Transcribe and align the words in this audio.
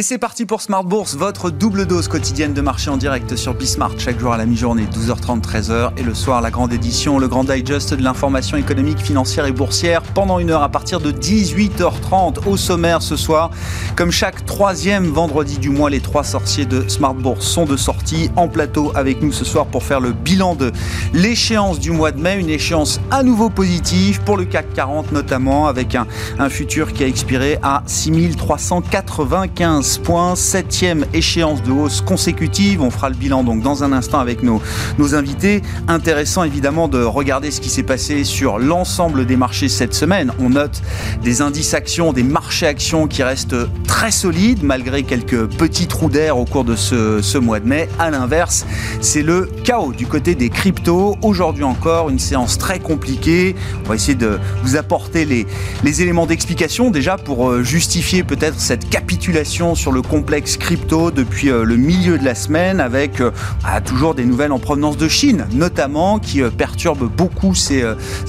Et 0.00 0.02
c'est 0.02 0.16
parti 0.16 0.46
pour 0.46 0.62
Smart 0.62 0.82
Bourse, 0.82 1.14
votre 1.14 1.50
double 1.50 1.84
dose 1.84 2.08
quotidienne 2.08 2.54
de 2.54 2.62
marché 2.62 2.88
en 2.88 2.96
direct 2.96 3.36
sur 3.36 3.52
Bismart, 3.52 3.92
chaque 3.98 4.18
jour 4.18 4.32
à 4.32 4.38
la 4.38 4.46
mi-journée, 4.46 4.86
12h30, 4.86 5.42
13h, 5.42 5.90
et 5.98 6.02
le 6.02 6.14
soir, 6.14 6.40
la 6.40 6.50
grande 6.50 6.72
édition, 6.72 7.18
le 7.18 7.28
grand 7.28 7.44
digest 7.44 7.92
de 7.92 8.02
l'information 8.02 8.56
économique, 8.56 8.96
financière 8.96 9.44
et 9.44 9.52
boursière, 9.52 10.00
pendant 10.00 10.38
une 10.38 10.48
heure 10.48 10.62
à 10.62 10.70
partir 10.70 11.00
de 11.00 11.12
18h30. 11.12 12.48
Au 12.48 12.56
sommaire 12.56 13.02
ce 13.02 13.16
soir, 13.16 13.50
comme 13.94 14.10
chaque 14.10 14.46
troisième 14.46 15.04
vendredi 15.04 15.58
du 15.58 15.68
mois, 15.68 15.90
les 15.90 16.00
trois 16.00 16.24
sorciers 16.24 16.64
de 16.64 16.88
Smart 16.88 17.12
Bourse 17.12 17.44
sont 17.44 17.66
de 17.66 17.76
sortie 17.76 18.30
en 18.36 18.48
plateau 18.48 18.92
avec 18.94 19.20
nous 19.20 19.32
ce 19.32 19.44
soir 19.44 19.66
pour 19.66 19.82
faire 19.82 20.00
le 20.00 20.12
bilan 20.12 20.54
de 20.54 20.72
l'échéance 21.12 21.78
du 21.78 21.90
mois 21.90 22.10
de 22.10 22.22
mai, 22.22 22.38
une 22.38 22.48
échéance 22.48 23.02
à 23.10 23.22
nouveau 23.22 23.50
positive 23.50 24.22
pour 24.22 24.38
le 24.38 24.46
CAC 24.46 24.72
40 24.72 25.12
notamment, 25.12 25.66
avec 25.66 25.94
un, 25.94 26.06
un 26.38 26.48
futur 26.48 26.94
qui 26.94 27.04
a 27.04 27.06
expiré 27.06 27.58
à 27.62 27.82
6395 27.84 29.89
points, 29.98 30.36
septième 30.36 31.06
échéance 31.12 31.62
de 31.62 31.70
hausse 31.70 32.00
consécutive. 32.00 32.82
On 32.82 32.90
fera 32.90 33.08
le 33.08 33.16
bilan 33.16 33.44
donc 33.44 33.62
dans 33.62 33.84
un 33.84 33.92
instant 33.92 34.18
avec 34.18 34.42
nos, 34.42 34.60
nos 34.98 35.14
invités. 35.14 35.62
Intéressant 35.88 36.44
évidemment 36.44 36.88
de 36.88 37.02
regarder 37.02 37.50
ce 37.50 37.60
qui 37.60 37.68
s'est 37.68 37.82
passé 37.82 38.24
sur 38.24 38.58
l'ensemble 38.58 39.26
des 39.26 39.36
marchés 39.36 39.68
cette 39.68 39.94
semaine. 39.94 40.32
On 40.38 40.50
note 40.50 40.82
des 41.22 41.42
indices 41.42 41.74
actions, 41.74 42.12
des 42.12 42.22
marchés 42.22 42.66
actions 42.66 43.06
qui 43.06 43.22
restent 43.22 43.56
très 43.86 44.10
solides 44.10 44.62
malgré 44.62 45.02
quelques 45.02 45.46
petits 45.46 45.86
trous 45.86 46.08
d'air 46.08 46.38
au 46.38 46.44
cours 46.44 46.64
de 46.64 46.76
ce, 46.76 47.20
ce 47.22 47.38
mois 47.38 47.60
de 47.60 47.66
mai. 47.66 47.88
À 47.98 48.10
l'inverse, 48.10 48.66
c'est 49.00 49.22
le 49.22 49.50
chaos 49.64 49.92
du 49.92 50.06
côté 50.06 50.34
des 50.34 50.48
cryptos. 50.48 51.16
Aujourd'hui 51.22 51.64
encore, 51.64 52.10
une 52.10 52.18
séance 52.18 52.58
très 52.58 52.78
compliquée. 52.78 53.54
On 53.84 53.88
va 53.88 53.94
essayer 53.94 54.14
de 54.14 54.38
vous 54.62 54.76
apporter 54.76 55.24
les, 55.24 55.46
les 55.84 56.02
éléments 56.02 56.26
d'explication 56.26 56.90
déjà 56.90 57.16
pour 57.16 57.50
euh, 57.50 57.62
justifier 57.62 58.22
peut-être 58.22 58.60
cette 58.60 58.88
capitulation 58.88 59.74
sur 59.80 59.92
le 59.92 60.02
complexe 60.02 60.58
crypto 60.58 61.10
depuis 61.10 61.48
euh, 61.48 61.64
le 61.64 61.76
milieu 61.76 62.18
de 62.18 62.24
la 62.24 62.34
semaine 62.34 62.80
avec 62.80 63.22
euh, 63.22 63.30
ah, 63.64 63.80
toujours 63.80 64.14
des 64.14 64.26
nouvelles 64.26 64.52
en 64.52 64.58
provenance 64.58 64.98
de 64.98 65.08
Chine, 65.08 65.46
notamment 65.52 66.18
qui 66.18 66.42
euh, 66.42 66.50
perturbent 66.50 67.08
beaucoup 67.08 67.54
ces 67.54 67.82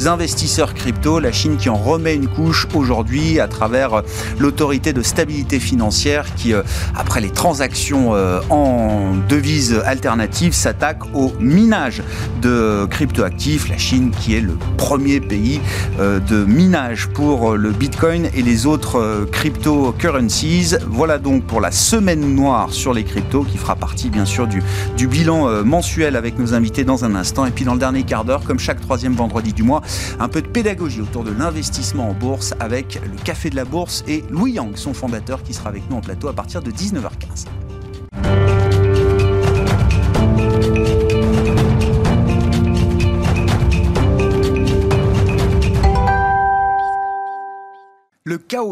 investisseurs 0.06 0.74
crypto. 0.74 1.20
La 1.20 1.34
Chine 1.34 1.58
qui 1.58 1.68
en 1.68 1.76
remet 1.76 2.16
une 2.16 2.30
couche 2.30 2.68
aujourd'hui 2.74 3.42
à 3.42 3.50
travers 3.50 4.02
l'autorité 4.40 4.94
de 4.94 5.02
stabilité 5.02 5.60
financière 5.60 6.34
qui, 6.36 6.54
après 6.96 7.20
les 7.20 7.32
transactions 7.32 8.14
en 8.50 9.14
devises 9.28 9.82
alternatives, 9.86 10.54
s'attaque 10.54 11.00
au 11.14 11.34
minage 11.40 12.02
de 12.42 12.86
cryptoactifs. 12.90 13.70
La 13.70 13.78
Chine 13.78 14.12
qui 14.12 14.36
est 14.36 14.42
le 14.42 14.58
premier 14.78 15.20
pays 15.20 15.60
de 16.00 16.46
minage 16.46 17.08
pour 17.08 17.56
le 17.56 17.72
Bitcoin 17.72 18.30
et 18.34 18.42
les 18.42 18.66
autres 18.66 19.28
cryptocurrencies. 19.32 20.76
Voilà 20.88 21.18
donc 21.18 21.31
pour 21.40 21.62
la 21.62 21.72
semaine 21.72 22.36
noire 22.36 22.74
sur 22.74 22.94
les 22.94 23.04
cryptos 23.04 23.44
qui 23.44 23.58
fera 23.58 23.76
partie 23.76 24.10
bien 24.10 24.26
sûr 24.26 24.48
du, 24.48 24.62
du 24.98 25.08
bilan 25.08 25.48
euh, 25.48 25.64
mensuel 25.64 26.16
avec 26.16 26.38
nos 26.38 26.54
invités 26.54 26.84
dans 26.84 27.06
un 27.06 27.16
instant. 27.16 27.46
Et 27.46 27.52
puis 27.52 27.64
dans 27.64 27.74
le 27.74 27.80
dernier 27.80 28.04
quart 28.04 28.26
d'heure, 28.26 28.44
comme 28.44 28.60
chaque 28.60 28.82
troisième 28.82 29.14
vendredi 29.14 29.54
du 29.54 29.64
mois, 29.64 29.82
un 30.20 30.28
peu 30.28 30.42
de 30.42 30.48
pédagogie 30.48 31.02
autour 31.02 31.24
de 31.24 31.32
l'investissement 31.32 32.10
en 32.10 32.14
bourse 32.14 32.54
avec 32.60 33.00
le 33.04 33.24
Café 33.24 33.50
de 33.50 33.56
la 33.56 33.66
Bourse 33.66 34.04
et 34.08 34.24
Louis 34.30 34.54
Yang, 34.54 34.78
son 34.78 34.94
fondateur, 34.94 35.44
qui 35.44 35.54
sera 35.54 35.70
avec 35.70 35.90
nous 35.90 35.98
en 35.98 36.02
plateau 36.02 36.28
à 36.28 36.34
partir 36.34 36.62
de 36.62 36.72
19h15. 36.72 37.61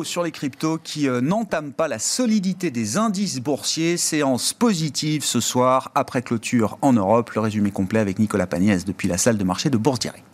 Sur 0.04 0.24
les 0.24 0.32
cryptos 0.32 0.78
qui 0.78 1.08
euh, 1.08 1.20
n'entame 1.20 1.72
pas 1.74 1.88
la 1.88 1.98
solidité 1.98 2.70
des 2.70 2.98
indices 2.98 3.40
boursiers. 3.40 3.98
Séance 3.98 4.54
positive 4.54 5.24
ce 5.24 5.40
soir 5.40 5.92
après 5.96 6.22
clôture 6.22 6.78
en 6.82 6.94
Europe. 6.94 7.32
Le 7.32 7.42
résumé 7.42 7.72
complet 7.72 8.00
avec 8.00 8.20
Nicolas 8.20 8.46
Pagnès 8.46 8.86
depuis 8.86 9.08
la 9.08 9.18
salle 9.18 9.38
de 9.38 9.44
marché 9.44 9.72
de 9.72 9.78
Bourse 9.78 10.00
Direct. 10.00 10.29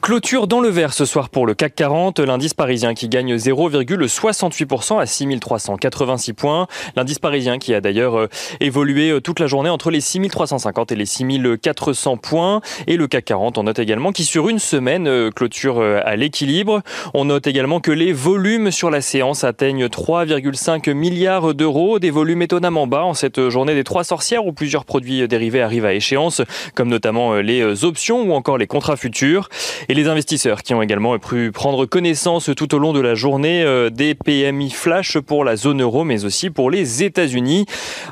Clôture 0.00 0.46
dans 0.46 0.60
le 0.60 0.68
vert 0.68 0.92
ce 0.92 1.06
soir 1.06 1.30
pour 1.30 1.46
le 1.46 1.54
CAC 1.54 1.74
40, 1.76 2.18
l'indice 2.18 2.52
parisien 2.52 2.92
qui 2.92 3.08
gagne 3.08 3.36
0,68% 3.36 5.00
à 5.00 5.06
6386 5.06 6.34
points. 6.34 6.66
L'indice 6.94 7.18
parisien 7.18 7.58
qui 7.58 7.72
a 7.72 7.80
d'ailleurs 7.80 8.18
euh, 8.18 8.28
évolué 8.60 9.10
euh, 9.10 9.20
toute 9.20 9.40
la 9.40 9.46
journée 9.46 9.70
entre 9.70 9.90
les 9.90 10.02
6350 10.02 10.92
et 10.92 10.96
les 10.96 11.06
6400 11.06 12.18
points. 12.18 12.60
Et 12.86 12.98
le 12.98 13.06
CAC 13.06 13.24
40, 13.24 13.56
on 13.56 13.62
note 13.62 13.78
également 13.78 14.12
qui 14.12 14.24
sur 14.24 14.50
une 14.50 14.58
semaine 14.58 15.06
euh, 15.06 15.30
clôture 15.30 15.80
à 15.80 16.16
l'équilibre. 16.16 16.82
On 17.14 17.24
note 17.24 17.46
également 17.46 17.80
que 17.80 17.90
les 17.90 18.12
volumes 18.12 18.70
sur 18.70 18.90
la 18.90 19.00
séance 19.00 19.42
atteignent 19.42 19.86
3,5 19.86 20.92
milliards 20.92 21.54
d'euros, 21.54 21.98
des 21.98 22.10
volumes 22.10 22.42
étonnamment 22.42 22.86
bas 22.86 23.04
en 23.04 23.14
cette 23.14 23.48
journée 23.48 23.74
des 23.74 23.84
trois 23.84 24.04
sorcières 24.04 24.44
où 24.44 24.52
plusieurs 24.52 24.84
produits 24.84 25.26
dérivés 25.28 25.62
arrivent 25.62 25.86
à 25.86 25.94
échéance, 25.94 26.42
comme 26.74 26.88
notamment 26.88 27.36
les 27.36 27.84
options 27.84 28.22
ou 28.22 28.32
encore 28.34 28.58
les 28.58 28.66
contrats 28.66 28.96
futurs. 28.96 29.48
Les 29.94 30.08
investisseurs 30.08 30.62
qui 30.62 30.74
ont 30.74 30.82
également 30.82 31.16
pu 31.18 31.52
prendre 31.52 31.86
connaissance 31.86 32.50
tout 32.56 32.74
au 32.74 32.78
long 32.78 32.92
de 32.92 33.00
la 33.00 33.14
journée 33.14 33.62
euh, 33.62 33.90
des 33.90 34.14
PMI 34.14 34.70
flash 34.70 35.18
pour 35.18 35.44
la 35.44 35.54
zone 35.56 35.82
euro, 35.82 36.04
mais 36.04 36.24
aussi 36.24 36.50
pour 36.50 36.70
les 36.70 37.04
États-Unis. 37.04 37.66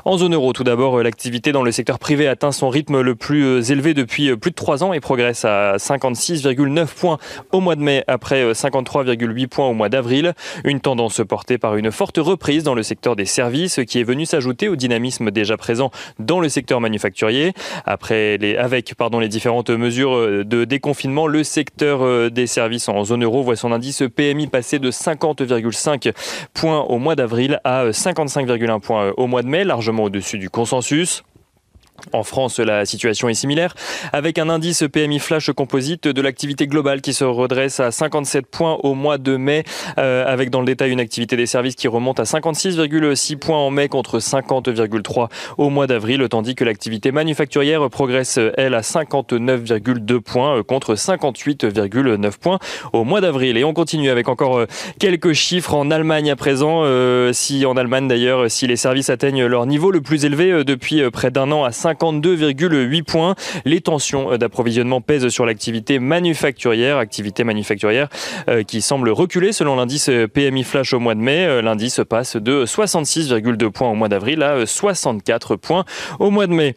En 0.05 0.17
zone 0.17 0.33
euro, 0.33 0.53
tout 0.53 0.63
d'abord, 0.63 0.99
euh, 0.99 1.03
l'activité 1.03 1.51
dans 1.51 1.63
le 1.63 1.71
secteur 1.71 1.99
privé 1.99 2.27
atteint 2.27 2.53
son 2.53 2.69
rythme 2.69 3.01
le 3.01 3.15
plus 3.15 3.43
euh, 3.43 3.61
élevé 3.61 3.93
depuis 3.93 4.35
plus 4.37 4.51
de 4.51 4.55
trois 4.55 4.83
ans 4.83 4.93
et 4.93 5.01
progresse 5.01 5.43
à 5.45 5.75
56,9 5.75 6.85
points 6.87 7.17
au 7.51 7.59
mois 7.59 7.75
de 7.75 7.81
mai 7.81 8.03
après 8.07 8.53
53,8 8.53 9.47
points 9.47 9.67
au 9.67 9.73
mois 9.73 9.89
d'avril. 9.89 10.33
Une 10.63 10.79
tendance 10.79 11.21
portée 11.27 11.57
par 11.57 11.75
une 11.75 11.91
forte 11.91 12.17
reprise 12.17 12.63
dans 12.63 12.75
le 12.75 12.83
secteur 12.83 13.15
des 13.15 13.25
services 13.25 13.81
qui 13.87 13.99
est 13.99 14.03
venue 14.03 14.25
s'ajouter 14.25 14.69
au 14.69 14.75
dynamisme 14.75 15.31
déjà 15.31 15.57
présent 15.57 15.91
dans 16.19 16.39
le 16.39 16.47
secteur 16.49 16.79
manufacturier. 16.79 17.51
Après 17.85 18.37
les, 18.37 18.55
avec 18.55 18.95
pardon, 18.95 19.19
les 19.19 19.27
différentes 19.27 19.69
mesures 19.69 20.45
de 20.45 20.63
déconfinement, 20.63 21.27
le 21.27 21.43
secteur 21.43 21.62
euh, 21.81 22.29
des 22.29 22.47
services 22.47 22.89
en 22.89 23.03
zone 23.03 23.23
euro 23.23 23.43
voit 23.43 23.55
son 23.55 23.71
indice 23.71 24.03
PMI 24.15 24.47
passer 24.47 24.79
de 24.79 24.91
50,5 24.91 26.13
points 26.53 26.81
au 26.81 26.97
mois 26.97 27.15
d'avril 27.15 27.59
à 27.63 27.89
55,1 27.89 28.79
points 28.79 29.13
au 29.17 29.27
mois 29.27 29.41
de 29.41 29.47
mai, 29.47 29.63
largement 29.63 30.03
au-dessus 30.03 30.37
du 30.37 30.49
consensus. 30.49 31.23
En 32.11 32.23
France, 32.23 32.59
la 32.59 32.85
situation 32.85 33.29
est 33.29 33.33
similaire, 33.33 33.73
avec 34.11 34.37
un 34.37 34.49
indice 34.49 34.83
PMI 34.91 35.19
flash 35.19 35.51
composite 35.51 36.07
de 36.07 36.21
l'activité 36.21 36.67
globale 36.67 37.01
qui 37.01 37.13
se 37.13 37.23
redresse 37.23 37.79
à 37.79 37.91
57 37.91 38.45
points 38.45 38.77
au 38.83 38.93
mois 38.93 39.17
de 39.17 39.37
mai, 39.37 39.63
euh, 39.97 40.25
avec 40.27 40.49
dans 40.49 40.59
le 40.59 40.65
détail 40.65 40.91
une 40.91 40.99
activité 40.99 41.37
des 41.37 41.45
services 41.45 41.75
qui 41.75 41.87
remonte 41.87 42.19
à 42.19 42.23
56,6 42.23 43.37
points 43.37 43.57
en 43.57 43.71
mai 43.71 43.87
contre 43.87 44.19
50,3 44.19 45.29
au 45.57 45.69
mois 45.69 45.87
d'avril, 45.87 46.25
tandis 46.29 46.55
que 46.55 46.63
l'activité 46.63 47.11
manufacturière 47.11 47.89
progresse, 47.89 48.39
elle, 48.57 48.73
à 48.73 48.81
59,2 48.81 50.19
points 50.19 50.57
euh, 50.57 50.63
contre 50.63 50.95
58,9 50.95 52.31
points 52.39 52.59
au 52.91 53.03
mois 53.03 53.21
d'avril. 53.21 53.57
Et 53.57 53.63
on 53.63 53.73
continue 53.73 54.09
avec 54.09 54.27
encore 54.27 54.57
euh, 54.57 54.65
quelques 54.99 55.33
chiffres 55.33 55.73
en 55.73 55.89
Allemagne 55.89 56.29
à 56.31 56.35
présent. 56.35 56.83
si 57.31 57.65
en 57.65 57.77
Allemagne 57.77 58.07
d'ailleurs, 58.07 58.49
si 58.49 58.67
les 58.67 58.75
services 58.75 59.09
atteignent 59.09 59.45
leur 59.45 59.65
niveau 59.65 59.91
le 59.91 60.01
plus 60.01 60.25
élevé 60.25 60.63
depuis 60.63 61.09
près 61.11 61.31
d'un 61.31 61.51
an 61.51 61.63
à 61.63 61.71
52,8 61.93 63.03
points. 63.03 63.35
Les 63.65 63.81
tensions 63.81 64.37
d'approvisionnement 64.37 65.01
pèsent 65.01 65.29
sur 65.29 65.45
l'activité 65.45 65.99
manufacturière, 65.99 66.97
activité 66.97 67.43
manufacturière 67.43 68.09
euh, 68.49 68.63
qui 68.63 68.81
semble 68.81 69.09
reculer 69.09 69.51
selon 69.51 69.75
l'indice 69.75 70.09
PMI 70.33 70.63
Flash 70.63 70.93
au 70.93 70.99
mois 70.99 71.15
de 71.15 71.19
mai. 71.19 71.45
Euh, 71.45 71.61
l'indice 71.61 72.01
passe 72.07 72.35
de 72.35 72.65
66,2 72.65 73.69
points 73.69 73.89
au 73.89 73.95
mois 73.95 74.09
d'avril 74.09 74.43
à 74.43 74.65
64 74.65 75.55
points 75.55 75.85
au 76.19 76.29
mois 76.31 76.47
de 76.47 76.53
mai. 76.53 76.75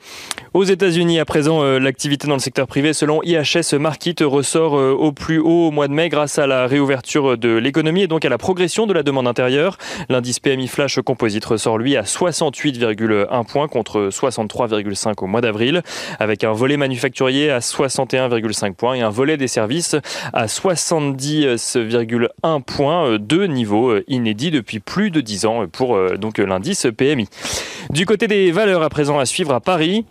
Aux 0.55 0.65
États-Unis, 0.65 1.19
à 1.19 1.25
présent, 1.25 1.63
euh, 1.63 1.79
l'activité 1.79 2.29
dans 2.29 2.35
le 2.35 2.41
secteur 2.41 2.67
privé, 2.67 2.93
selon 2.93 3.23
IHS 3.23 3.79
Market, 3.79 4.21
ressort 4.21 4.73
au 4.75 5.13
plus 5.13 5.39
haut 5.39 5.69
au 5.69 5.71
mois 5.71 5.89
de 5.89 5.93
mai 5.93 6.09
grâce 6.09 6.39
à 6.39 6.47
la 6.47 6.67
réouverture 6.67 7.39
de 7.39 7.57
l'économie 7.57 8.03
et 8.03 8.07
donc 8.07 8.25
à 8.25 8.29
la 8.29 8.39
progression 8.39 8.87
de 8.87 8.93
la 8.93 9.03
demande 9.03 9.27
intérieure. 9.27 9.79
L'indice 10.09 10.41
PMI 10.41 10.69
Flash 10.69 11.01
Composite 11.01 11.45
ressort 11.45 11.79
lui 11.79 11.97
à 11.97 12.03
68,1 12.03 13.47
points 13.47 13.69
contre 13.69 14.09
63,5 14.11 15.06
au 15.23 15.27
mois 15.27 15.41
d'avril, 15.41 15.83
avec 16.19 16.45
un 16.45 16.53
volet 16.53 16.77
manufacturier 16.77 17.51
à 17.51 17.61
61,5 17.61 18.75
points 18.75 18.95
et 18.95 19.03
un 19.03 19.11
volet 19.11 19.37
des 19.37 19.49
services 19.49 19.97
à 20.33 20.47
70,1 20.47 22.63
points, 22.63 23.07
euh, 23.07 23.19
deux 23.19 23.47
niveaux 23.47 23.91
euh, 23.91 24.05
inédits 24.09 24.51
depuis 24.51 24.81
plus 24.81 25.11
de 25.11 25.21
10 25.21 25.47
ans 25.47 25.67
pour 25.67 25.97
euh, 25.97 26.17
donc 26.17 26.39
l'indice 26.39 26.87
PMI. 26.97 27.29
Du 27.91 28.07
côté 28.07 28.27
des 28.27 28.51
valeurs 28.51 28.83
à 28.83 28.89
présent 28.89 29.19
à 29.19 29.27
suivre 29.27 29.55
à 29.55 29.61
Paris, 29.61 30.05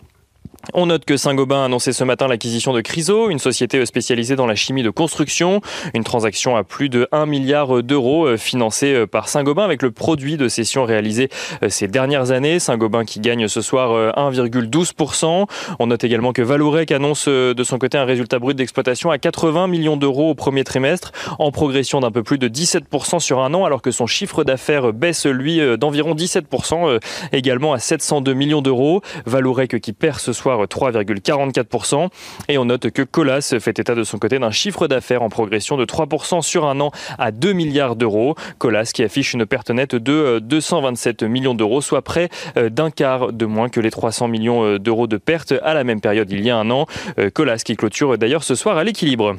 On 0.74 0.86
note 0.86 1.04
que 1.04 1.16
Saint-Gobain 1.16 1.62
a 1.62 1.64
annoncé 1.66 1.92
ce 1.92 2.02
matin 2.02 2.26
l'acquisition 2.26 2.72
de 2.72 2.80
Chryso, 2.80 3.30
une 3.30 3.38
société 3.38 3.84
spécialisée 3.86 4.34
dans 4.34 4.46
la 4.46 4.56
chimie 4.56 4.82
de 4.82 4.90
construction. 4.90 5.60
Une 5.94 6.02
transaction 6.02 6.56
à 6.56 6.64
plus 6.64 6.88
de 6.88 7.08
1 7.12 7.26
milliard 7.26 7.82
d'euros 7.82 8.26
euh, 8.26 8.36
financée 8.36 8.92
euh, 8.92 9.06
par 9.06 9.28
Saint-Gobain 9.28 9.64
avec 9.64 9.82
le 9.82 9.92
produit 9.92 10.36
de 10.36 10.48
cession 10.48 10.84
réalisé 10.84 11.28
euh, 11.62 11.68
ces 11.68 11.86
dernières 11.86 12.32
années. 12.32 12.58
Saint-Gobain 12.58 13.04
qui 13.04 13.20
gagne 13.20 13.46
ce 13.48 13.60
soir 13.60 14.12
1,12%. 14.16 15.46
On 15.78 15.86
note 15.86 16.04
également 16.04 16.32
que 16.32 16.42
Valorec 16.42 16.90
annonce 16.90 17.28
de 17.28 17.64
son 17.64 17.78
côté 17.78 17.96
un 17.98 18.04
résultat 18.04 18.38
brut 18.38 18.56
d'exploitation 18.56 19.10
à 19.10 19.18
80 19.18 19.68
millions 19.68 19.96
d'euros 19.96 20.30
au 20.30 20.34
premier 20.34 20.64
trimestre, 20.64 21.12
en 21.38 21.50
progression 21.52 22.00
d'un 22.00 22.10
peu 22.10 22.22
plus 22.22 22.38
de 22.38 22.48
17% 22.48 23.20
sur 23.20 23.40
un 23.40 23.54
an, 23.54 23.64
alors 23.64 23.82
que 23.82 23.90
son 23.90 24.06
chiffre 24.06 24.42
d'affaires 24.44 24.92
baisse 24.92 25.26
lui 25.26 25.60
d'environ 25.78 26.14
17%, 26.14 27.00
également 27.32 27.72
à 27.72 27.78
702 27.78 28.34
millions 28.34 28.62
d'euros. 28.62 29.02
Valorec 29.26 29.80
qui 29.80 29.92
perd 29.92 30.18
ce 30.18 30.32
soir 30.32 30.55
3,44%. 30.64 32.08
Et 32.48 32.58
on 32.58 32.64
note 32.64 32.90
que 32.90 33.02
Colas 33.02 33.54
fait 33.60 33.78
état 33.78 33.94
de 33.94 34.04
son 34.04 34.18
côté 34.18 34.38
d'un 34.38 34.50
chiffre 34.50 34.88
d'affaires 34.88 35.22
en 35.22 35.28
progression 35.28 35.76
de 35.76 35.84
3% 35.84 36.42
sur 36.42 36.66
un 36.66 36.80
an 36.80 36.90
à 37.18 37.30
2 37.30 37.52
milliards 37.52 37.96
d'euros. 37.96 38.34
Colas 38.58 38.90
qui 38.92 39.02
affiche 39.02 39.34
une 39.34 39.46
perte 39.46 39.70
nette 39.70 39.94
de 39.94 40.38
227 40.38 41.22
euh, 41.22 41.28
millions 41.28 41.54
d'euros, 41.54 41.80
soit 41.80 42.02
près 42.02 42.28
euh, 42.56 42.70
d'un 42.70 42.90
quart 42.90 43.32
de 43.32 43.46
moins 43.46 43.68
que 43.68 43.80
les 43.80 43.90
300 43.90 44.28
millions 44.28 44.64
euh, 44.64 44.78
d'euros 44.78 45.06
de 45.06 45.16
pertes 45.16 45.54
à 45.62 45.74
la 45.74 45.84
même 45.84 46.00
période 46.00 46.30
il 46.30 46.44
y 46.44 46.50
a 46.50 46.56
un 46.56 46.70
an. 46.70 46.86
Colas 47.34 47.62
qui 47.64 47.76
clôture 47.76 48.18
d'ailleurs 48.18 48.44
ce 48.44 48.54
soir 48.54 48.76
à 48.78 48.84
l'équilibre. 48.84 49.36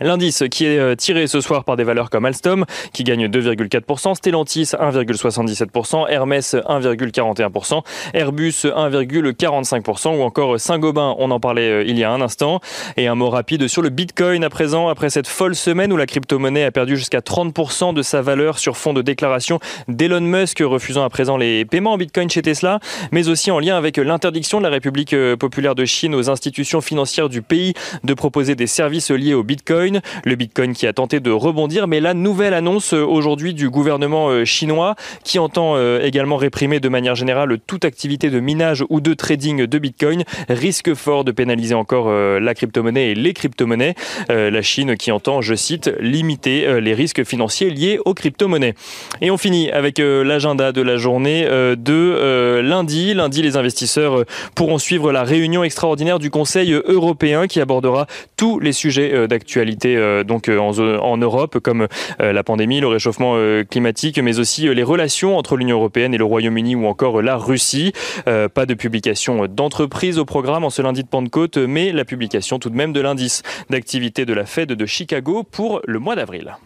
L'indice 0.00 0.44
qui 0.50 0.64
est 0.64 0.78
euh, 0.78 0.94
tiré 0.94 1.26
ce 1.26 1.40
soir 1.40 1.64
par 1.64 1.76
des 1.76 1.82
valeurs 1.82 2.08
comme 2.08 2.24
Alstom 2.24 2.64
qui 2.92 3.02
gagne 3.04 3.26
2,4%, 3.26 4.14
Stellantis 4.14 4.62
1,77%, 4.62 6.06
Hermès 6.08 6.54
1,41%, 6.54 7.82
Airbus 8.14 8.50
1,45% 8.64 10.18
ou 10.18 10.22
encore 10.22 10.60
Saint-Gobain, 10.60 11.16
on 11.18 11.30
en 11.32 11.40
parlait 11.40 11.70
euh, 11.70 11.84
il 11.84 11.98
y 11.98 12.04
a 12.04 12.12
un 12.12 12.20
instant. 12.20 12.60
Et 12.96 13.08
un 13.08 13.16
mot 13.16 13.28
rapide 13.28 13.66
sur 13.66 13.82
le 13.82 13.88
Bitcoin 13.88 14.44
à 14.44 14.50
présent, 14.50 14.88
après 14.88 15.10
cette 15.10 15.26
folle 15.26 15.56
semaine 15.56 15.92
où 15.92 15.96
la 15.96 16.06
crypto-monnaie 16.06 16.64
a 16.64 16.70
perdu 16.70 16.96
jusqu'à 16.96 17.20
30% 17.20 17.92
de 17.92 18.02
sa 18.02 18.22
valeur 18.22 18.58
sur 18.58 18.76
fond 18.76 18.92
de 18.92 19.02
déclaration 19.02 19.58
d'Elon 19.88 20.20
Musk 20.20 20.62
refusant 20.64 21.02
à 21.02 21.08
présent 21.08 21.36
les 21.36 21.64
paiements 21.64 21.94
en 21.94 21.98
Bitcoin 21.98 22.30
chez 22.30 22.42
Tesla, 22.42 22.78
mais 23.10 23.28
aussi 23.28 23.50
en 23.50 23.58
lien 23.58 23.76
avec 23.76 23.96
l'interdiction 23.96 24.58
de 24.58 24.64
la 24.64 24.70
République 24.70 25.12
euh, 25.12 25.36
populaire 25.36 25.74
de 25.74 25.84
Chine 25.84 26.14
aux 26.14 26.30
institutions 26.30 26.80
financières 26.80 27.28
du 27.28 27.42
pays 27.42 27.74
de 28.04 28.14
proposer 28.14 28.54
des 28.54 28.66
services 28.66 29.10
liés 29.10 29.34
au 29.34 29.42
Bitcoin. 29.42 29.77
Le 29.78 30.34
Bitcoin 30.34 30.72
qui 30.72 30.88
a 30.88 30.92
tenté 30.92 31.20
de 31.20 31.30
rebondir, 31.30 31.86
mais 31.86 32.00
la 32.00 32.12
nouvelle 32.12 32.52
annonce 32.52 32.94
euh, 32.94 33.04
aujourd'hui 33.04 33.54
du 33.54 33.70
gouvernement 33.70 34.28
euh, 34.28 34.44
chinois 34.44 34.96
qui 35.22 35.38
entend 35.38 35.76
euh, 35.76 36.00
également 36.02 36.36
réprimer 36.36 36.80
de 36.80 36.88
manière 36.88 37.14
générale 37.14 37.58
toute 37.64 37.84
activité 37.84 38.28
de 38.28 38.40
minage 38.40 38.84
ou 38.88 39.00
de 39.00 39.14
trading 39.14 39.66
de 39.66 39.78
Bitcoin 39.78 40.24
risque 40.48 40.94
fort 40.94 41.22
de 41.22 41.30
pénaliser 41.30 41.74
encore 41.74 42.10
la 42.10 42.54
crypto-monnaie 42.54 43.10
et 43.10 43.14
les 43.14 43.32
crypto-monnaies. 43.32 43.94
La 44.28 44.62
Chine 44.62 44.96
qui 44.96 45.12
entend, 45.12 45.40
je 45.40 45.54
cite, 45.54 45.90
limiter 46.00 46.80
les 46.80 46.94
risques 46.94 47.24
financiers 47.24 47.70
liés 47.70 47.98
aux 48.04 48.14
crypto-monnaies. 48.14 48.74
Et 49.20 49.30
on 49.30 49.36
finit 49.36 49.70
avec 49.70 49.98
l'agenda 49.98 50.72
de 50.72 50.82
la 50.82 50.96
journée 50.96 51.44
de 51.44 52.60
lundi. 52.60 53.14
Lundi, 53.14 53.42
les 53.42 53.56
investisseurs 53.56 54.24
pourront 54.54 54.78
suivre 54.78 55.12
la 55.12 55.24
réunion 55.24 55.64
extraordinaire 55.64 56.18
du 56.18 56.30
Conseil 56.30 56.72
européen 56.72 57.46
qui 57.46 57.60
abordera 57.60 58.06
tous 58.36 58.58
les 58.58 58.72
sujets 58.72 59.28
d'actualité 59.28 59.67
euh, 59.86 60.24
donc 60.24 60.48
euh, 60.48 60.58
en, 60.58 61.16
Europe, 61.16 61.58
comme 61.58 61.86
euh, 62.20 62.32
la 62.32 62.42
pandémie, 62.42 62.80
le 62.80 62.88
réchauffement 62.88 63.36
climatique, 63.68 64.18
mais 64.18 64.38
aussi 64.38 64.72
les 64.72 64.82
relations 64.82 65.36
entre 65.36 65.56
l'Union 65.56 65.76
européenne 65.76 66.14
et 66.14 66.18
le 66.18 66.24
Royaume-Uni 66.24 66.74
ou 66.74 66.86
encore 66.86 67.22
la 67.22 67.36
Russie. 67.36 67.92
pas 68.24 68.66
de 68.66 68.74
publication 68.74 69.46
d'entreprise 69.46 70.18
au 70.18 70.24
programme 70.24 70.64
en 70.64 70.70
ce 70.70 70.82
lundi 70.82 71.02
de 71.02 71.08
Pentecôte, 71.08 71.56
mais 71.56 71.92
la 71.92 72.04
publication 72.04 72.58
tout 72.58 72.70
de 72.70 72.76
même 72.76 72.92
de 72.92 73.00
l'indice 73.00 73.42
d'activité 73.70 74.24
de 74.24 74.32
la 74.32 74.46
Fed 74.46 74.68
de 74.68 74.86
Chicago 74.86 75.42
pour 75.42 75.80
le 75.86 75.98
mois 75.98 76.16
d'avril. 76.16 76.56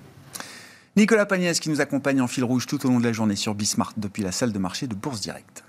Nicolas 0.96 1.26
Pagnès 1.26 1.58
qui 1.58 1.70
nous 1.70 1.80
accompagne 1.80 2.20
en 2.20 2.26
fil 2.26 2.44
rouge 2.44 2.66
tout 2.66 2.84
au 2.84 2.88
long 2.88 3.00
de 3.00 3.04
la 3.04 3.12
journée 3.12 3.36
sur 3.36 3.54
Bismart 3.54 3.92
depuis 3.96 4.22
la 4.22 4.32
salle 4.32 4.52
de 4.52 4.58
marché 4.58 4.86
de 4.86 4.94
Bourse 4.94 5.20
Directe. 5.20 5.64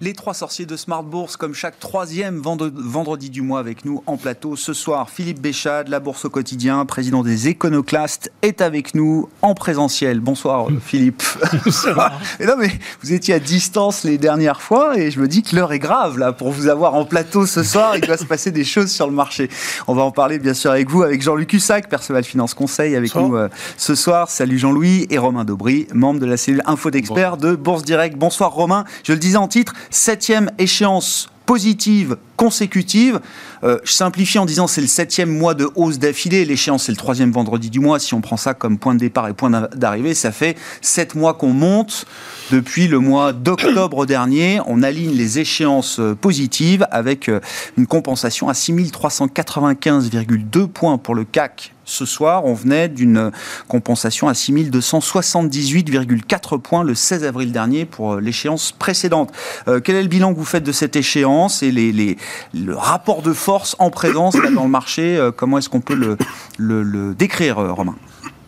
Les 0.00 0.12
trois 0.12 0.32
sorciers 0.32 0.64
de 0.64 0.76
Smart 0.76 1.02
Bourse, 1.02 1.36
comme 1.36 1.54
chaque 1.54 1.80
troisième 1.80 2.40
vendredi 2.40 3.30
du 3.30 3.42
mois 3.42 3.58
avec 3.58 3.84
nous 3.84 4.04
en 4.06 4.16
plateau. 4.16 4.54
Ce 4.54 4.72
soir, 4.72 5.10
Philippe 5.10 5.40
Béchade, 5.40 5.88
la 5.88 5.98
Bourse 5.98 6.24
au 6.24 6.30
quotidien, 6.30 6.86
président 6.86 7.24
des 7.24 7.48
Éconoclastes, 7.48 8.30
est 8.42 8.60
avec 8.60 8.94
nous 8.94 9.28
en 9.42 9.54
présentiel. 9.54 10.20
Bonsoir 10.20 10.68
Philippe. 10.80 11.24
Bonsoir. 11.64 12.12
non 12.46 12.54
mais 12.56 12.70
vous 13.02 13.12
étiez 13.12 13.34
à 13.34 13.40
distance 13.40 14.04
les 14.04 14.18
dernières 14.18 14.62
fois 14.62 14.96
et 14.96 15.10
je 15.10 15.18
me 15.18 15.26
dis 15.26 15.42
que 15.42 15.56
l'heure 15.56 15.72
est 15.72 15.80
grave 15.80 16.16
là 16.16 16.32
pour 16.32 16.52
vous 16.52 16.68
avoir 16.68 16.94
en 16.94 17.04
plateau 17.04 17.44
ce 17.44 17.64
soir. 17.64 17.96
Il 17.96 18.02
doit 18.02 18.18
se 18.18 18.24
passer 18.24 18.52
des 18.52 18.62
choses 18.62 18.92
sur 18.92 19.08
le 19.08 19.14
marché. 19.14 19.50
On 19.88 19.94
va 19.94 20.02
en 20.02 20.12
parler 20.12 20.38
bien 20.38 20.54
sûr 20.54 20.70
avec 20.70 20.88
vous, 20.88 21.02
avec 21.02 21.22
Jean-Luc 21.22 21.52
Hussac, 21.52 21.88
Perceval 21.88 22.22
Finance 22.22 22.54
Conseil, 22.54 22.94
avec 22.94 23.16
nous 23.16 23.34
euh, 23.34 23.48
ce 23.76 23.96
soir. 23.96 24.30
Salut 24.30 24.58
Jean-Louis 24.58 25.08
et 25.10 25.18
Romain 25.18 25.44
Daubry, 25.44 25.88
membre 25.92 26.20
de 26.20 26.26
la 26.26 26.36
cellule 26.36 26.62
Info 26.66 26.92
d'experts 26.92 27.36
de 27.36 27.56
Bourse 27.56 27.82
Direct. 27.82 28.16
Bonsoir 28.16 28.52
Romain. 28.52 28.84
Je 29.02 29.12
le 29.12 29.18
disais 29.18 29.38
en 29.38 29.48
titre, 29.48 29.74
septième 29.90 30.50
échéance 30.58 31.28
positive 31.48 32.16
consécutive. 32.36 33.18
Euh, 33.64 33.78
je 33.82 33.90
simplifie 33.92 34.38
en 34.38 34.46
disant 34.46 34.66
c'est 34.66 34.82
le 34.82 34.86
septième 34.86 35.30
mois 35.30 35.54
de 35.54 35.66
hausse 35.74 35.98
d'affilée. 35.98 36.44
L'échéance 36.44 36.84
c'est 36.84 36.92
le 36.92 36.98
troisième 36.98 37.32
vendredi 37.32 37.70
du 37.70 37.80
mois. 37.80 37.98
Si 37.98 38.12
on 38.14 38.20
prend 38.20 38.36
ça 38.36 38.52
comme 38.52 38.76
point 38.78 38.94
de 38.94 39.00
départ 39.00 39.28
et 39.28 39.32
point 39.32 39.50
d'arrivée, 39.74 40.12
ça 40.14 40.30
fait 40.30 40.58
sept 40.82 41.14
mois 41.14 41.32
qu'on 41.34 41.54
monte. 41.54 42.04
Depuis 42.52 42.86
le 42.86 42.98
mois 42.98 43.32
d'octobre 43.32 44.04
dernier, 44.06 44.60
on 44.66 44.82
aligne 44.82 45.12
les 45.12 45.38
échéances 45.38 46.00
euh, 46.00 46.14
positives 46.14 46.86
avec 46.90 47.30
euh, 47.30 47.40
une 47.76 47.86
compensation 47.86 48.48
à 48.48 48.52
6395,2 48.52 50.68
points 50.68 50.96
pour 50.98 51.14
le 51.14 51.24
CAC 51.24 51.74
ce 51.90 52.04
soir, 52.04 52.44
on 52.44 52.52
venait 52.52 52.90
d'une 52.90 53.30
compensation 53.66 54.28
à 54.28 54.32
6278,4 54.32 56.60
points 56.60 56.84
le 56.84 56.94
16 56.94 57.24
avril 57.24 57.50
dernier 57.50 57.86
pour 57.86 58.16
l'échéance 58.16 58.72
précédente. 58.72 59.32
quel 59.64 59.96
est 59.96 60.02
le 60.02 60.08
bilan 60.08 60.34
que 60.34 60.38
vous 60.38 60.44
faites 60.44 60.64
de 60.64 60.72
cette 60.72 60.96
échéance? 60.96 61.37
Et 61.62 61.70
les, 61.70 61.92
les, 61.92 62.16
le 62.52 62.76
rapport 62.76 63.22
de 63.22 63.32
force 63.32 63.76
en 63.78 63.90
présence 63.90 64.34
dans 64.54 64.64
le 64.64 64.70
marché, 64.70 65.16
euh, 65.16 65.30
comment 65.30 65.58
est-ce 65.58 65.68
qu'on 65.68 65.80
peut 65.80 66.16
le, 66.58 67.14
décrire, 67.14 67.58
euh, 67.58 67.72
Romain? 67.72 67.94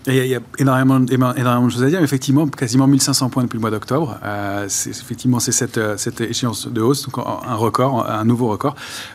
Il 0.06 0.14
y, 0.14 0.34
a, 0.34 0.40
énormément, 0.58 1.04
énormément 1.06 1.66
de 1.66 1.70
choses 1.70 1.84
à 1.84 1.88
dire. 1.88 2.02
Effectivement, 2.02 2.46
quasiment 2.46 2.86
1500 2.86 3.28
points 3.30 3.42
depuis 3.42 3.56
le 3.56 3.60
mois 3.60 3.70
d'octobre. 3.70 4.18
Euh, 4.24 4.66
effectivement, 4.66 5.40
c'est 5.40 5.52
cette, 5.52 5.80
cette, 5.98 6.20
échéance 6.20 6.68
de 6.68 6.80
hausse, 6.80 7.08
donc 7.08 7.18
un 7.18 7.54
record, 7.54 8.08
un 8.08 8.24
nouveau 8.24 8.48
record 8.48 8.74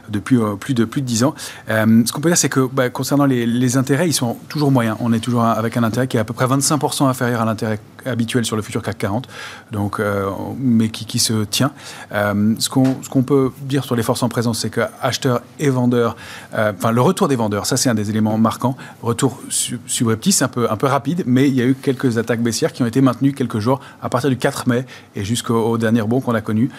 depuis 0.10 0.38
plus 0.60 0.74
de 0.74 0.86
plus 0.86 1.02
de 1.02 1.08
10 1.08 1.24
ans. 1.24 1.36
ce 1.68 2.12
qu'on 2.12 2.22
peut 2.22 2.30
dire, 2.30 2.38
c'est 2.38 2.50
que 2.50 2.68
bah, 2.72 2.90
concernant 2.90 3.26
les, 3.26 3.78
intérêts, 3.78 4.08
ils 4.08 4.14
sont 4.14 4.38
toujours 4.48 4.72
moyens. 4.72 4.98
On 5.00 5.12
est 5.12 5.20
toujours 5.20 5.44
avec 5.44 5.76
un 5.78 5.84
intérêt 5.84 6.08
qui 6.08 6.18
est 6.18 6.20
à 6.20 6.24
peu 6.24 6.34
près 6.34 6.46
25% 6.46 7.08
inférieur 7.08 7.42
à 7.42 7.46
l'intérêt 7.46 7.80
habituel 8.06 8.46
sur 8.46 8.56
le 8.56 8.62
futur 8.62 8.82
CAC 8.82 8.98
40, 8.98 9.28
donc, 9.72 10.00
euh, 10.00 10.30
mais 10.58 10.90
qui, 10.90 11.20
se 11.20 11.46
tient. 11.46 11.72
Euh, 12.12 12.56
ce 12.60 12.70
qu'on 12.70 13.24
peut 13.24 13.52
dire 13.62 13.84
sur 13.84 13.96
les 13.96 14.04
forces 14.04 14.24
en 14.24 14.30
présence, 14.30 14.60
c'est 14.60 14.70
que 14.70 14.82
acheteurs 15.02 15.42
et 15.60 15.70
vendeurs, 15.70 16.16
euh, 16.54 16.74
enfin 16.78 16.92
le 16.92 17.02
retour 17.02 17.28
des 17.28 17.36
vendeurs, 17.36 17.66
ça 17.66 17.78
c'est 17.78 17.90
un 17.90 17.96
des 17.96 18.10
éléments 18.10 18.38
marquants. 18.38 18.76
Retour 19.02 19.40
subreptice, 19.50 20.42
un 20.42 20.48
peu, 20.48 20.70
un 20.76 20.78
peu 20.78 20.88
rapide, 20.88 21.24
mais 21.26 21.48
il 21.48 21.56
y 21.56 21.62
a 21.62 21.66
eu 21.66 21.76
quelques 21.76 22.18
attaques 22.18 22.42
baissières 22.42 22.72
qui 22.72 22.84
ont 22.84 22.86
été 22.86 23.02
maintenues 23.02 23.34
quelques 23.34 23.60
jours 23.60 23.80
à 24.02 24.10
partir 24.10 24.30
du 24.30 24.38
4 24.38 24.68
mai 24.68 24.86
et 25.16 25.24
jusqu'au 25.24 25.78
dernier 25.78 26.02
bon 26.04 26.22
qu'on 26.22 26.36
a 26.36 26.42
connu. 26.42 26.70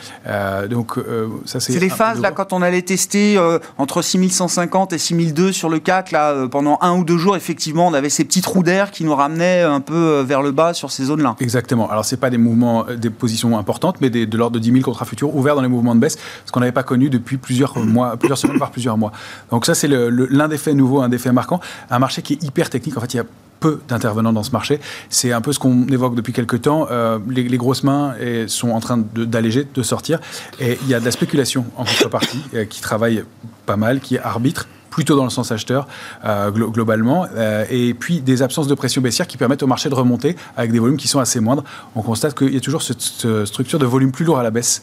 donc 0.71 0.99
ça 1.45 1.61
c'est. 1.61 1.73
C'est 1.73 1.81
les 1.81 1.89
phases 1.89 2.21
là 2.21 2.31
quand 2.31 2.53
on 2.53 2.63
allait 2.63 2.83
tester 2.83 3.39
entre 3.79 4.03
6150 4.03 4.93
et 4.93 4.99
6002 4.99 5.53
sur 5.53 5.69
le 5.69 5.79
CAC 5.79 6.13
là 6.13 6.47
pendant 6.49 6.79
un 6.81 6.97
ou 6.97 7.05
deux 7.05 7.19
jours, 7.19 7.37
effectivement, 7.37 7.89
on 7.89 7.95
avait 7.95 8.11
ces 8.11 8.25
petits 8.25 8.43
trous 8.43 8.63
d'air 8.63 8.91
qui 8.91 9.05
nous 9.05 9.15
ramenaient 9.15 9.63
un 9.63 9.81
peu 9.81 10.21
vers 10.21 10.43
le 10.43 10.53
bas 10.53 10.73
sur 10.75 10.91
ces 10.91 11.05
zones 11.05 11.17
Exactement. 11.41 11.91
Alors, 11.91 12.05
ce 12.05 12.17
pas 12.17 12.31
des 12.31 12.39
mouvements, 12.39 12.87
euh, 12.89 12.97
des 12.97 13.11
positions 13.11 13.59
importantes, 13.59 13.97
mais 14.01 14.11
de 14.11 14.37
l'ordre 14.37 14.55
de 14.55 14.59
10 14.59 14.73
000 14.73 14.85
contrats 14.85 15.05
futurs 15.05 15.35
ouverts 15.35 15.57
dans 15.57 15.63
les 15.63 15.69
mouvements 15.69 15.95
de 15.95 16.01
baisse, 16.01 16.19
ce 16.45 16.53
qu'on 16.53 16.61
n'avait 16.61 16.73
pas 16.73 16.83
connu 16.83 17.11
depuis 17.11 17.37
plusieurs 17.37 17.77
mois, 17.85 18.17
plusieurs 18.17 18.39
semaines, 18.39 18.59
voire 18.59 18.71
plusieurs 18.71 18.99
mois. 18.99 19.13
Donc, 19.51 19.67
ça, 19.67 19.75
c'est 19.75 19.89
l'un 19.89 20.49
des 20.49 20.59
faits 20.59 20.75
nouveaux, 20.75 21.01
un 21.01 21.09
des 21.09 21.19
faits 21.19 21.33
marquants. 21.33 21.61
Un 21.91 21.99
marché 21.99 22.23
qui 22.23 22.35
est 22.35 22.43
hyper 22.43 22.71
technique. 22.71 22.97
En 22.97 23.01
fait, 23.01 23.15
il 23.15 23.17
y 23.19 23.21
a 23.21 23.25
peu 23.61 23.81
d'intervenants 23.89 24.33
dans 24.33 24.43
ce 24.43 24.51
marché. 24.51 24.81
C'est 25.11 25.33
un 25.33 25.41
peu 25.41 25.53
ce 25.53 25.59
qu'on 25.59 25.87
évoque 25.89 26.15
depuis 26.15 26.33
quelques 26.33 26.63
temps. 26.63 26.87
Euh, 26.91 27.19
les, 27.29 27.57
grosses 27.57 27.85
mains 27.85 28.15
sont 28.47 28.71
en 28.71 28.81
train 28.81 28.99
d'alléger, 29.15 29.67
de, 29.73 29.83
sortir. 29.83 30.21
Et 30.61 30.79
il 30.83 30.89
y 30.89 30.95
a 30.95 31.01
de 31.01 31.05
la 31.05 31.11
spéculation 31.11 31.65
en 31.77 31.85
contrepartie 31.85 32.43
euh, 32.55 32.65
qui 32.65 32.81
travaille 32.81 33.25
pas 33.65 33.77
mal, 33.77 34.01
qui 34.01 34.19
arbitre 34.19 34.69
plutôt 34.97 35.15
dans 35.15 35.25
le 35.25 35.31
sens 35.31 35.53
acheteur 35.53 35.87
globalement, 36.25 37.27
et 37.71 37.93
puis 37.93 38.23
des 38.23 38.41
absences 38.41 38.67
de 38.67 38.75
pression 38.75 39.03
baissière 39.03 39.27
qui 39.27 39.37
permettent 39.37 39.63
au 39.63 39.67
marché 39.67 39.91
de 39.91 39.95
remonter 39.95 40.37
avec 40.57 40.73
des 40.73 40.79
volumes 40.79 40.97
qui 40.97 41.07
sont 41.07 41.21
assez 41.21 41.39
moindres. 41.39 41.65
On 41.95 42.01
constate 42.01 42.35
qu'il 42.35 42.55
y 42.55 42.57
a 42.57 42.61
toujours 42.61 42.81
cette, 42.81 43.03
structure 43.45 43.79
de 43.79 43.85
volume 43.85 44.11
plus 44.11 44.25
lourd 44.25 44.39
à 44.39 44.43
la 44.43 44.51
baisse, 44.51 44.83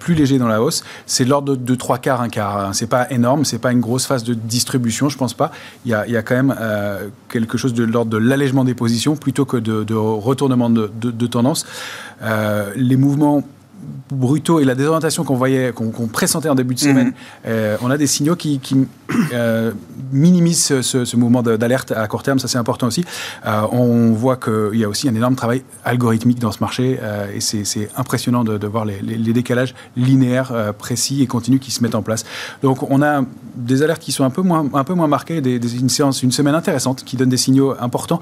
plus 0.00 0.14
léger 0.14 0.38
dans 0.38 0.48
la 0.48 0.62
hausse. 0.62 0.84
C'est 1.04 1.26
l'ordre 1.26 1.54
de, 1.54 1.74
trois 1.74 1.98
3 1.98 1.98
quarts, 1.98 2.20
un 2.22 2.30
quart. 2.30 2.56
Hein. 2.56 2.72
C'est 2.72 2.86
pas 2.86 3.10
énorme, 3.10 3.44
c'est 3.44 3.58
pas 3.58 3.72
une 3.72 3.80
grosse 3.80 4.06
phase 4.06 4.24
de 4.24 4.32
distribution, 4.32 5.10
je 5.10 5.18
pense 5.18 5.34
pas. 5.34 5.52
Il 5.84 5.90
y 5.90 5.94
a, 5.94 6.06
il 6.06 6.12
y 6.14 6.16
a 6.16 6.22
quand 6.22 6.34
même 6.34 6.56
quelque 7.28 7.58
chose 7.58 7.74
de 7.74 7.84
l'ordre 7.84 8.10
de 8.10 8.16
l'allègement 8.16 8.64
des 8.64 8.74
positions 8.74 9.16
plutôt 9.16 9.44
que 9.44 9.58
de, 9.58 9.94
retournement 9.94 10.70
de, 10.70 10.90
de 10.98 11.26
tendance. 11.26 11.66
les 12.74 12.96
mouvements 12.96 13.42
brutaux 14.10 14.60
et 14.60 14.64
la 14.64 14.74
désorientation 14.74 15.24
qu'on 15.24 15.34
voyait, 15.34 15.72
qu'on 15.72 16.06
pressentait 16.06 16.48
en 16.48 16.54
début 16.54 16.74
de 16.74 16.80
semaine, 16.80 17.08
mhm. 17.08 17.14
euh, 17.46 17.76
on 17.82 17.90
a 17.90 17.96
des 17.96 18.06
signaux 18.06 18.36
qui, 18.36 18.60
euh, 19.32 19.72
minimisent 20.12 20.80
ce, 20.80 21.16
mouvement 21.16 21.42
d'alerte 21.42 21.92
à 21.92 22.06
court 22.06 22.22
terme. 22.22 22.38
Ça, 22.38 22.48
c'est 22.48 22.58
important 22.58 22.86
aussi. 22.86 23.04
Euh, 23.46 23.62
on 23.72 24.12
voit 24.12 24.36
qu'il 24.36 24.78
y 24.78 24.84
a 24.84 24.88
aussi 24.88 25.08
un 25.08 25.14
énorme 25.14 25.36
travail 25.36 25.62
algorithmique 25.84 26.38
dans 26.38 26.52
ce 26.52 26.60
marché 26.60 26.98
et 27.34 27.40
c'est 27.40 27.88
impressionnant 27.96 28.44
de, 28.44 28.66
voir 28.66 28.84
les, 28.84 29.32
décalages 29.32 29.74
linéaires, 29.96 30.74
précis 30.78 31.22
et 31.22 31.26
continus 31.26 31.60
qui 31.60 31.70
se 31.70 31.82
mettent 31.82 31.94
en 31.94 32.02
place. 32.02 32.24
Donc, 32.62 32.90
on 32.90 33.02
a 33.02 33.24
des 33.54 33.82
alertes 33.82 34.02
qui 34.02 34.12
sont 34.12 34.24
un 34.24 34.30
peu 34.30 34.42
moins, 34.42 34.68
un 34.72 34.84
peu 34.84 34.94
moins 34.94 35.06
marquées, 35.06 35.40
des, 35.40 35.56
une 35.76 35.88
séance, 35.88 36.22
une 36.22 36.32
semaine 36.32 36.54
intéressante 36.54 37.04
qui 37.04 37.16
donne 37.16 37.28
des 37.28 37.36
signaux 37.36 37.74
importants 37.80 38.20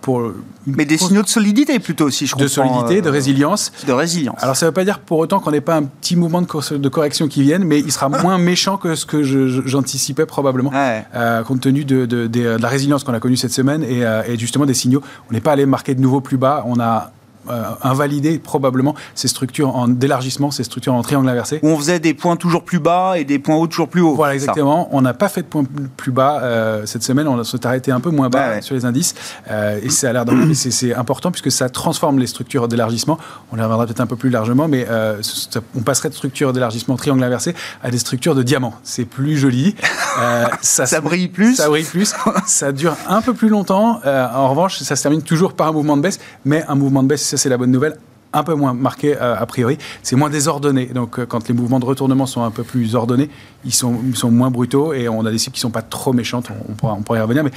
pour. 0.00 0.32
Mais 0.66 0.84
des 0.84 0.98
signaux 0.98 1.22
de 1.22 1.28
solidité 1.28 1.78
plutôt 1.78 2.06
aussi, 2.06 2.26
je 2.26 2.32
crois. 2.32 2.44
De 2.44 2.48
solidité, 2.48 3.02
de 3.02 3.10
résilience. 3.10 3.72
De 3.86 3.92
résilience. 3.92 4.36
Alors, 4.40 4.56
ça 4.62 4.66
ne 4.66 4.70
veut 4.70 4.74
pas 4.74 4.84
dire 4.84 5.00
pour 5.00 5.18
autant 5.18 5.40
qu'on 5.40 5.50
n'ait 5.50 5.60
pas 5.60 5.74
un 5.74 5.82
petit 5.82 6.14
mouvement 6.14 6.40
de, 6.40 6.88
correction 6.88 7.26
qui 7.26 7.42
vienne, 7.42 7.64
mais 7.64 7.80
il 7.80 7.90
sera 7.90 8.08
moins 8.22 8.38
méchant 8.38 8.76
que 8.76 8.94
ce 8.94 9.04
que 9.04 9.24
j'anticipais 9.24 10.24
probablement, 10.24 10.70
euh, 10.72 11.42
compte 11.42 11.62
tenu 11.62 11.84
de, 11.84 12.56
la 12.60 12.68
résilience 12.68 13.02
qu'on 13.02 13.12
a 13.12 13.18
connue 13.18 13.36
cette 13.36 13.50
semaine 13.50 13.82
et, 13.82 14.04
euh, 14.04 14.22
et 14.24 14.38
justement 14.38 14.64
des 14.64 14.74
signaux. 14.74 15.02
On 15.28 15.32
n'est 15.32 15.40
pas 15.40 15.50
allé 15.50 15.66
marquer 15.66 15.96
de 15.96 16.00
nouveaux 16.00 16.20
plus 16.20 16.36
bas, 16.36 16.62
on 16.68 16.78
a 16.78 16.96
euh, 16.96 17.21
invalider 17.82 18.38
probablement 18.38 18.94
ces 19.14 19.28
structures 19.28 19.74
en 19.74 19.88
d'élargissement, 19.88 20.50
ces 20.50 20.64
structures 20.64 20.94
en 20.94 21.02
triangle 21.02 21.28
inversé. 21.28 21.60
Où 21.62 21.68
on 21.68 21.76
faisait 21.76 22.00
des 22.00 22.14
points 22.14 22.36
toujours 22.36 22.64
plus 22.64 22.78
bas 22.78 23.14
et 23.16 23.24
des 23.24 23.38
points 23.38 23.56
hauts 23.56 23.66
toujours 23.66 23.88
plus 23.88 24.00
hauts. 24.00 24.14
Voilà, 24.14 24.34
exactement. 24.34 24.88
On 24.92 25.00
n'a 25.00 25.14
pas 25.14 25.28
fait 25.28 25.42
de 25.42 25.46
points 25.46 25.64
plus 25.96 26.12
bas 26.12 26.40
euh, 26.42 26.86
cette 26.86 27.02
semaine. 27.02 27.28
On 27.28 27.42
s'est 27.44 27.66
arrêté 27.66 27.90
un 27.92 28.00
peu 28.00 28.10
moins 28.10 28.28
bas 28.28 28.60
sur 28.60 28.74
les 28.74 28.84
indices. 28.84 29.14
Euh, 29.50 29.80
et 29.82 29.90
c'est 29.90 30.06
à 30.06 30.12
l'air 30.12 30.24
c'est 30.54 30.94
important 30.94 31.30
puisque 31.30 31.50
ça 31.50 31.68
transforme 31.68 32.18
les 32.18 32.26
structures 32.26 32.68
d'élargissement. 32.68 33.18
On 33.52 33.56
y 33.56 33.60
reviendra 33.60 33.86
peut-être 33.86 34.00
un 34.00 34.06
peu 34.06 34.16
plus 34.16 34.30
largement, 34.30 34.68
mais 34.68 34.86
on 35.76 35.80
passerait 35.80 36.08
de 36.08 36.14
structures 36.14 36.52
d'élargissement 36.52 36.96
triangle 36.96 37.22
inversé 37.22 37.54
à 37.82 37.90
des 37.90 37.98
structures 37.98 38.34
de 38.34 38.42
diamant. 38.42 38.74
C'est 38.82 39.04
plus 39.04 39.36
joli. 39.36 39.74
ça, 40.62 40.86
ça 40.86 41.00
brille 41.00 41.28
plus. 41.28 41.56
Ça 41.56 41.68
brille 41.68 41.84
plus. 41.84 42.14
ça 42.46 42.72
dure 42.72 42.96
un 43.08 43.22
peu 43.22 43.34
plus 43.34 43.48
longtemps. 43.48 44.00
en 44.04 44.48
revanche, 44.48 44.78
ça 44.78 44.96
se 44.96 45.02
termine 45.02 45.22
toujours 45.22 45.54
par 45.54 45.68
un 45.68 45.72
mouvement 45.72 45.96
de 45.96 46.02
baisse, 46.02 46.20
mais 46.44 46.64
un 46.68 46.74
mouvement 46.74 47.02
de 47.02 47.08
baisse 47.08 47.31
ça 47.32 47.42
c'est 47.42 47.48
la 47.48 47.56
bonne 47.56 47.70
nouvelle, 47.70 47.96
un 48.32 48.42
peu 48.42 48.54
moins 48.54 48.74
marqué 48.74 49.16
euh, 49.16 49.34
a 49.36 49.46
priori. 49.46 49.78
C'est 50.02 50.16
moins 50.16 50.30
désordonné. 50.30 50.86
Donc 50.86 51.18
euh, 51.18 51.26
quand 51.26 51.48
les 51.48 51.54
mouvements 51.54 51.80
de 51.80 51.84
retournement 51.84 52.26
sont 52.26 52.42
un 52.42 52.50
peu 52.50 52.62
plus 52.62 52.94
ordonnés, 52.94 53.30
ils 53.64 53.74
sont, 53.74 53.96
ils 54.06 54.16
sont 54.16 54.30
moins 54.30 54.50
brutaux 54.50 54.92
et 54.92 55.08
on 55.08 55.24
a 55.24 55.30
des 55.30 55.38
cibles 55.38 55.54
qui 55.54 55.60
ne 55.60 55.68
sont 55.68 55.70
pas 55.70 55.82
trop 55.82 56.12
méchantes. 56.12 56.48
On, 56.68 56.72
pourra, 56.74 56.94
on 56.94 57.02
pourra 57.02 57.18
y 57.18 57.22
revenir. 57.22 57.44
Mais 57.44 57.52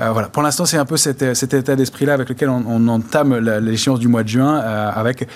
euh, 0.00 0.12
voilà. 0.12 0.28
Pour 0.28 0.42
l'instant, 0.42 0.64
c'est 0.64 0.78
un 0.78 0.84
peu 0.84 0.96
cet, 0.96 1.34
cet 1.34 1.54
état 1.54 1.74
d'esprit-là 1.74 2.14
avec 2.14 2.28
lequel 2.28 2.48
on, 2.48 2.64
on 2.66 2.88
entame 2.88 3.36
l'échéance 3.58 3.98
du 3.98 4.08
mois 4.08 4.22
de 4.22 4.28
juin, 4.28 4.56
avec 4.56 5.26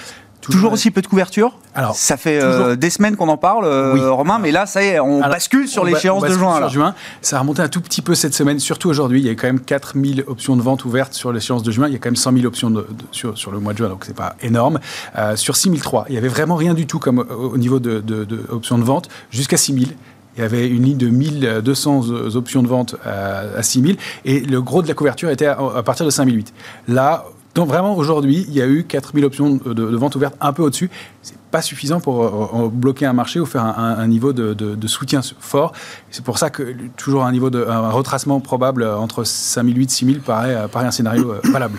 Toujours, 0.52 0.72
aussi 0.72 0.90
peu 0.90 1.00
de 1.00 1.06
couverture 1.06 1.58
Alors, 1.74 1.94
ça 1.94 2.16
fait 2.16 2.40
euh, 2.42 2.76
des 2.76 2.90
semaines 2.90 3.16
qu'on 3.16 3.28
en 3.28 3.36
parle, 3.36 3.64
euh, 3.64 4.10
Romain, 4.10 4.38
mais 4.38 4.50
là, 4.50 4.66
ça 4.66 4.82
y 4.82 4.88
est, 4.88 5.00
on 5.00 5.20
bascule 5.20 5.68
sur 5.68 5.84
l'échéance 5.84 6.22
de 6.22 6.32
juin. 6.32 6.68
juin. 6.68 6.94
Ça 7.22 7.36
a 7.36 7.40
remonté 7.40 7.62
un 7.62 7.68
tout 7.68 7.80
petit 7.80 8.02
peu 8.02 8.14
cette 8.14 8.34
semaine, 8.34 8.58
surtout 8.58 8.88
aujourd'hui. 8.88 9.20
Il 9.20 9.26
y 9.26 9.30
a 9.30 9.34
quand 9.34 9.46
même 9.46 9.60
4000 9.60 10.24
options 10.26 10.56
de 10.56 10.62
vente 10.62 10.84
ouvertes 10.84 11.14
sur 11.14 11.32
l'échéance 11.32 11.62
de 11.62 11.70
juin. 11.70 11.88
Il 11.88 11.92
y 11.92 11.96
a 11.96 11.98
quand 11.98 12.08
même 12.08 12.16
100 12.16 12.32
000 12.32 12.46
options 12.46 12.70
de, 12.70 12.86
sur, 13.10 13.36
sur, 13.38 13.50
le 13.50 13.58
mois 13.58 13.72
de 13.72 13.78
juin, 13.78 13.88
donc 13.88 14.04
c'est 14.04 14.16
pas 14.16 14.36
énorme. 14.42 14.80
Euh, 15.16 15.36
sur 15.36 15.56
6003, 15.56 16.06
il 16.08 16.14
y 16.14 16.18
avait 16.18 16.28
vraiment 16.28 16.56
rien 16.56 16.74
du 16.74 16.86
tout 16.86 16.98
comme 16.98 17.18
au 17.18 17.56
niveau 17.56 17.78
de, 17.78 18.00
de, 18.00 18.24
de 18.24 18.40
options 18.50 18.78
de 18.78 18.84
vente 18.84 19.08
jusqu'à 19.30 19.56
6000. 19.56 19.96
Il 20.36 20.40
y 20.40 20.44
avait 20.44 20.68
une 20.68 20.82
ligne 20.82 20.98
de 20.98 21.08
1200 21.08 22.34
options 22.34 22.62
de 22.62 22.68
vente 22.68 22.96
à 23.04 23.62
6000 23.62 23.96
et 24.24 24.40
le 24.40 24.60
gros 24.60 24.82
de 24.82 24.88
la 24.88 24.94
couverture 24.94 25.30
était 25.30 25.46
à, 25.46 25.58
à 25.76 25.82
partir 25.84 26.04
de 26.04 26.10
5008. 26.10 26.52
Là, 26.88 27.24
donc 27.54 27.68
vraiment, 27.68 27.96
aujourd'hui, 27.96 28.44
il 28.48 28.54
y 28.54 28.60
a 28.60 28.66
eu 28.66 28.84
4000 28.84 29.24
options 29.24 29.54
de, 29.54 29.96
vente 29.96 30.16
ouverte 30.16 30.34
un 30.40 30.52
peu 30.52 30.62
au-dessus. 30.62 30.90
C'est 31.22 31.38
pas 31.52 31.62
suffisant 31.62 32.00
pour 32.00 32.24
euh, 32.24 32.68
bloquer 32.68 33.06
un 33.06 33.12
marché 33.12 33.38
ou 33.38 33.46
faire 33.46 33.64
un, 33.64 34.06
niveau 34.08 34.32
de, 34.32 34.86
soutien 34.88 35.20
fort. 35.38 35.72
C'est 36.10 36.24
pour 36.24 36.38
ça 36.38 36.50
que 36.50 36.74
toujours 36.96 37.24
un 37.24 37.30
niveau 37.30 37.50
de 37.50 37.64
un 37.64 37.90
retracement 37.90 38.40
probable 38.40 38.84
entre 38.84 39.22
5008 39.22 39.84
et 39.84 39.88
6000 39.88 40.20
paraît, 40.20 40.54
euh, 40.54 40.68
paraît 40.68 40.86
un 40.86 40.90
scénario 40.90 41.30
euh, 41.30 41.40
valable. 41.44 41.78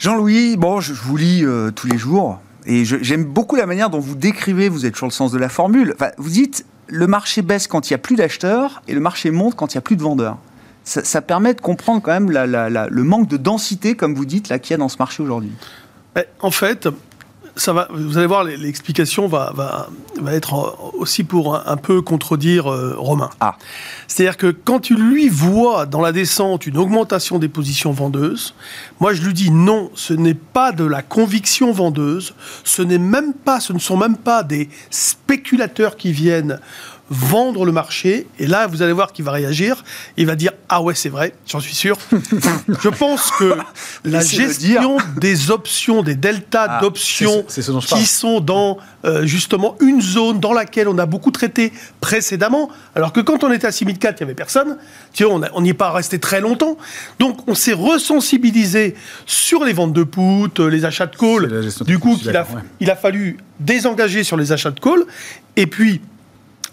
Jean-Louis, 0.00 0.56
bon, 0.56 0.80
je, 0.80 0.92
vous 0.92 1.16
lis 1.16 1.44
tous 1.74 1.86
les 1.86 1.96
jours 1.96 2.38
et 2.66 2.84
j'aime 2.84 3.24
beaucoup 3.24 3.56
la 3.56 3.64
manière 3.64 3.88
dont 3.88 4.00
vous 4.00 4.16
décrivez, 4.16 4.68
vous 4.68 4.84
êtes 4.84 4.96
sur 4.96 5.06
le 5.06 5.12
sens 5.12 5.32
de 5.32 5.38
la 5.38 5.48
formule. 5.48 5.94
vous 6.18 6.28
dites 6.28 6.66
le 6.88 7.06
marché 7.06 7.42
baisse 7.42 7.66
quand 7.66 7.88
il 7.88 7.92
n'y 7.92 7.94
a 7.94 7.98
plus 7.98 8.16
d'acheteurs 8.16 8.82
et 8.88 8.94
le 8.94 9.00
marché 9.00 9.30
monte 9.30 9.54
quand 9.54 9.72
il 9.72 9.76
n'y 9.76 9.78
a 9.78 9.82
plus 9.82 9.96
de 9.96 10.02
vendeurs 10.02 10.36
ça, 10.86 11.20
permet 11.20 11.52
de 11.52 11.60
comprendre 11.60 12.00
quand 12.00 12.12
même 12.12 12.30
le 12.30 13.02
manque 13.02 13.28
de 13.28 13.36
densité, 13.36 13.96
comme 13.96 14.14
vous 14.14 14.24
dites, 14.24 14.48
là, 14.48 14.58
qu'il 14.58 14.70
y 14.72 14.74
a 14.74 14.78
dans 14.78 14.88
ce 14.88 14.98
marché 14.98 15.22
aujourd'hui. 15.22 15.52
En 16.40 16.50
fait, 16.50 16.88
ça 17.56 17.72
va, 17.72 17.88
vous 17.90 18.18
allez 18.18 18.26
voir, 18.26 18.44
l'explication 18.44 19.26
va, 19.26 19.52
va, 19.54 19.88
va, 20.20 20.34
être 20.34 20.94
aussi 20.98 21.24
pour 21.24 21.56
un, 21.56 21.76
peu 21.76 22.02
contredire 22.02 22.70
euh, 22.70 22.94
Romain. 22.96 23.30
Ah. 23.40 23.56
C'est-à-dire 24.06 24.36
que 24.36 24.48
quand 24.48 24.80
tu 24.80 24.94
lui 24.94 25.28
vois 25.28 25.86
dans 25.86 26.02
la 26.02 26.12
descente 26.12 26.66
une 26.66 26.76
augmentation 26.76 27.38
des 27.38 27.48
positions 27.48 27.92
vendeuses, 27.92 28.54
moi 29.00 29.14
je 29.14 29.22
lui 29.22 29.32
dis 29.32 29.50
non, 29.50 29.90
ce 29.94 30.12
n'est 30.12 30.34
pas 30.34 30.72
de 30.72 30.84
la 30.84 31.02
conviction 31.02 31.72
vendeuse, 31.72 32.34
ce 32.62 32.82
n'est 32.82 32.98
même 32.98 33.32
pas, 33.32 33.58
ce 33.60 33.72
ne 33.72 33.78
sont 33.78 33.96
même 33.96 34.16
pas 34.16 34.42
des 34.42 34.68
spéculateurs 34.90 35.96
qui 35.96 36.12
viennent 36.12 36.60
vendre 37.10 37.64
le 37.64 37.72
marché. 37.72 38.26
Et 38.38 38.46
là, 38.46 38.66
vous 38.66 38.82
allez 38.82 38.92
voir 38.92 39.12
qu'il 39.12 39.24
va 39.24 39.32
réagir. 39.32 39.84
Il 40.16 40.26
va 40.26 40.34
dire 40.34 40.52
Ah 40.68 40.82
ouais, 40.82 40.94
c'est 40.94 41.08
vrai, 41.08 41.34
j'en 41.46 41.60
suis 41.60 41.74
sûr. 41.74 41.96
je 42.82 42.88
pense 42.88 43.30
que 43.32 43.56
la 44.04 44.20
gestion 44.20 44.98
des 45.16 45.50
options, 45.50 46.02
des 46.02 46.14
deltas 46.14 46.66
ah, 46.68 46.80
d'options 46.80 47.44
qui 47.44 48.06
sont 48.06 48.40
dans 48.40 48.78
euh, 49.04 49.24
justement 49.26 49.76
une 49.80 50.00
zone 50.00 50.40
dans 50.40 50.52
laquelle 50.52 50.88
on 50.88 50.98
a 50.98 51.06
beaucoup 51.06 51.30
traité 51.30 51.72
précédemment, 52.00 52.70
alors 52.94 53.12
que 53.12 53.20
quand 53.20 53.44
on 53.44 53.52
était 53.52 53.66
à 53.66 53.72
6004, 53.72 54.20
il 54.20 54.24
n'y 54.24 54.24
avait 54.24 54.34
personne. 54.34 54.76
Tu 55.12 55.24
vois, 55.24 55.40
on 55.54 55.60
n'y 55.62 55.70
est 55.70 55.74
pas 55.74 55.92
resté 55.92 56.18
très 56.18 56.40
longtemps. 56.40 56.76
Donc, 57.18 57.38
on 57.46 57.54
s'est 57.54 57.72
resensibilisé 57.72 58.94
sur 59.26 59.64
les 59.64 59.72
ventes 59.72 59.92
de 59.92 60.02
put, 60.02 60.50
les 60.58 60.84
achats 60.84 61.06
de 61.06 61.16
call. 61.16 61.70
Du 61.84 61.98
coup, 61.98 62.18
il 62.22 62.36
a, 62.36 62.46
il 62.80 62.90
a 62.90 62.96
fallu 62.96 63.38
désengager 63.60 64.24
sur 64.24 64.36
les 64.36 64.52
achats 64.52 64.70
de 64.70 64.80
call. 64.80 65.04
Et 65.56 65.66
puis, 65.66 66.00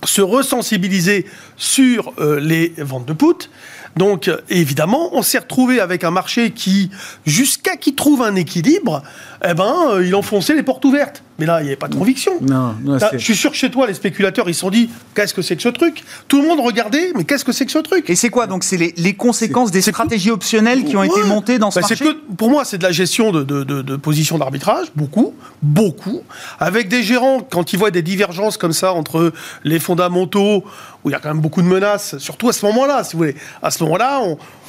se 0.06 0.22
resensibiliser 0.22 1.26
sur 1.58 2.14
euh, 2.20 2.40
les 2.40 2.74
ventes 2.78 3.06
de 3.06 3.14
put. 3.14 3.50
Donc, 3.96 4.30
évidemment, 4.50 5.10
on 5.14 5.22
s'est 5.22 5.40
retrouvé 5.40 5.80
avec 5.80 6.04
un 6.04 6.12
marché 6.12 6.52
qui, 6.52 6.90
jusqu'à 7.26 7.76
qu'il 7.76 7.96
trouve 7.96 8.22
un 8.22 8.36
équilibre, 8.36 9.04
eh 9.46 9.54
ben, 9.54 9.74
euh, 9.92 10.06
il 10.06 10.16
enfonçait 10.16 10.56
les 10.56 10.64
portes 10.64 10.84
ouvertes. 10.86 11.24
Mais 11.40 11.48
là, 11.48 11.60
il 11.62 11.64
n'y 11.64 11.70
avait 11.70 11.76
pas 11.76 11.88
de 11.88 11.96
conviction. 11.96 12.34
Non, 12.42 12.76
je 13.14 13.18
suis 13.18 13.36
sûr 13.36 13.52
que 13.52 13.58
chez 13.58 13.72
toi, 13.72 13.88
les 13.88 13.96
spéculateurs, 13.96 14.48
ils 14.50 14.54
se 14.54 14.62
sont 14.62 14.70
dit 14.70 14.90
qu'est-ce 15.16 15.34
que 15.34 15.42
c'est 15.42 15.56
que 15.56 15.64
ce 15.64 15.70
truc? 15.70 16.04
Tout 16.28 16.42
le 16.42 16.48
monde 16.48 16.60
regardait, 16.60 17.12
mais 17.16 17.24
qu'est-ce 17.24 17.44
que 17.44 17.52
c'est 17.52 17.66
que 17.66 17.72
ce 17.72 17.80
truc? 17.80 18.10
Et 18.10 18.16
c'est 18.16 18.30
quoi 18.30 18.46
Donc, 18.46 18.64
c'est 18.64 18.78
les, 18.78 19.14
conséquences 19.16 19.72
des 19.72 19.82
stratégies 19.82 20.30
optionnelles 20.30 20.84
qui 20.86 20.96
ont 20.96 21.04
été 21.04 21.24
montées 21.24 21.58
dans 21.58 21.72
ce 21.72 21.80
bah, 21.80 21.88
marché? 21.90 22.06
Pour 22.38 22.50
moi, 22.50 22.66
c'est 22.66 22.78
de 22.78 22.84
la 22.84 22.92
gestion 22.92 23.32
de, 23.32 23.44
de, 23.44 23.64
de, 23.64 23.96
position 23.96 24.38
d'arbitrage, 24.38 24.88
beaucoup, 24.96 25.34
beaucoup. 25.62 26.22
Avec 26.60 26.88
des 26.88 27.02
gérants, 27.02 27.42
quand 27.42 27.74
ils 27.74 27.80
voient 27.80 27.92
des 27.92 28.04
divergences 28.04 28.58
comme 28.58 28.74
ça 28.74 28.94
entre 28.94 29.34
les 29.64 29.80
fondamentaux, 29.80 30.64
où 31.04 31.10
il 31.10 31.12
y 31.12 31.16
a 31.16 31.20
quand 31.20 31.30
même 31.30 31.42
beaucoup 31.42 31.62
de 31.62 31.68
menaces, 31.68 32.18
surtout 32.18 32.50
à 32.50 32.54
ce 32.54 32.66
moment-là, 32.66 33.04
si 33.04 33.14
vous 33.14 33.20
voulez. 33.20 33.36
À 33.62 33.72
ce 33.72 33.84
moment-là, 33.84 34.22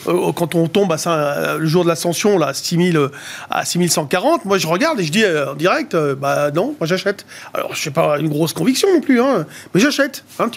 euh, 0.06 0.32
quand 0.32 0.54
on 0.54 0.68
tombe 0.68 0.92
à 0.92 0.96
euh, 1.06 1.58
le 1.58 1.66
jour 1.66 1.84
de 1.84 1.88
l'ascension, 1.88 2.38
là, 2.38 2.52
6000, 2.52 3.08
à 3.50 3.64
6140, 3.64 4.44
moi 4.44 4.58
je 4.58 4.66
regarde 4.66 5.00
et 5.00 5.04
je 5.04 5.12
dis 5.12 5.24
euh, 5.24 5.52
en 5.52 5.54
direct, 5.54 5.96
bah 5.96 6.50
non, 6.50 6.74
moi 6.78 6.86
j'achète. 6.86 7.24
Alors 7.52 7.74
je 7.74 7.82
sais 7.82 7.90
pas 7.90 8.18
une 8.18 8.28
grosse 8.28 8.52
conviction 8.52 8.92
non 8.92 9.00
plus, 9.00 9.20
hein, 9.20 9.46
mais 9.74 9.80
j'achète. 9.80 10.24
Hein, 10.38 10.50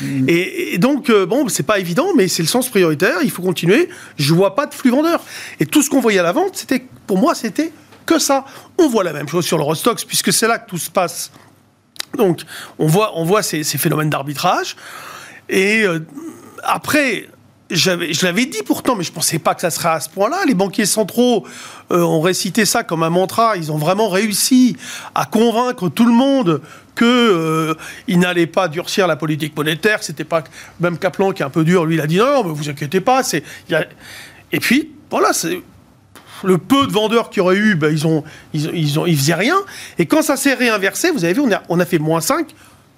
mm. 0.00 0.28
et, 0.28 0.78
donc, 0.78 1.10
bon, 1.10 1.48
c'est 1.48 1.62
pas 1.62 1.78
évident, 1.78 2.08
mais 2.16 2.28
c'est 2.28 2.42
le 2.42 2.48
sens 2.48 2.68
prioritaire, 2.68 3.18
il 3.22 3.30
faut 3.30 3.42
continuer. 3.42 3.88
Je 4.16 4.34
vois 4.34 4.54
pas 4.54 4.66
de 4.66 4.74
flux 4.74 4.90
vendeur. 4.90 5.20
Et 5.60 5.66
tout 5.66 5.82
ce 5.82 5.90
qu'on 5.90 6.00
voyait 6.00 6.20
à 6.20 6.24
la 6.24 6.32
vente, 6.32 6.56
c'était, 6.56 6.84
pour 7.06 7.18
moi, 7.18 7.34
c'était 7.34 7.72
que 8.06 8.18
ça. 8.18 8.44
On 8.78 8.88
voit 8.88 9.04
la 9.04 9.12
même 9.12 9.28
chose 9.28 9.44
sur 9.44 9.58
l'Eurostox, 9.58 10.04
puisque 10.04 10.32
c'est 10.32 10.48
là 10.48 10.58
que 10.58 10.68
tout 10.68 10.78
se 10.78 10.90
passe. 10.90 11.30
Donc, 12.16 12.42
on 12.78 12.86
voit, 12.86 13.18
on 13.18 13.24
voit 13.24 13.42
ces, 13.42 13.64
phénomènes 13.64 14.10
d'arbitrage. 14.10 14.76
Et 15.48 15.84
après, 16.62 17.28
je 17.72 18.24
l'avais 18.24 18.46
dit 18.46 18.62
pourtant, 18.64 18.96
mais 18.96 19.04
je 19.04 19.10
ne 19.10 19.14
pensais 19.14 19.38
pas 19.38 19.54
que 19.54 19.60
ça 19.60 19.70
serait 19.70 19.90
à 19.90 20.00
ce 20.00 20.08
point-là. 20.10 20.44
Les 20.46 20.54
banquiers 20.54 20.86
centraux 20.86 21.46
euh, 21.90 22.02
ont 22.02 22.20
récité 22.20 22.64
ça 22.64 22.84
comme 22.84 23.02
un 23.02 23.10
mantra. 23.10 23.56
Ils 23.56 23.72
ont 23.72 23.78
vraiment 23.78 24.08
réussi 24.08 24.76
à 25.14 25.24
convaincre 25.24 25.88
tout 25.88 26.04
le 26.04 26.12
monde 26.12 26.60
qu'il 26.96 27.06
euh, 27.06 27.74
n'allait 28.08 28.46
pas 28.46 28.68
durcir 28.68 29.06
la 29.06 29.16
politique 29.16 29.56
monétaire. 29.56 30.02
C'était 30.02 30.24
pas 30.24 30.44
même 30.80 30.98
Kaplan 30.98 31.32
qui 31.32 31.42
est 31.42 31.46
un 31.46 31.50
peu 31.50 31.64
dur. 31.64 31.86
Lui, 31.86 31.96
il 31.96 32.00
a 32.00 32.06
dit 32.06 32.18
non, 32.18 32.44
mais 32.44 32.52
vous 32.52 32.68
inquiétez 32.68 33.00
pas. 33.00 33.22
C'est 33.22 33.42
et 34.52 34.60
puis 34.60 34.90
voilà, 35.10 35.32
c'est 35.32 35.62
le 36.44 36.58
peu 36.58 36.86
de 36.86 36.92
vendeurs 36.92 37.30
qu'il 37.30 37.38
y 37.38 37.40
aurait 37.40 37.56
eu, 37.56 37.76
ben, 37.76 37.90
ils 37.90 38.06
ont, 38.06 38.24
ils, 38.52 38.98
ont, 38.98 39.06
ils 39.06 39.16
faisaient 39.16 39.34
rien. 39.34 39.56
Et 39.98 40.06
quand 40.06 40.22
ça 40.22 40.36
s'est 40.36 40.54
réinversé, 40.54 41.10
vous 41.10 41.24
avez 41.24 41.34
vu, 41.34 41.40
on 41.40 41.52
a, 41.52 41.62
on 41.68 41.78
a 41.78 41.86
fait 41.86 41.98
moins 41.98 42.20
5, 42.20 42.48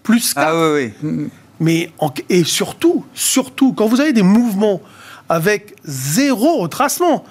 plus 0.02 0.32
4. 0.32 0.46
Ah 0.46 0.72
oui, 0.72 0.92
oui. 1.02 1.28
Mais 1.60 1.90
et 2.28 2.44
surtout, 2.44 3.04
surtout, 3.14 3.72
quand 3.72 3.86
vous 3.86 4.00
avez 4.00 4.12
des 4.12 4.22
mouvements 4.22 4.80
avec 5.28 5.74
zéro 5.84 6.58
retracement, 6.58 7.24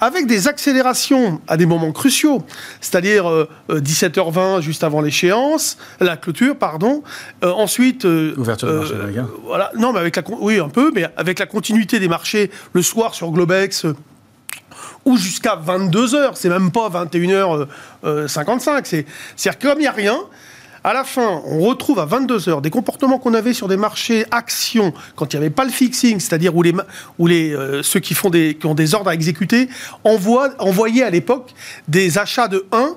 avec 0.00 0.26
des 0.26 0.48
accélérations 0.48 1.40
à 1.46 1.56
des 1.56 1.66
moments 1.66 1.92
cruciaux, 1.92 2.44
c'est-à-dire 2.80 3.24
17h20 3.68 4.38
euh, 4.38 4.60
juste 4.60 4.84
avant 4.84 5.00
l'échéance, 5.00 5.78
la 6.00 6.16
clôture, 6.16 6.56
pardon. 6.56 7.02
Euh, 7.44 7.50
ensuite, 7.50 8.04
euh, 8.04 8.34
ouverture 8.36 8.72
marché 8.72 8.94
Voilà, 9.44 9.70
non, 9.76 9.92
mais 9.92 10.00
avec 10.00 10.16
la 10.16 10.22
oui 10.40 10.58
un 10.58 10.68
peu, 10.68 10.90
mais 10.94 11.06
avec 11.16 11.38
la 11.38 11.46
continuité 11.46 12.00
des 12.00 12.08
marchés 12.08 12.50
le 12.72 12.82
soir 12.82 13.14
sur 13.14 13.30
Globex 13.30 13.86
ou 15.04 15.16
jusqu'à 15.16 15.56
22h, 15.56 16.32
c'est 16.34 16.48
même 16.48 16.70
pas 16.70 16.88
21h55, 16.88 18.84
c'est-à-dire 18.84 19.58
comme 19.58 19.78
il 19.78 19.82
n'y 19.82 19.86
a 19.86 19.92
rien, 19.92 20.18
à 20.84 20.92
la 20.92 21.04
fin, 21.04 21.42
on 21.46 21.60
retrouve 21.60 21.98
à 21.98 22.04
22 22.04 22.48
heures 22.48 22.62
des 22.62 22.70
comportements 22.70 23.18
qu'on 23.18 23.34
avait 23.34 23.54
sur 23.54 23.68
des 23.68 23.76
marchés 23.76 24.24
actions 24.30 24.92
quand 25.16 25.32
il 25.32 25.36
n'y 25.36 25.46
avait 25.46 25.54
pas 25.54 25.64
le 25.64 25.70
fixing, 25.70 26.20
c'est-à-dire 26.20 26.54
où, 26.56 26.62
euh, 26.64 27.82
ceux 27.82 28.00
qui 28.00 28.16
ont 28.64 28.74
des 28.74 28.94
ordres 28.94 29.10
à 29.10 29.14
exécuter 29.14 29.68
envoient, 30.04 30.50
envoyaient 30.58 31.02
à 31.02 31.10
l'époque 31.10 31.54
des 31.88 32.18
achats 32.18 32.48
de 32.48 32.66
1 32.72 32.94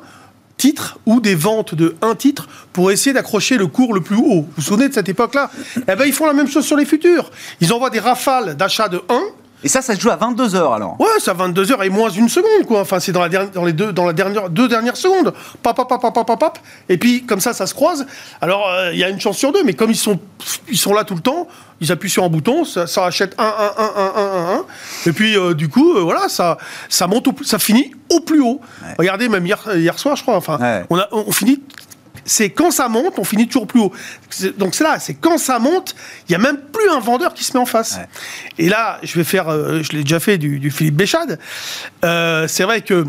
titre 0.57 1.00
ou 1.07 1.19
des 1.19 1.33
ventes 1.33 1.73
de 1.73 1.95
1 2.03 2.13
titre 2.15 2.47
pour 2.71 2.91
essayer 2.91 3.13
d'accrocher 3.13 3.57
le 3.57 3.65
cours 3.65 3.93
le 3.93 4.01
plus 4.01 4.17
haut. 4.17 4.41
Vous 4.41 4.50
vous 4.57 4.61
souvenez 4.61 4.89
de 4.89 4.93
cette 4.93 5.09
époque-là? 5.09 5.50
Eh 5.88 5.95
bien, 5.95 6.05
ils 6.05 6.13
font 6.13 6.27
la 6.27 6.33
même 6.33 6.47
chose 6.47 6.65
sur 6.65 6.77
les 6.77 6.85
futurs. 6.85 7.31
Ils 7.61 7.73
envoient 7.73 7.89
des 7.89 8.00
rafales 8.00 8.55
d'achats 8.55 8.88
de 8.88 9.01
1 9.09 9.21
et 9.63 9.68
ça, 9.68 9.82
ça 9.82 9.96
se 9.96 10.00
joue 10.00 10.10
à 10.10 10.18
22h 10.18 10.75
alors 10.75 10.96
Ouais, 11.00 11.08
c'est 11.20 11.32
à 11.32 11.34
22h 11.36 11.86
et 11.86 11.89
moins 11.89 12.10
une 12.10 12.30
seconde, 12.30 12.65
quoi. 12.68 12.82
Enfin, 12.82 13.00
c'est 13.00 13.12
dans, 13.12 13.22
la 13.22 13.46
dans 13.46 13.65
les 13.65 13.74
deux, 13.74 13.94
dans 13.94 14.06
la 14.06 14.13
dernière, 14.13 14.50
deux 14.50 14.68
dernières 14.68 14.98
secondes. 14.98 15.34
Pap, 15.62 15.75
pap, 15.75 15.88
pap, 15.88 16.13
pap, 16.13 16.39
pap, 16.39 16.60
Et 16.89 16.98
puis, 16.98 17.25
comme 17.25 17.39
ça, 17.39 17.53
ça 17.53 17.68
se 17.68 17.74
croise. 17.74 18.06
Alors, 18.41 18.68
euh, 18.70 18.91
il 18.91 19.00
y 19.00 19.03
a 19.03 19.10
une 19.10 19.20
chance 19.20 19.38
sur 19.38 19.51
deux, 19.51 19.63
mais 19.63 19.74
comme 19.74 19.91
ils 19.91 19.96
sont, 19.96 20.20
ils 20.68 20.77
sont 20.77 20.94
là 20.94 21.03
tout 21.03 21.15
le 21.15 21.22
temps, 21.22 21.48
ils 21.80 21.91
appuient 21.91 22.10
sur 22.10 22.24
un 22.24 22.30
bouton, 22.30 22.65
ça, 22.65 22.86
achète 23.06 23.36
1, 23.38 23.44
1, 23.44 23.48
1, 23.48 23.84
1, 23.84 24.13
1, 24.15 24.56
1, 24.56 24.65
Et 25.06 25.13
puis, 25.13 25.38
euh, 25.38 25.53
du 25.53 25.70
coup, 25.70 25.96
euh, 25.96 26.01
voilà, 26.01 26.27
ça, 26.27 26.58
ça 26.89 27.06
monte, 27.06 27.27
ça 27.46 27.60
finit 27.60 27.91
au 28.10 28.22
plus 28.22 28.41
haut. 28.41 28.62
Regardez, 28.98 29.30
même 29.30 29.46
hier, 29.46 29.60
hier 29.75 30.00
soir, 30.00 30.15
je 30.15 30.24
crois, 30.24 30.36
enfin, 30.36 30.84
on, 30.89 30.98
a, 30.98 31.08
on 31.12 31.32
finit 31.32 31.62
c'est 32.25 32.50
quand 32.50 32.72
ça 32.72 32.88
monte, 32.88 33.18
on 33.18 33.24
finit 33.24 33.48
toujours 33.48 33.68
plus 33.68 33.80
haut. 33.80 33.94
Donc 34.58 34.75
c'est 34.75 34.84
là, 34.84 35.00
c'est 35.00 35.13
quand 35.13 35.38
ça 35.38 35.60
monte, 35.60 35.96
il 36.28 36.32
n'y 36.32 36.36
a 36.36 36.40
même 36.40 36.60
plus 36.72 36.90
un 36.90 37.00
vendeur 37.00 37.34
qui 37.34 37.44
se 37.44 37.54
met 37.54 37.60
en 37.60 37.66
face. 37.66 38.00
Et 38.58 38.70
là, 38.70 39.00
je 39.04 39.16
vais 39.16 39.24
faire, 39.24 39.50
euh, 39.50 39.82
je 39.84 39.92
l'ai 39.94 40.04
déjà 40.04 40.20
fait 40.20 40.38
du, 40.38 40.60
du 40.60 40.72
Philippe 40.72 40.96
Béchade. 40.96 41.40
Euh, 42.04 42.48
c'est 42.48 42.63
vrai 42.63 42.82
que 42.82 43.06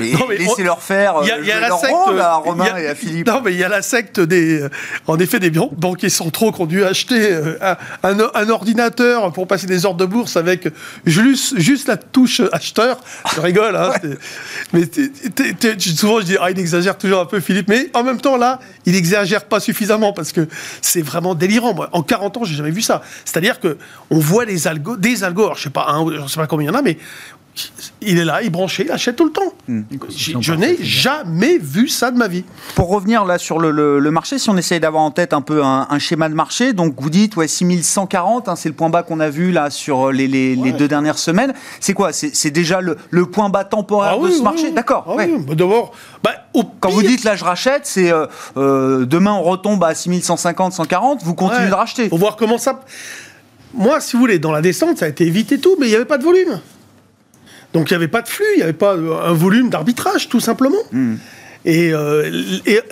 laissez-leur 0.00 0.82
faire. 0.82 1.16
Il 1.22 1.28
y 1.28 1.32
a, 1.32 1.40
y 1.40 1.52
a 1.52 1.60
la 1.60 1.76
secte 1.76 1.94
à 2.20 2.36
Romain 2.36 2.76
et 2.76 2.88
à 2.88 2.94
Philippe. 2.94 3.26
Non, 3.26 3.40
mais 3.44 3.52
il 3.52 3.58
y 3.58 3.64
a 3.64 3.68
la 3.68 3.82
secte 3.82 4.20
des, 4.20 4.62
euh, 4.62 4.68
en 5.06 5.18
effet, 5.18 5.40
des 5.40 5.50
banquiers 5.50 6.08
centraux 6.08 6.52
qui 6.52 6.60
ont 6.60 6.66
dû 6.66 6.84
acheter 6.84 7.32
euh, 7.32 7.74
un, 8.02 8.18
un, 8.34 8.48
ordinateur 8.48 9.32
pour 9.32 9.46
passer 9.46 9.66
des 9.66 9.86
ordres 9.86 10.00
de 10.00 10.06
bourse 10.06 10.36
avec 10.36 10.68
juste, 11.06 11.58
juste 11.58 11.88
la 11.88 11.96
touche 11.96 12.42
acheteur. 12.52 12.98
Je 13.34 13.40
rigole, 13.40 13.76
hein, 13.76 13.92
mais 14.72 14.84
souvent 15.78 16.20
je 16.20 16.24
dis, 16.24 16.36
ah, 16.40 16.50
il 16.50 16.58
exagère 16.58 16.98
toujours 16.98 17.20
un 17.20 17.26
peu, 17.26 17.40
Philippe, 17.40 17.68
mais 17.68 17.90
en 17.94 18.02
même 18.02 18.20
temps, 18.20 18.36
là, 18.36 18.60
il 18.86 18.94
exagère 18.94 19.44
pas 19.44 19.60
suffisamment 19.60 20.12
parce 20.12 20.32
que 20.32 20.48
c'est 20.82 21.02
vraiment 21.02 21.34
délirant. 21.34 21.74
en 21.92 22.02
40 22.02 22.38
ans, 22.38 22.44
j'ai 22.44 22.56
jamais 22.56 22.70
vu 22.70 22.82
ça. 22.82 23.02
C'est-à-dire 23.24 23.60
que 23.60 23.76
on 24.10 24.18
voit 24.18 24.44
les 24.44 24.66
algos, 24.66 24.96
des 24.96 25.24
algos, 25.24 25.44
alors 25.44 25.56
je 25.56 25.64
sais 25.64 25.70
pas, 25.70 25.86
un, 25.88 26.04
je 26.10 26.26
sais 26.28 26.40
pas 26.40 26.46
combien 26.46 26.70
il 26.70 26.72
y 26.72 26.76
en 26.76 26.78
a, 26.78 26.82
mais 26.82 26.98
il 28.00 28.18
est 28.18 28.24
là, 28.24 28.42
il 28.42 28.46
est 28.48 28.50
branché, 28.50 28.84
il 28.84 28.90
achète 28.90 29.16
tout 29.16 29.24
le 29.24 29.32
temps. 29.32 29.52
Hmm. 29.68 29.82
Je, 30.10 30.52
n'ai 30.52 30.76
jamais 30.82 31.58
vu 31.58 31.88
ça 31.88 32.10
de 32.10 32.18
ma 32.18 32.28
vie. 32.28 32.44
Pour 32.74 32.88
revenir 32.88 33.24
là 33.24 33.38
sur 33.38 33.58
le, 33.58 34.10
marché, 34.10 34.38
si 34.38 34.50
on 34.50 34.56
essaye 34.56 34.80
d'avoir 34.80 35.02
en 35.02 35.10
tête 35.10 35.32
un 35.32 35.40
peu 35.40 35.62
un, 35.62 35.98
schéma 35.98 36.28
de 36.28 36.34
marché, 36.34 36.72
donc 36.72 36.94
vous 36.98 37.10
dites 37.10 37.36
ouais, 37.36 37.48
6140, 37.48 38.48
hein, 38.48 38.56
c'est 38.56 38.68
le 38.68 38.74
point 38.74 38.90
bas 38.90 39.02
qu'on 39.02 39.20
a 39.20 39.30
vu 39.30 39.52
là 39.52 39.70
sur 39.70 40.10
les, 40.10 40.56
deux 40.56 40.88
dernières 40.88 41.18
semaines. 41.18 41.54
C'est 41.80 41.94
quoi? 41.94 42.12
C'est 42.12 42.50
déjà 42.50 42.80
le, 42.80 43.26
point 43.26 43.48
bas 43.48 43.64
temporaire 43.64 44.18
ah 44.20 44.26
de 44.26 44.30
ce 44.30 44.42
marché? 44.42 44.70
D'accord. 44.70 45.04
Ah 45.08 45.16
bah, 45.16 45.54
D'abord, 45.54 45.92
bah, 46.22 46.32
quand 46.80 46.90
vous 46.90 47.02
dites 47.02 47.24
là 47.24 47.36
je 47.36 47.44
rachète, 47.44 47.86
c'est 47.86 48.10
euh, 48.10 48.26
euh, 48.56 49.06
demain 49.06 49.32
on 49.32 49.42
retombe 49.42 49.82
à 49.82 49.94
6150, 49.94 50.72
140, 50.72 51.22
vous 51.22 51.34
continuez 51.34 51.68
de 51.68 51.74
racheter. 51.74 52.08
Faut 52.08 52.18
voir 52.18 52.36
comment 52.36 52.58
ça. 52.58 52.80
Moi, 53.72 54.00
si 54.00 54.12
vous 54.12 54.20
voulez, 54.20 54.38
dans 54.38 54.52
la 54.52 54.60
descente, 54.60 54.98
ça 54.98 55.06
a 55.06 55.08
été 55.08 55.26
évité 55.26 55.58
tout, 55.58 55.76
mais 55.80 55.86
il 55.86 55.90
n'y 55.90 55.96
avait 55.96 56.04
pas 56.04 56.18
de 56.18 56.22
volume. 56.22 56.60
Donc 57.74 57.90
il 57.90 57.92
n'y 57.92 57.96
avait 57.96 58.08
pas 58.08 58.22
de 58.22 58.28
flux, 58.28 58.44
il 58.54 58.58
n'y 58.58 58.62
avait 58.62 58.72
pas 58.72 58.94
un 58.94 59.32
volume 59.32 59.68
d'arbitrage, 59.68 60.28
tout 60.28 60.40
simplement. 60.40 60.78
Hmm. 60.92 61.16
Et, 61.64 61.92
euh, 61.92 62.30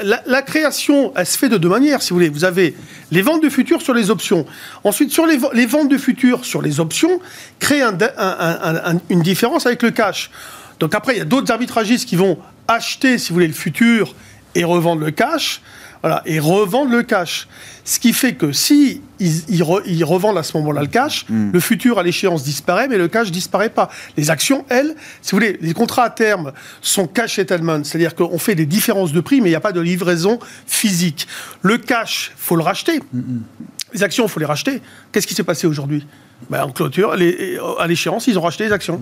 la, 0.02 0.42
création, 0.42 1.12
elle 1.14 1.26
se 1.26 1.36
fait 1.36 1.48
de 1.48 1.58
deux 1.58 1.68
manières, 1.68 2.02
si 2.02 2.10
vous 2.10 2.16
voulez. 2.16 2.30
Vous 2.30 2.44
avez 2.44 2.74
les 3.10 3.22
ventes 3.22 3.42
de 3.42 3.48
futurs 3.48 3.82
sur 3.82 3.94
les 3.94 4.10
options. 4.10 4.46
Ensuite, 4.82 5.12
sur 5.12 5.26
les, 5.26 5.66
ventes 5.66 5.88
de 5.88 5.98
futurs 5.98 6.44
sur 6.44 6.62
les 6.62 6.80
options, 6.80 7.20
créent 7.58 7.82
une 9.10 9.22
différence 9.22 9.66
avec 9.66 9.82
le 9.82 9.90
cash. 9.90 10.30
Donc 10.80 10.94
après, 10.94 11.14
il 11.14 11.18
y 11.18 11.22
a 11.22 11.26
d'autres 11.26 11.52
arbitragistes 11.52 12.08
qui 12.08 12.16
vont 12.16 12.38
acheter, 12.66 13.18
si 13.18 13.28
vous 13.28 13.34
voulez, 13.34 13.46
le 13.46 13.52
futur 13.52 14.14
et 14.54 14.64
revendre 14.64 15.04
le 15.04 15.10
cash. 15.10 15.60
Voilà, 16.02 16.20
et 16.26 16.40
revendre 16.40 16.90
le 16.90 17.04
cash. 17.04 17.46
Ce 17.84 18.00
qui 18.00 18.12
fait 18.12 18.34
que 18.34 18.50
si 18.52 19.00
ils, 19.20 19.62
revendent 19.62 20.38
à 20.38 20.42
ce 20.42 20.56
moment-là 20.56 20.80
le 20.80 20.88
cash, 20.88 21.26
hmm. 21.28 21.52
le 21.52 21.60
futur 21.60 21.98
à 22.00 22.02
l'échéance 22.02 22.42
disparaît, 22.42 22.88
mais 22.88 22.98
le 22.98 23.06
cash 23.06 23.30
disparaît 23.30 23.70
pas. 23.70 23.88
Les 24.16 24.28
actions, 24.28 24.64
elles, 24.68 24.96
si 25.20 25.30
vous 25.30 25.36
voulez, 25.36 25.58
les 25.60 25.74
contrats 25.74 26.04
à 26.04 26.10
terme 26.10 26.52
sont 26.80 27.06
cash 27.06 27.36
settlement, 27.36 27.84
c'est-à-dire 27.84 28.16
qu'on 28.16 28.38
fait 28.38 28.56
des 28.56 28.66
différences 28.66 29.12
de 29.12 29.20
prix, 29.20 29.40
mais 29.40 29.48
il 29.48 29.52
n'y 29.52 29.56
a 29.56 29.60
pas 29.60 29.72
de 29.72 29.80
livraison 29.80 30.40
physique. 30.66 31.28
Le 31.62 31.78
cash, 31.78 32.32
faut 32.36 32.56
le 32.56 32.62
racheter. 32.62 32.98
Hmm, 33.12 33.18
hmm. 33.18 33.42
Les 33.94 34.02
actions, 34.02 34.24
il 34.24 34.30
faut 34.30 34.40
les 34.40 34.46
racheter. 34.46 34.82
Qu'est-ce 35.12 35.26
qui 35.26 35.34
s'est 35.34 35.44
passé 35.44 35.68
aujourd'hui? 35.68 36.04
Ben, 36.50 36.64
En 36.64 36.70
clôture, 36.70 37.12
à 37.78 37.86
l'échéance, 37.86 38.26
ils 38.26 38.36
ont 38.38 38.42
racheté 38.42 38.64
les 38.64 38.72
actions. 38.72 39.00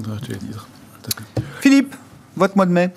Philippe, 1.61 1.95
votre 2.37 2.57
mois 2.57 2.67
de 2.67 2.73
mai 2.73 2.93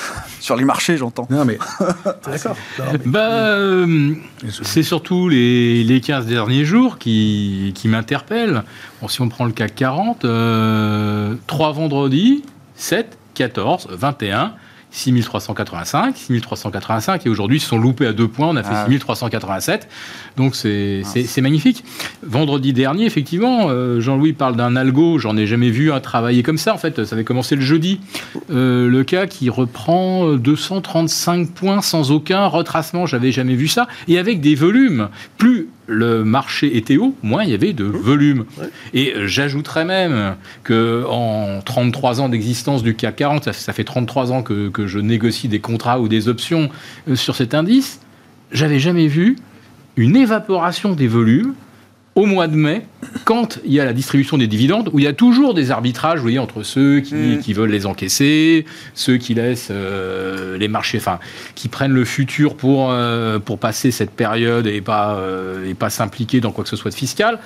sur 0.40 0.56
les 0.56 0.64
marchés, 0.64 0.96
j'entends. 0.96 1.26
Non, 1.30 1.44
mais. 1.44 1.58
D'accord. 2.26 2.56
Bah, 3.04 3.28
euh, 3.30 4.14
c'est 4.62 4.82
surtout 4.82 5.28
les, 5.28 5.84
les 5.84 6.00
15 6.00 6.26
derniers 6.26 6.64
jours 6.64 6.98
qui, 6.98 7.72
qui 7.74 7.88
m'interpellent. 7.88 8.64
Bon, 9.00 9.08
si 9.08 9.20
on 9.20 9.28
prend 9.28 9.44
le 9.44 9.52
CAC 9.52 9.74
40, 9.74 10.24
euh, 10.24 11.34
3 11.46 11.72
vendredis, 11.72 12.44
7, 12.76 13.18
14, 13.34 13.88
21. 13.90 14.54
6385, 14.96 16.16
6385, 16.16 17.26
et 17.26 17.28
aujourd'hui 17.28 17.58
ils 17.58 17.60
se 17.60 17.68
sont 17.68 17.78
loupés 17.78 18.06
à 18.06 18.12
deux 18.12 18.28
points, 18.28 18.48
on 18.48 18.56
a 18.56 18.62
fait 18.62 18.90
6387, 18.90 19.88
ah 19.88 19.94
donc 20.36 20.56
c'est 20.56 21.40
magnifique. 21.40 21.84
Vendredi 22.22 22.72
dernier, 22.72 23.04
effectivement, 23.04 23.68
euh, 23.68 24.00
Jean-Louis 24.00 24.32
parle 24.32 24.56
d'un 24.56 24.74
algo, 24.74 25.18
j'en 25.18 25.36
ai 25.36 25.46
jamais 25.46 25.70
vu 25.70 25.92
un 25.92 26.00
travailler 26.00 26.42
comme 26.42 26.58
ça, 26.58 26.72
en 26.72 26.78
fait, 26.78 27.04
ça 27.04 27.14
avait 27.14 27.24
commencé 27.24 27.56
le 27.56 27.62
jeudi. 27.62 28.00
Euh, 28.50 28.88
le 28.88 29.04
cas 29.04 29.26
qui 29.26 29.50
reprend 29.50 30.32
235 30.32 31.50
points 31.50 31.82
sans 31.82 32.10
aucun 32.10 32.46
retracement, 32.46 33.06
j'avais 33.06 33.32
jamais 33.32 33.54
vu 33.54 33.68
ça, 33.68 33.88
et 34.08 34.18
avec 34.18 34.40
des 34.40 34.54
volumes. 34.54 35.08
Plus 35.36 35.68
le 35.86 36.24
marché 36.24 36.76
était 36.76 36.96
haut, 36.96 37.14
moins 37.22 37.44
il 37.44 37.50
y 37.50 37.54
avait 37.54 37.72
de 37.72 37.84
mmh. 37.84 37.96
volume. 37.96 38.44
Et 38.92 39.14
euh, 39.14 39.26
j'ajouterais 39.26 39.84
même 39.84 40.36
que 40.64 41.04
en 41.08 41.60
33 41.62 42.20
ans 42.20 42.28
d'existence 42.28 42.82
du 42.82 42.94
CAC 42.94 43.16
40, 43.16 43.52
ça, 43.52 43.72
fait 43.72 43.84
33 43.84 44.32
ans 44.32 44.42
que, 44.42 44.68
que, 44.68 44.86
je 44.86 44.98
négocie 44.98 45.48
des 45.48 45.60
contrats 45.60 46.00
ou 46.00 46.08
des 46.08 46.28
options 46.28 46.70
euh, 47.08 47.14
sur 47.14 47.36
cet 47.36 47.54
indice, 47.54 48.00
j'avais 48.52 48.78
jamais 48.78 49.06
vu 49.06 49.36
une 49.96 50.16
évaporation 50.16 50.92
des 50.92 51.08
volumes 51.08 51.54
au 52.16 52.24
mois 52.24 52.48
de 52.48 52.56
mai, 52.56 52.86
quand 53.24 53.58
il 53.64 53.74
y 53.74 53.78
a 53.78 53.84
la 53.84 53.92
distribution 53.92 54.38
des 54.38 54.46
dividendes, 54.46 54.88
où 54.94 54.98
il 54.98 55.04
y 55.04 55.08
a 55.08 55.12
toujours 55.12 55.52
des 55.52 55.70
arbitrages, 55.70 56.16
vous 56.16 56.22
voyez, 56.22 56.38
entre 56.38 56.62
ceux 56.62 57.00
qui, 57.00 57.14
mm. 57.14 57.52
veulent 57.52 57.70
les 57.70 57.84
encaisser, 57.84 58.64
ceux 58.94 59.18
qui 59.18 59.34
laissent 59.34 59.68
euh, 59.70 60.56
les 60.56 60.66
marchés, 60.66 60.96
enfin, 60.96 61.18
qui 61.54 61.68
prennent 61.68 61.92
le 61.92 62.06
futur 62.06 62.56
pour, 62.56 62.90
euh, 62.90 63.38
pour 63.38 63.58
passer 63.58 63.90
cette 63.90 64.12
période 64.12 64.66
et 64.66 64.80
pas, 64.80 65.16
euh, 65.16 65.68
et 65.68 65.74
pas 65.74 65.90
s'impliquer 65.90 66.40
dans 66.40 66.52
quoi 66.52 66.64
que 66.64 66.70
ce 66.70 66.76
soit 66.76 66.90
de 66.90 66.96
fiscal. 66.96 67.38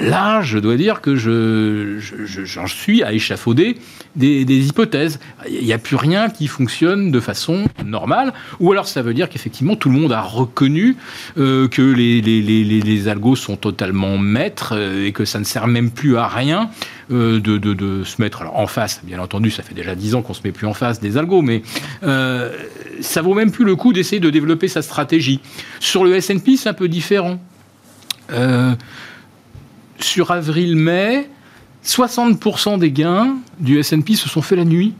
Là, 0.00 0.42
je 0.42 0.58
dois 0.58 0.76
dire 0.76 1.00
que 1.00 1.14
je, 1.14 1.98
j'en 2.44 2.66
suis 2.66 3.04
à 3.04 3.12
échafauder 3.12 3.78
des, 4.16 4.42
hypothèses. 4.68 5.20
Il 5.48 5.64
n'y 5.64 5.72
a 5.72 5.78
plus 5.78 5.96
rien 5.96 6.28
qui 6.28 6.48
fonctionne 6.48 7.12
de 7.12 7.20
façon 7.20 7.66
normale. 7.84 8.32
Ou 8.58 8.72
alors 8.72 8.88
ça 8.88 9.02
veut 9.02 9.14
dire 9.14 9.28
qu'effectivement 9.28 9.76
tout 9.76 9.88
le 9.88 9.96
monde 9.96 10.12
a 10.12 10.22
reconnu 10.22 10.96
euh, 11.38 11.68
que 11.68 11.82
les, 11.82 12.20
les, 12.20 12.42
les, 12.42 12.64
les, 12.64 13.08
algos 13.08 13.36
sont 13.36 13.56
totalement 13.56 14.18
maîtres 14.18 14.74
euh, 14.76 15.06
et 15.06 15.12
que 15.12 15.24
ça 15.24 15.38
ne 15.38 15.44
sert 15.44 15.68
même 15.68 15.90
plus 15.90 16.16
à 16.16 16.26
rien 16.26 16.70
euh, 17.12 17.38
de, 17.38 17.56
de, 17.56 17.72
de, 17.72 18.02
se 18.02 18.20
mettre 18.20 18.42
alors, 18.42 18.58
en 18.58 18.66
face. 18.66 19.00
Bien 19.04 19.20
entendu, 19.20 19.50
ça 19.50 19.62
fait 19.62 19.74
déjà 19.74 19.94
dix 19.94 20.16
ans 20.16 20.22
qu'on 20.22 20.34
se 20.34 20.42
met 20.42 20.52
plus 20.52 20.66
en 20.66 20.74
face 20.74 20.98
des 21.00 21.16
algos, 21.16 21.42
mais 21.42 21.62
ça 23.00 23.22
vaut 23.22 23.34
même 23.34 23.52
plus 23.52 23.64
le 23.64 23.76
coup 23.76 23.92
d'essayer 23.92 24.20
de 24.20 24.30
développer 24.30 24.68
sa 24.68 24.82
stratégie. 24.82 25.40
Sur 25.78 26.04
le 26.04 26.14
S&P, 26.16 26.56
c'est 26.56 26.68
un 26.68 26.74
peu 26.74 26.88
différent. 26.88 27.38
Euh, 28.32 28.74
sur 30.00 30.30
avril-mai, 30.30 31.28
60% 31.84 32.78
des 32.78 32.90
gains 32.90 33.36
du 33.60 33.78
S&P 33.78 34.14
se 34.14 34.28
sont 34.28 34.42
faits 34.42 34.58
la 34.58 34.64
nuit. 34.64 34.94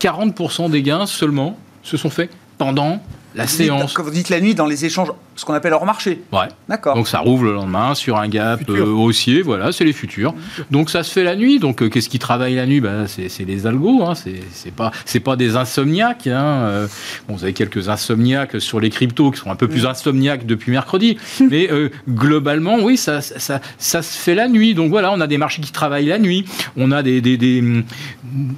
40% 0.00 0.68
hmm. 0.68 0.70
des 0.70 0.82
gains 0.82 1.06
seulement 1.06 1.56
se 1.82 1.96
sont 1.96 2.10
faits 2.10 2.30
pendant 2.58 3.00
la 3.34 3.46
séance. 3.46 3.92
quand 3.92 4.02
vous 4.02 4.10
dites 4.10 4.28
la 4.28 4.40
nuit, 4.40 4.54
dans 4.54 4.66
les 4.66 4.84
échanges 4.84 5.12
ce 5.36 5.44
qu'on 5.44 5.54
appelle 5.54 5.72
hors 5.72 5.86
marché. 5.86 6.22
Ouais. 6.32 6.48
D'accord. 6.68 6.94
Donc 6.94 7.08
ça 7.08 7.18
rouvre 7.18 7.44
le 7.44 7.54
lendemain 7.54 7.94
sur 7.94 8.16
un 8.18 8.28
gap 8.28 8.60
euh, 8.68 8.86
haussier, 8.86 9.42
voilà, 9.42 9.72
c'est 9.72 9.84
les 9.84 9.92
futurs. 9.92 10.34
Donc 10.70 10.90
ça 10.90 11.02
se 11.02 11.12
fait 11.12 11.24
la 11.24 11.36
nuit. 11.36 11.58
Donc 11.58 11.82
euh, 11.82 11.88
qu'est-ce 11.88 12.08
qui 12.08 12.18
travaille 12.18 12.54
la 12.54 12.66
nuit? 12.66 12.80
Ben, 12.80 13.06
C'est 13.06 13.44
les 13.44 13.66
algos, 13.66 14.04
hein. 14.04 14.14
c'est 14.14 14.70
pas, 14.70 14.92
pas 15.24 15.36
des 15.36 15.56
insomniaques. 15.56 16.26
Hein. 16.26 16.44
Euh, 16.44 16.86
bon, 17.28 17.34
vous 17.34 17.44
avez 17.44 17.52
quelques 17.52 17.88
insomniaques 17.88 18.60
sur 18.60 18.80
les 18.80 18.90
cryptos 18.90 19.32
qui 19.32 19.40
sont 19.40 19.50
un 19.50 19.56
peu 19.56 19.68
plus 19.68 19.86
insomniaques 19.86 20.46
depuis 20.46 20.70
mercredi. 20.70 21.16
mais 21.50 21.68
globalement, 22.08 22.76
oui, 22.80 22.96
ça, 22.96 23.20
ça, 23.20 23.60
ça, 23.78 24.02
se 24.02 24.18
fait 24.18 24.34
la 24.34 24.48
nuit. 24.48 24.74
Donc 24.74 24.90
voilà, 24.90 25.12
on 25.12 25.20
a 25.20 25.26
des 25.26 25.38
marchés 25.38 25.62
qui 25.62 25.72
travaillent 25.72 26.06
la 26.06 26.18
nuit. 26.18 26.44
On 26.76 26.92
a 26.92 27.02
des, 27.02 27.20
des, 27.20 27.36
des 27.36 27.62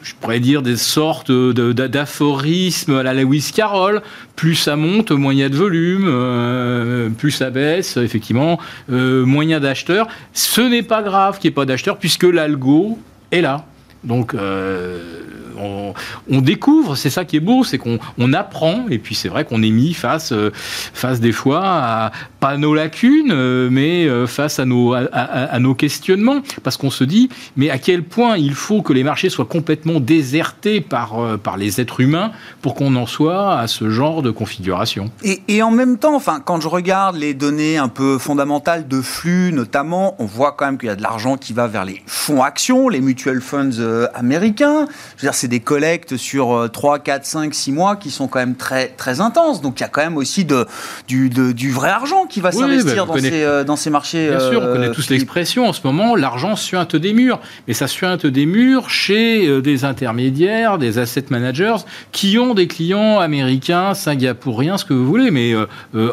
je 0.03 0.15
pourrais 0.21 0.41
dire, 0.41 0.63
des 0.63 0.77
sortes 0.77 1.31
d'aphorismes 1.31 2.97
à 2.97 3.03
la 3.03 3.15
Lewis 3.15 3.53
Carroll. 3.55 4.03
Plus 4.37 4.55
ça 4.55 4.77
monte, 4.77 5.11
moins 5.13 5.33
il 5.33 5.49
de 5.49 5.57
volume. 5.57 6.05
Euh, 6.07 7.09
plus 7.09 7.31
ça 7.31 7.51
baisse, 7.51 7.97
effectivement, 7.97 8.61
euh, 8.93 9.25
moyen 9.25 9.61
d'acheteurs. 9.61 10.09
Ce 10.35 10.61
n'est 10.61 10.83
pas 10.83 11.03
grave 11.03 11.39
qu'il 11.39 11.49
n'y 11.49 11.53
ait 11.53 11.55
pas 11.55 11.65
d'acheteurs 11.65 11.99
puisque 11.99 12.25
l'algo 12.25 12.99
est 13.33 13.41
là. 13.41 13.65
Donc, 14.05 14.35
euh, 14.35 15.23
on, 15.59 16.41
découvre, 16.41 16.97
c'est 16.97 17.11
ça 17.11 17.25
qui 17.25 17.37
est 17.37 17.41
beau, 17.41 17.65
c'est 17.65 17.79
qu'on 17.79 17.99
apprend, 18.33 18.87
et 18.91 18.99
puis 18.99 19.15
c'est 19.15 19.29
vrai 19.29 19.45
qu'on 19.45 19.63
est 19.63 19.71
mis 19.71 19.95
face, 19.95 20.33
euh, 20.33 20.51
face 20.55 21.21
des 21.21 21.33
fois 21.33 21.63
à, 21.65 22.13
pas 22.41 22.57
nos 22.57 22.75
lacunes, 22.75 23.33
euh, 23.33 23.69
mais 23.71 24.07
euh, 24.07 24.27
face 24.27 24.59
à 24.59 24.65
nos, 24.65 24.95
à, 24.95 25.59
nos 25.59 25.75
questionnements, 25.75 26.41
parce 26.63 26.77
qu'on 26.77 26.91
se 26.91 27.05
dit, 27.05 27.29
mais 27.57 27.71
à 27.71 27.79
quel 27.79 28.03
point 28.03 28.37
il 28.37 28.55
faut 28.55 28.83
que 28.83 28.93
les 28.93 29.03
marchés 29.03 29.29
soient 29.29 29.47
complètement 29.47 30.01
désertés 30.01 30.81
par, 30.81 31.39
par 31.39 31.57
les 31.57 31.81
êtres 31.81 32.01
humains 32.01 32.33
pour 32.63 32.75
qu'on 32.75 32.95
en 32.97 33.07
soit 33.07 33.59
à 33.59 33.67
ce 33.67 33.91
genre 33.91 34.23
de 34.23 34.31
configuration. 34.31 35.11
Et, 35.23 35.43
et 35.49 35.63
en 35.63 35.71
même 35.71 35.99
temps, 35.99 36.15
enfin, 36.15 36.41
quand 36.45 36.61
je 36.61 36.69
regarde 36.69 37.17
les 37.17 37.35
données 37.35 37.79
un 37.79 37.89
peu 37.89 38.19
fondamentales 38.19 38.89
de 38.89 39.01
flux, 39.01 39.53
notamment, 39.53 40.15
on 40.19 40.27
voit 40.27 40.53
quand 40.53 40.67
même 40.67 40.79
qu'il 40.79 40.89
y 40.89 40.93
a 40.93 40.97
de 40.97 41.03
l'argent 41.03 41.37
qui 41.37 41.53
va 41.53 41.67
vers 41.67 41.85
les 41.85 42.03
fonds 42.07 42.43
actions, 42.43 42.89
les 42.89 43.01
mutual 43.01 43.41
funds 43.41 43.71
américains. 44.15 44.87
Je 45.17 45.23
veux 45.23 45.29
dire, 45.29 45.35
c'est 45.35 45.46
des 45.49 45.61
collectes 45.61 46.17
sur 46.17 46.69
3, 46.73 46.99
4, 47.01 47.25
5, 47.25 47.55
6 47.55 47.73
mois 47.73 47.97
qui 47.97 48.11
sont 48.11 48.29
quand 48.29 48.39
même 48.39 48.57
très, 48.57 48.89
très 48.89 49.21
intenses. 49.21 49.61
Donc 49.61 49.81
il 49.81 49.83
y 49.83 49.87
a 49.87 49.89
quand 49.89 50.03
même 50.03 50.17
aussi 50.17 50.45
de, 50.45 50.67
du, 51.09 51.29
du 51.29 51.71
vrai 51.71 51.91
argent 51.91 52.27
qui 52.27 52.41
va 52.41 52.53
s'investir 52.53 53.07
bah, 53.07 53.15
dans, 53.15 53.21
ces, 53.21 53.43
euh, 53.43 53.65
dans 53.65 53.77
ces 53.77 53.91
marchés. 53.91 54.29
Bien 54.29 54.41
sûr, 54.41 54.63
on 54.63 54.73
connaît 54.73 54.89
euh, 54.89 54.95
tous 54.95 55.11
l'expression. 55.11 55.69
En 55.69 55.73
ce 55.73 55.81
moment, 55.85 56.17
l'argent 56.17 56.57
suinte 56.57 56.97
des 56.97 57.13
murs. 57.13 57.41
Mais 57.69 57.75
ça 57.75 57.87
suinte 57.87 58.27
des 58.27 58.47
murs 58.47 58.91
chez 58.91 59.47
euh, 59.47 59.61
des 59.61 59.85
intermédiaires, 59.85 60.79
des 60.79 60.99
asset 60.99 61.25
managers 61.31 61.77
qui 62.13 62.39
ont 62.39 62.55
des 62.55 62.67
clients 62.67 63.19
américains, 63.19 63.95
singapouriens, 63.95 64.79
ce 64.79 64.85
que 64.85 64.95
vous 64.95 65.07
voulez. 65.07 65.31
Mais 65.31 65.55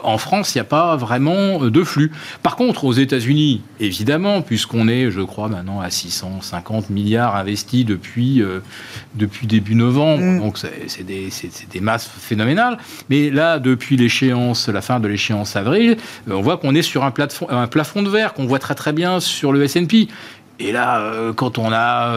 en 0.04 0.17
France, 0.17 0.56
il 0.56 0.58
n'y 0.58 0.62
a 0.62 0.65
pas 0.65 0.96
vraiment 0.96 1.60
de 1.60 1.84
flux. 1.84 2.12
Par 2.41 2.56
contre, 2.56 2.86
aux 2.86 2.93
États-Unis, 2.93 3.62
évidemment, 3.80 4.41
puisqu'on 4.41 4.88
est, 4.88 5.12
je 5.12 5.22
crois, 5.22 5.48
maintenant 5.48 5.82
à 5.82 5.89
650 5.89 6.89
milliards 6.89 7.36
investis 7.36 7.86
depuis, 7.86 8.43
depuis 9.23 9.47
début 9.47 9.75
novembre. 9.75 10.23
Mm. 10.23 10.39
Donc 10.39 10.57
c'est 10.57 11.03
des, 11.03 11.29
des, 11.71 11.79
masses 11.79 12.07
phénoménales. 12.07 12.77
Mais 13.09 13.29
là, 13.29 13.59
depuis 13.59 13.97
l'échéance, 13.97 14.67
la 14.69 14.81
fin 14.81 14.99
de 14.99 15.07
l'échéance 15.07 15.55
avril, 15.55 15.97
euh, 16.29 16.33
on 16.33 16.41
voit 16.41 16.57
qu'on 16.57 16.75
est 16.75 16.81
sur 16.81 17.03
un 17.03 17.12
plafond, 17.12 17.47
un 17.49 17.67
plafond 17.67 18.03
de 18.03 18.09
verre 18.09 18.33
qu'on 18.33 18.45
voit 18.45 18.59
très 18.59 18.75
très 18.75 18.93
bien 18.93 19.19
sur 19.19 19.51
le 19.51 19.63
S&P. 19.63 20.07
Et 20.59 20.71
là, 20.71 20.99
euh, 20.99 21.33
quand 21.33 21.57
on 21.57 21.71
a 21.73 22.13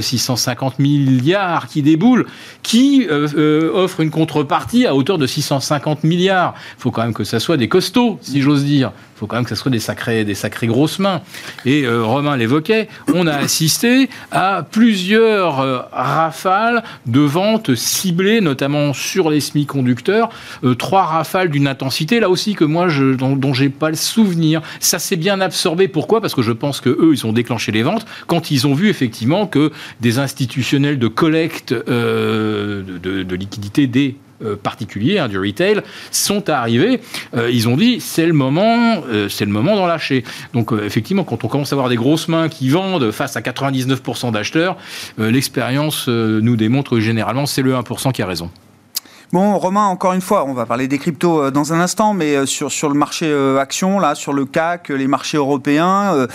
650 0.00 0.74
euh, 0.74 0.82
milliards 0.82 1.66
qui 1.66 1.82
déboulent, 1.82 2.26
qui 2.62 3.08
offre 3.10 4.00
une 4.00 4.10
contrepartie 4.10 4.86
à 4.86 4.94
hauteur 4.94 5.18
de 5.18 5.26
650 5.26 6.04
milliards? 6.04 6.54
Il 6.78 6.82
faut 6.82 6.90
quand 6.90 7.02
même 7.02 7.14
que 7.14 7.24
ça 7.24 7.40
soit 7.40 7.56
des 7.56 7.68
costauds, 7.68 8.18
si 8.22 8.42
j'ose 8.42 8.64
dire 8.64 8.92
faut 9.20 9.26
quand 9.26 9.36
même 9.36 9.44
que 9.44 9.50
ce 9.50 9.54
soit 9.54 9.70
des 9.70 9.80
sacrées, 9.80 10.24
des 10.24 10.34
sacrées 10.34 10.66
grosses 10.66 10.98
mains. 10.98 11.20
Et 11.66 11.84
euh, 11.84 12.02
Romain 12.02 12.38
l'évoquait, 12.38 12.88
on 13.12 13.26
a 13.26 13.34
assisté 13.34 14.08
à 14.32 14.66
plusieurs 14.68 15.60
euh, 15.60 15.80
rafales 15.92 16.82
de 17.04 17.20
ventes 17.20 17.74
ciblées, 17.74 18.40
notamment 18.40 18.94
sur 18.94 19.28
les 19.28 19.40
semi-conducteurs. 19.40 20.30
Euh, 20.64 20.74
trois 20.74 21.04
rafales 21.04 21.50
d'une 21.50 21.68
intensité, 21.68 22.18
là 22.18 22.30
aussi, 22.30 22.54
que 22.54 22.64
moi, 22.64 22.88
je, 22.88 23.12
dont, 23.12 23.52
j'ai 23.52 23.68
pas 23.68 23.90
le 23.90 23.96
souvenir. 23.96 24.62
Ça 24.80 24.98
s'est 24.98 25.16
bien 25.16 25.42
absorbé. 25.42 25.86
Pourquoi? 25.86 26.22
Parce 26.22 26.34
que 26.34 26.42
je 26.42 26.52
pense 26.52 26.80
que 26.80 26.88
eux, 26.88 27.10
ils 27.12 27.26
ont 27.26 27.32
déclenché 27.34 27.72
les 27.72 27.82
ventes 27.82 28.06
quand 28.26 28.50
ils 28.50 28.66
ont 28.66 28.72
vu 28.72 28.88
effectivement 28.88 29.46
que 29.46 29.70
des 30.00 30.18
institutionnels 30.18 30.98
de 30.98 31.08
collecte 31.08 31.74
de, 31.74 32.82
de, 32.86 33.22
de 33.22 33.36
liquidités 33.36 33.86
des 33.86 34.16
euh, 34.42 34.56
particuliers, 34.56 35.18
hein, 35.18 35.28
du 35.28 35.38
retail, 35.38 35.82
sont 36.10 36.48
arrivés. 36.48 37.00
Euh, 37.36 37.50
ils 37.50 37.68
ont 37.68 37.76
dit 37.76 38.00
c'est 38.00 38.26
le 38.26 38.32
moment, 38.32 39.02
euh, 39.08 39.28
c'est 39.28 39.44
le 39.44 39.50
moment 39.50 39.76
d'en 39.76 39.86
lâcher. 39.86 40.24
Donc 40.54 40.72
effectivement, 40.72 41.24
quand 41.24 41.44
on 41.44 41.48
commence 41.48 41.72
à 41.72 41.76
avoir 41.76 41.88
des 41.88 41.96
grosses 41.96 42.28
mains 42.28 42.48
qui 42.48 42.68
vendent 42.68 43.10
face 43.10 43.36
à 43.36 43.40
99% 43.40 44.32
d'acheteurs, 44.32 44.76
l'expérience 45.18 46.08
nous 46.08 46.56
démontre 46.56 46.92
que 46.92 47.00
généralement 47.00 47.46
c'est 47.46 47.62
le 47.62 47.74
1% 47.74 48.12
qui 48.12 48.22
a 48.22 48.26
raison. 48.26 48.50
Bon, 49.32 49.56
Romain, 49.58 49.84
encore 49.84 50.12
une 50.12 50.20
fois, 50.20 50.44
on 50.44 50.54
va 50.54 50.66
parler 50.66 50.88
des 50.88 50.98
cryptos 50.98 51.40
euh, 51.40 51.50
dans 51.52 51.72
un 51.72 51.78
instant, 51.80 52.14
mais 52.14 52.34
euh, 52.34 52.46
sur, 52.46 52.72
sur 52.72 52.88
le 52.88 52.96
marché 52.96 53.26
euh, 53.26 53.58
action, 53.58 54.00
là, 54.00 54.16
sur 54.16 54.32
le 54.32 54.44
CAC, 54.44 54.88
les 54.88 55.06
marchés 55.06 55.36
européens, 55.36 56.26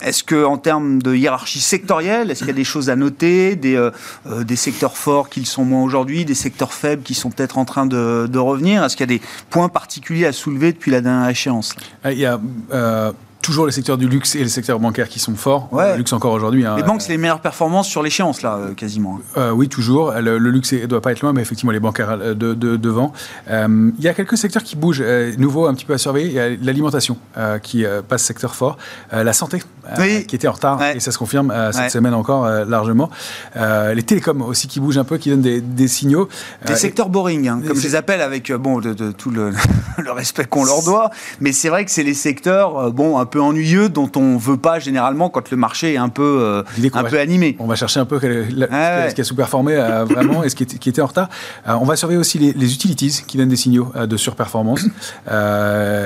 est-ce 0.00 0.22
que 0.22 0.44
en 0.44 0.58
termes 0.58 1.02
de 1.02 1.14
hiérarchie 1.14 1.60
sectorielle, 1.60 2.30
est-ce 2.30 2.40
qu'il 2.40 2.48
y 2.48 2.52
a 2.52 2.54
des 2.54 2.64
choses 2.64 2.90
à 2.90 2.96
noter, 2.96 3.56
des, 3.56 3.90
des 4.26 4.56
secteurs 4.56 4.96
forts 4.96 5.28
qui 5.28 5.40
le 5.40 5.46
sont 5.46 5.64
moins 5.64 5.82
aujourd'hui, 5.82 6.24
des 6.24 6.34
secteurs 6.34 6.72
faibles 6.72 7.02
qui 7.02 7.14
sont 7.14 7.30
peut-être 7.30 7.58
en 7.58 7.64
train 7.64 7.86
de, 7.86 8.28
de 8.30 8.38
revenir? 8.38 8.84
Est-ce 8.84 8.96
qu'il 8.96 9.10
y 9.10 9.14
a 9.14 9.18
des 9.18 9.22
points 9.50 9.68
particuliers 9.68 10.26
à 10.26 10.32
soulever 10.32 10.72
depuis 10.72 10.90
la 10.90 11.00
dernière 11.00 11.28
échéance? 11.28 11.74
Toujours 13.42 13.66
les 13.66 13.72
secteurs 13.72 13.98
du 13.98 14.08
luxe 14.08 14.36
et 14.36 14.38
les 14.38 14.48
secteurs 14.48 14.78
bancaires 14.78 15.08
qui 15.08 15.18
sont 15.18 15.34
forts. 15.34 15.68
Le 15.72 15.96
luxe 15.96 16.12
encore 16.12 16.32
aujourd'hui. 16.32 16.64
Hein. 16.64 16.76
les 16.76 16.82
banques, 16.82 17.02
c'est 17.02 17.12
les 17.12 17.18
meilleures 17.18 17.40
performances 17.40 17.88
sur 17.88 18.02
l'échéance, 18.02 18.42
là, 18.42 18.56
euh, 18.56 18.74
quasiment. 18.74 19.20
Euh, 19.36 19.50
oui, 19.50 19.68
toujours. 19.68 20.12
Le, 20.12 20.38
luxe 20.38 20.72
ne 20.72 20.86
doit 20.86 21.00
pas 21.00 21.12
être 21.12 21.20
loin, 21.20 21.32
mais 21.32 21.42
effectivement, 21.42 21.72
les 21.72 21.80
bancaires 21.80 22.10
euh, 22.10 22.34
de, 22.34 22.54
devant. 22.54 23.12
il 23.48 23.92
y 23.98 24.08
a 24.08 24.14
quelques 24.14 24.38
secteurs 24.38 24.62
qui 24.62 24.76
bougent, 24.76 25.02
nouveaux, 25.38 25.66
un 25.66 25.74
petit 25.74 25.84
peu 25.84 25.92
à 25.92 25.98
surveiller. 25.98 26.28
Il 26.28 26.34
y 26.34 26.40
a 26.40 26.48
l'alimentation 26.48 27.18
qui 27.62 27.84
passe 28.08 28.22
secteur 28.22 28.54
fort. 28.54 28.78
la 29.10 29.32
santé, 29.32 29.62
qui 30.28 30.36
était 30.36 30.48
en 30.48 30.52
retard, 30.52 30.80
et 30.94 31.00
ça 31.00 31.10
se 31.10 31.18
confirme 31.18 31.52
cette 31.72 31.90
semaine 31.90 32.14
encore 32.14 32.48
largement. 32.64 33.10
les 33.56 34.02
télécoms 34.02 34.42
aussi 34.42 34.68
qui 34.68 34.80
bougent 34.80 34.98
un 34.98 35.04
peu, 35.04 35.18
qui 35.18 35.30
donnent 35.30 35.40
des, 35.42 35.88
signaux. 35.88 36.28
Des 36.66 36.76
secteurs 36.76 37.08
boring, 37.08 37.48
hein, 37.48 37.60
comme 37.66 37.76
je 37.76 37.82
les 37.82 37.96
appelle, 37.96 38.20
avec 38.20 38.52
bon, 38.52 38.78
de, 38.78 39.10
tout 39.10 39.30
le, 39.30 39.52
le 39.98 40.12
respect 40.12 40.44
qu'on 40.44 40.64
leur 40.64 40.82
doit. 40.84 41.10
Mais 41.40 41.52
c'est 41.52 41.68
vrai 41.68 41.84
que 41.84 41.90
c'est 41.90 42.04
les 42.04 42.14
secteurs, 42.14 42.92
bon, 42.92 43.18
un 43.18 43.26
peu 43.26 43.31
ennuyeux 43.40 43.88
dont 43.88 44.10
on 44.16 44.36
veut 44.36 44.56
pas 44.56 44.78
généralement 44.78 45.30
quand 45.30 45.50
le 45.50 45.56
marché 45.56 45.94
est 45.94 45.96
un 45.96 46.08
peu, 46.08 46.38
euh, 46.40 46.62
un 46.92 47.04
peu 47.04 47.18
animé. 47.18 47.56
On 47.58 47.66
va 47.66 47.74
chercher 47.74 48.00
un 48.00 48.04
peu 48.04 48.18
ce 48.20 49.14
qui 49.14 49.20
a 49.20 49.24
sous-performé 49.24 49.74
euh, 49.74 50.04
vraiment 50.04 50.44
et 50.44 50.48
ce 50.48 50.56
qui, 50.56 50.64
était 50.64 51.02
en 51.02 51.06
retard. 51.06 51.28
Euh, 51.68 51.74
on 51.80 51.84
va 51.84 51.96
surveiller 51.96 52.20
aussi 52.20 52.38
les, 52.38 52.72
utilities 52.72 53.22
qui 53.26 53.36
donnent 53.36 53.48
des 53.48 53.56
signaux 53.56 53.92
de 53.94 54.16
surperformance. 54.16 54.84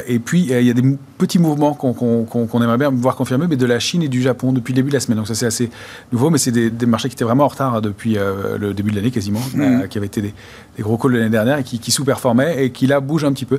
et 0.06 0.18
puis, 0.18 0.46
il 0.50 0.62
y 0.62 0.70
a 0.70 0.74
des 0.74 0.96
petits 1.18 1.38
mouvements 1.38 1.74
qu'on 1.74 2.62
aimerait 2.62 2.78
bien 2.78 2.90
voir 2.90 3.16
confirmer, 3.16 3.46
mais 3.48 3.56
de 3.56 3.66
la 3.66 3.78
Chine 3.78 4.02
et 4.02 4.08
du 4.08 4.22
Japon 4.22 4.52
depuis 4.52 4.72
le 4.72 4.76
début 4.76 4.90
de 4.90 4.94
la 4.94 5.00
semaine. 5.00 5.18
Donc 5.18 5.28
ça, 5.28 5.34
c'est 5.34 5.46
assez 5.46 5.70
nouveau, 6.12 6.30
mais 6.30 6.38
c'est 6.38 6.52
des, 6.52 6.86
marchés 6.86 7.08
qui 7.08 7.14
étaient 7.14 7.24
vraiment 7.24 7.44
en 7.44 7.48
retard 7.48 7.82
depuis 7.82 8.16
le 8.58 8.72
début 8.72 8.90
de 8.90 8.96
l'année 8.96 9.10
quasiment, 9.10 9.40
mmh. 9.54 9.88
qui 9.88 9.98
avaient 9.98 10.06
été 10.06 10.22
des, 10.22 10.34
gros 10.80 10.98
calls 10.98 11.12
de 11.12 11.18
l'année 11.18 11.30
dernière 11.30 11.58
et 11.58 11.64
qui, 11.64 11.78
qui 11.78 11.90
sous-performaient 11.90 12.64
et 12.64 12.70
qui 12.70 12.86
là 12.86 13.00
bougent 13.00 13.24
un 13.24 13.32
petit 13.32 13.46
peu. 13.46 13.58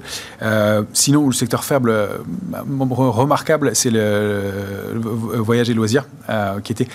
sinon, 0.94 1.28
le 1.28 1.34
secteur 1.34 1.64
faible, 1.64 1.94
remarquable, 2.90 3.57
c'est 3.74 3.90
le, 3.90 5.00
voyage 5.36 5.70
et 5.70 5.74
loisirs, 5.74 6.06
qui 6.64 6.72
était 6.72 6.88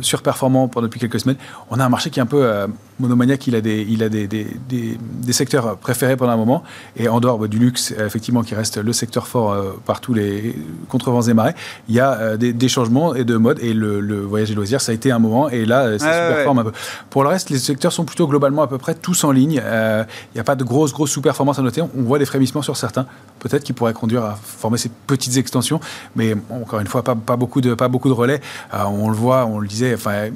surperformant 0.00 0.68
pendant 0.68 0.86
depuis 0.86 1.00
quelques 1.00 1.20
semaines. 1.20 1.36
On 1.70 1.80
a 1.80 1.84
un 1.84 1.88
marché 1.88 2.10
qui 2.10 2.18
est 2.18 2.22
un 2.22 2.26
peu 2.26 2.66
monomaniaque, 2.98 3.46
il 3.46 3.54
a, 3.54 3.60
des, 3.60 3.86
il 3.88 4.02
a 4.02 4.08
des, 4.08 4.26
des, 4.26 4.46
des, 4.68 5.32
secteurs 5.32 5.76
préférés 5.76 6.16
pendant 6.16 6.32
un 6.32 6.36
moment, 6.36 6.62
et 6.96 7.08
en 7.08 7.20
dehors 7.20 7.38
bah, 7.38 7.46
du 7.46 7.58
luxe, 7.58 7.92
effectivement, 7.98 8.42
qui 8.42 8.54
reste 8.54 8.78
le 8.78 8.92
secteur 8.92 9.26
fort 9.26 9.54
par 9.84 10.00
tous 10.00 10.14
les 10.14 10.56
contrevents 10.88 11.22
et 11.22 11.34
marais, 11.34 11.54
il 11.88 11.94
y 11.94 12.00
a 12.00 12.36
des, 12.36 12.68
changements 12.68 13.14
et 13.14 13.24
de 13.24 13.36
mode, 13.36 13.58
et 13.60 13.74
le, 13.74 14.20
voyage 14.20 14.50
et 14.50 14.54
loisirs, 14.54 14.80
ça 14.80 14.92
a 14.92 14.94
été 14.94 15.10
un 15.10 15.18
moment, 15.18 15.48
et 15.48 15.64
là, 15.66 15.98
c'est 15.98 16.04
super 16.04 16.50
un 16.50 16.64
peu. 16.64 16.72
Pour 17.10 17.22
le 17.22 17.28
reste, 17.28 17.50
les 17.50 17.58
secteurs 17.58 17.92
sont 17.92 18.04
plutôt 18.04 18.26
globalement 18.26 18.62
à 18.62 18.66
peu 18.66 18.78
près 18.78 18.94
tous 18.94 19.24
en 19.24 19.30
ligne. 19.30 19.60
Il 19.62 20.34
n'y 20.34 20.40
a 20.40 20.44
pas 20.44 20.56
de 20.56 20.64
grosses, 20.64 20.92
grosses 20.92 21.10
sous-performances 21.10 21.58
à 21.58 21.62
noter. 21.62 21.82
On 21.82 22.02
voit 22.02 22.18
des 22.18 22.24
frémissements 22.26 22.62
sur 22.62 22.76
certains, 22.76 23.06
peut-être 23.38 23.64
qui 23.64 23.72
pourraient 23.72 23.92
conduire 23.92 24.24
à 24.24 24.38
former 24.42 24.78
ces 24.78 24.90
petites 25.06 25.36
extensions, 25.36 25.80
mais 26.14 26.34
encore 26.50 26.80
une 26.80 26.86
fois, 26.86 27.02
pas, 27.02 27.14
beaucoup, 27.14 27.60
de, 27.60 27.74
pas 27.74 27.88
beaucoup 27.88 28.08
de 28.08 28.14
relais. 28.14 28.40
Euh, 28.74 28.84
on 28.84 29.08
le 29.08 29.16
voit, 29.16 29.46
on 29.46 29.58
le 29.58 29.68
disait, 29.68 29.94
enfin, 29.94 30.30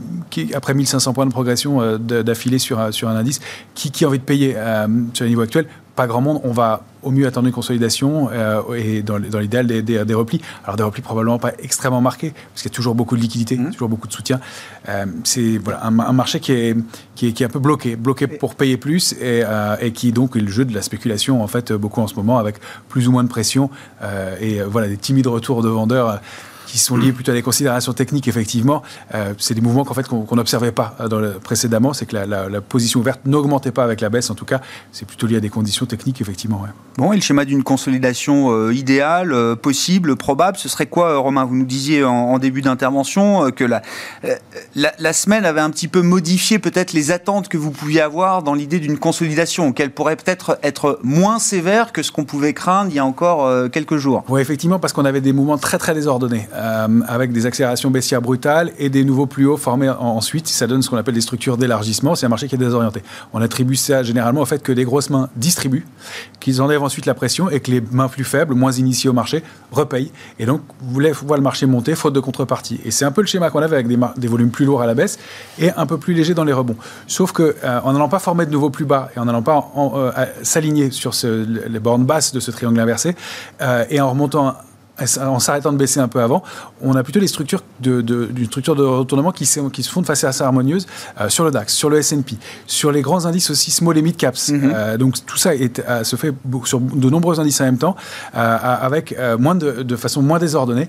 après 0.55 0.75
1500 0.75 1.13
points 1.13 1.27
de 1.27 1.31
progression 1.31 1.81
euh, 1.81 1.99
d'affilée 1.99 2.59
sur, 2.59 2.93
sur 2.93 3.09
un 3.09 3.17
indice, 3.17 3.41
qui, 3.75 3.91
qui 3.91 4.05
a 4.05 4.09
envie 4.09 4.19
de 4.19 4.25
payer 4.25 4.55
euh, 4.57 4.87
sur 5.15 5.25
les 5.25 5.31
niveaux 5.31 5.43
actuels 5.43 5.67
pas 6.01 6.07
grand 6.07 6.23
monde. 6.23 6.41
On 6.45 6.53
va 6.53 6.83
au 7.03 7.11
mieux 7.11 7.27
attendre 7.27 7.47
une 7.47 7.53
consolidation 7.53 8.31
euh, 8.33 8.63
et 8.75 9.03
dans, 9.03 9.19
l'idéal 9.19 9.67
des, 9.67 9.83
des, 9.83 10.15
replis. 10.15 10.41
Alors 10.65 10.77
des 10.77 10.83
replis 10.83 11.03
probablement 11.03 11.39
pas 11.39 11.53
extrêmement 11.59 12.01
marqués 12.01 12.31
parce 12.31 12.63
qu'il 12.63 12.71
y 12.71 12.75
a 12.75 12.77
toujours 12.77 12.95
beaucoup 12.95 13.17
de 13.17 13.21
liquidités, 13.21 13.59
mmh. 13.59 13.73
toujours 13.73 13.91
beaucoup 13.91 14.09
de 14.09 14.13
soutien. 14.13 14.41
Euh, 14.89 15.05
c'est 15.25 15.59
voilà, 15.59 15.85
un, 15.85 15.91
marché 15.91 16.41
qui 16.41 16.53
est, 16.53 16.77
qui 17.15 17.29
est, 17.29 17.33
qui, 17.33 17.43
est, 17.43 17.47
un 17.47 17.51
peu 17.51 17.59
bloqué, 17.59 17.97
bloqué 17.97 18.29
pour 18.29 18.55
payer 18.55 18.79
plus 18.79 19.13
et, 19.13 19.43
euh, 19.45 19.77
et, 19.79 19.93
qui 19.93 20.11
donc 20.13 20.37
est 20.37 20.41
le 20.41 20.51
jeu 20.51 20.65
de 20.65 20.75
la 20.75 20.81
spéculation 20.81 21.43
en 21.43 21.47
fait 21.47 21.71
beaucoup 21.71 22.01
en 22.01 22.07
ce 22.07 22.15
moment 22.15 22.39
avec 22.39 22.57
plus 22.89 23.07
ou 23.07 23.13
moins 23.13 23.25
de 23.25 23.29
pression 23.29 23.69
et 24.41 24.63
voilà 24.63 24.89
des 24.89 24.97
timides 24.97 25.27
retours 25.27 25.63
de 25.63 25.69
vendeurs 25.69 26.21
qui 26.71 26.79
sont 26.79 26.97
liés 26.97 27.13
plutôt 27.13 27.33
à 27.33 27.35
des 27.35 27.43
considérations 27.43 27.93
techniques, 27.93 28.29
effectivement. 28.29 28.83
Euh, 29.15 29.35
c'est 29.39 29.55
des 29.55 29.61
mouvements 29.61 29.85
qu'en 29.85 29.95
fait 29.95 30.07
qu'on 30.07 30.37
n'observait 30.37 30.71
pas 30.71 30.95
euh, 31.01 31.09
dans 31.09 31.19
le, 31.19 31.33
précédemment. 31.33 31.93
C'est 31.93 32.07
que 32.07 32.17
la, 32.17 32.61
position 32.61 33.01
ouverte 33.01 33.23
n'augmentait 33.27 33.73
pas 33.73 33.83
avec 33.83 34.01
la 34.01 34.09
baisse. 34.09 34.31
En 34.31 34.35
tout 34.35 34.45
cas, 34.45 34.61
c'est 34.93 35.07
plutôt 35.07 35.27
lié 35.27 35.37
à 35.37 35.41
des 35.41 35.49
conditions 35.49 35.87
techniques, 35.87 36.21
effectivement. 36.21 36.65
Bon, 36.97 37.13
et 37.13 37.17
le 37.17 37.23
schéma 37.23 37.45
d'une 37.45 37.65
consolidation 37.65 38.53
euh, 38.53 38.73
idéale, 38.73 39.35
possible, 39.57 40.15
probable, 40.15 40.59
ce 40.59 40.69
serait 40.69 40.87
quoi, 40.87 41.17
Romain? 41.17 41.45
Vous 41.45 41.57
nous 41.57 41.65
disiez 41.65 42.05
en, 42.05 42.39
début 42.39 42.63
d'intervention 42.63 43.51
que 43.51 43.65
la, 43.65 43.83
la, 44.75 45.13
semaine 45.13 45.45
avait 45.45 45.61
un 45.61 45.71
petit 45.71 45.89
peu 45.89 46.01
modifié 46.01 46.59
peut-être 46.59 46.93
les 46.93 47.11
attentes 47.11 47.49
que 47.49 47.59
vous 47.59 47.71
pouviez 47.71 48.01
avoir 48.01 48.43
dans 48.43 48.55
l'idée 48.55 48.79
d'une 48.79 48.99
consolidation, 48.99 49.73
qu'elle 49.73 49.91
pourrait 49.91 50.17
peut-être 50.17 50.59
être 50.63 50.99
moins 51.03 51.39
sévère 51.39 51.93
que 51.93 52.03
ce 52.03 52.13
qu'on 52.13 52.25
pouvait 52.25 52.55
craindre 52.55 52.91
il 52.91 52.97
y 52.97 52.99
a 52.99 53.05
encore 53.05 53.71
quelques 53.71 53.97
jours. 53.97 54.25
Oui, 54.29 54.41
effectivement, 54.41 54.79
parce 54.79 54.93
qu'on 54.93 55.05
avait 55.05 55.21
des 55.21 55.33
mouvements 55.33 55.59
très 55.59 55.79
très 55.79 55.95
désordonnés. 55.95 56.49
Euh, 56.61 57.01
avec 57.09 57.33
des 57.33 57.47
accélérations 57.47 57.91
baissières 57.91 58.21
brutales 58.21 58.73
et 58.79 58.91
des 58.91 59.03
nouveaux 59.03 59.25
plus 59.25 59.47
hauts 59.47 59.57
formés 59.57 59.89
ensuite. 59.89 60.47
Ça 60.47 60.67
donne 60.67 60.83
ce 60.83 60.91
qu'on 60.91 60.99
appelle 60.99 61.15
des 61.15 61.23
structures 61.23 61.57
d'élargissement. 61.57 62.15
C'est 62.15 62.27
un 62.27 62.29
marché 62.29 62.49
qui 62.49 62.55
est 62.55 62.59
désorienté. 62.59 63.03
On 63.33 63.41
attribue 63.41 63.77
ça 63.77 64.03
généralement 64.03 64.43
au 64.43 64.45
fait 64.45 64.63
que 64.63 64.73
des 64.73 64.85
grosses 64.85 65.09
mains 65.09 65.31
distribuent, 65.37 65.87
qu'ils 66.39 66.61
enlèvent 66.61 66.83
ensuite 66.83 67.07
la 67.07 67.15
pression 67.15 67.49
et 67.49 67.61
que 67.61 67.71
les 67.71 67.81
mains 67.93 68.09
plus 68.09 68.25
faibles, 68.25 68.55
moins 68.55 68.73
initiées 68.73 69.09
au 69.09 69.15
marché, 69.15 69.43
repayent. 69.73 70.13
Et 70.39 70.45
donc, 70.45 70.61
vous 70.81 70.93
voulez 70.93 71.13
voir 71.13 71.39
le 71.39 71.43
marché 71.43 71.65
monter, 71.65 71.95
faute 71.95 72.13
de 72.13 72.21
contrepartie. 72.21 72.79
Et 72.85 72.91
c'est 72.91 73.07
un 73.07 73.13
peu 73.13 73.23
le 73.23 73.27
schéma 73.27 73.49
qu'on 73.49 73.63
avait 73.63 73.77
avec 73.77 73.89
des, 73.89 74.29
volumes 74.29 74.51
plus 74.51 74.67
lourds 74.67 74.83
à 74.83 74.87
la 74.87 74.95
baisse 74.95 75.19
et 75.59 75.71
un 75.71 75.87
peu 75.87 75.97
plus 75.97 76.13
légers 76.13 76.35
dans 76.35 76.45
les 76.45 76.53
rebonds. 76.53 76.77
Sauf 77.07 77.33
que 77.33 77.57
euh, 77.65 77.81
n'allant 77.93 78.09
pas 78.11 78.19
former 78.19 78.45
de 78.45 78.51
nouveaux 78.51 78.71
plus 78.71 78.85
bas 78.85 79.11
et 79.17 79.19
en 79.19 79.25
n'allant 79.25 79.43
pas 79.43 79.73
euh, 79.77 80.11
s'aligner 80.43 80.91
sur 80.91 81.15
les 81.25 81.81
bornes 81.81 82.05
basses 82.05 82.35
de 82.35 82.41
ce 82.41 82.51
triangle 82.51 82.81
inversé 82.81 83.15
et 83.89 84.01
en 84.01 84.11
remontant 84.11 84.57
en 85.21 85.39
s'arrêtant 85.39 85.73
de 85.73 85.79
baisser 85.79 86.01
un 86.01 86.09
peu 86.09 86.21
avant, 86.21 86.43
on 86.83 86.95
a 86.95 87.03
plutôt 87.03 87.21
des 87.21 87.27
structures 87.27 87.63
de, 87.81 88.01
d'une 88.01 88.47
structure 88.47 88.77
de 88.77 88.83
retournement 88.83 89.33
qui, 89.33 89.49
qui 89.73 89.83
se 89.83 89.91
font 89.91 90.01
de 90.01 90.07
façon 90.07 90.27
assez 90.27 90.43
harmonieuse 90.43 90.87
euh, 91.21 91.29
sur 91.29 91.45
le 91.45 91.51
DAX, 91.51 91.73
sur 91.73 91.91
le 91.91 91.99
S&P, 91.99 92.37
sur 92.67 92.93
les 92.93 93.03
grands 93.03 93.27
indices 93.27 93.51
aussi 93.51 93.71
small 93.71 93.97
et 93.99 94.03
mid 94.03 94.17
caps. 94.17 94.51
Mhm. 94.51 94.73
Euh, 94.75 94.97
donc 94.97 95.25
tout 95.27 95.37
ça 95.37 95.55
est, 95.55 95.81
euh, 95.81 96.05
se 96.05 96.17
fait 96.17 96.33
sur 96.65 96.81
de 96.81 97.11
nombreux 97.11 97.41
indices 97.41 97.61
en 97.61 97.65
même 97.65 97.79
temps, 97.79 97.97
avec 98.33 99.17
moins 99.39 99.55
de, 99.55 99.83
de, 99.83 99.97
façon 99.97 100.23
moins 100.23 100.39
désordonnée. 100.39 100.89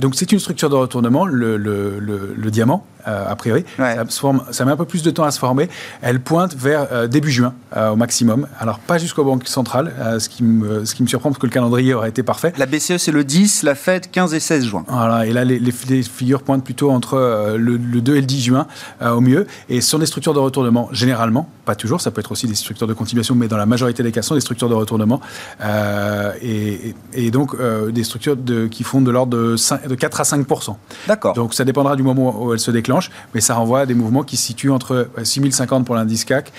donc 0.00 0.14
c'est 0.14 0.32
une 0.32 0.38
structure 0.38 0.70
de 0.70 0.74
retournement, 0.74 1.26
le, 1.26 1.56
le, 1.56 1.98
le 2.00 2.50
diamant, 2.50 2.84
a 3.06 3.34
priori. 3.36 3.64
Ça, 3.76 4.04
forme, 4.06 4.42
ça, 4.50 4.64
met 4.64 4.72
un 4.72 4.76
peu 4.76 4.84
plus 4.84 5.02
de 5.02 5.10
temps 5.10 5.24
à 5.24 5.30
se 5.30 5.38
former. 5.38 5.68
Elle 6.02 6.20
pointe 6.20 6.54
vers 6.54 7.08
début 7.08 7.30
juin 7.30 7.54
au 7.74 7.96
maximum. 7.96 8.46
Alors 8.58 8.78
pas 8.78 8.98
jusqu'au 8.98 9.24
Banque 9.24 9.46
centrale, 9.48 9.92
ce, 10.18 10.28
qui 10.28 10.42
me, 10.42 10.84
ce 10.84 10.94
qui 10.94 11.02
me 11.02 11.08
surprend 11.08 11.30
parce 11.30 11.40
que 11.40 11.46
le 11.46 11.52
calendrier 11.52 11.94
aurait 11.94 12.08
été 12.08 12.22
parfait. 12.22 12.52
La 12.58 12.66
BCE 12.66 12.96
c'est 12.98 13.12
le 13.12 13.24
10 13.24 13.62
la 13.62 13.74
fête 13.74 14.10
15 14.10 14.34
et 14.34 14.40
16 14.40 14.64
juin. 14.64 14.84
Voilà, 14.88 15.26
et 15.26 15.32
là, 15.32 15.44
les, 15.44 15.72
figures 16.02 16.42
pointent 16.42 16.64
plutôt 16.64 16.90
entre 16.90 17.14
euh, 17.14 17.56
le, 17.56 17.78
2 17.78 18.16
et 18.16 18.20
le 18.20 18.26
10 18.26 18.40
juin, 18.42 18.66
euh, 19.02 19.12
au 19.12 19.20
mieux. 19.20 19.46
Et 19.68 19.80
sur 19.80 19.98
des 19.98 20.06
structures 20.06 20.34
de 20.34 20.38
retournement, 20.38 20.88
généralement, 20.92 21.48
pas 21.64 21.74
toujours, 21.74 22.00
ça 22.00 22.10
peut 22.10 22.20
être 22.20 22.32
aussi 22.32 22.46
des 22.46 22.54
structures 22.54 22.86
de 22.86 22.94
continuation, 22.94 23.34
mais 23.34 23.48
dans 23.48 23.56
la 23.56 23.66
majorité 23.66 24.02
des 24.02 24.12
cas, 24.12 24.22
ce 24.22 24.28
sont 24.28 24.34
des 24.34 24.40
structures 24.40 24.68
de 24.68 24.74
retournement. 24.74 25.20
Euh, 25.62 26.32
et, 26.42 27.30
donc, 27.30 27.56
des 27.90 28.04
structures 28.04 28.36
de, 28.36 28.66
qui 28.66 28.82
font 28.82 29.00
de 29.00 29.10
l'ordre 29.10 29.36
de, 29.36 29.88
de 29.88 29.94
4 29.94 30.20
à 30.20 30.24
5 30.24 30.46
D'accord. 31.06 31.34
Donc, 31.34 31.54
ça 31.54 31.64
dépendra 31.64 31.96
du 31.96 32.02
moment 32.02 32.42
où 32.42 32.52
elles 32.52 32.60
se 32.60 32.70
mais 33.34 33.40
ça 33.40 33.54
renvoie 33.54 33.80
à 33.80 33.86
des 33.86 33.94
mouvements 33.94 34.22
qui 34.22 34.36
se 34.36 34.46
situent 34.46 34.70
entre 34.70 35.08
6050 35.22 35.84
pour 35.84 35.94
l'indice 35.94 36.24
CAC 36.24 36.52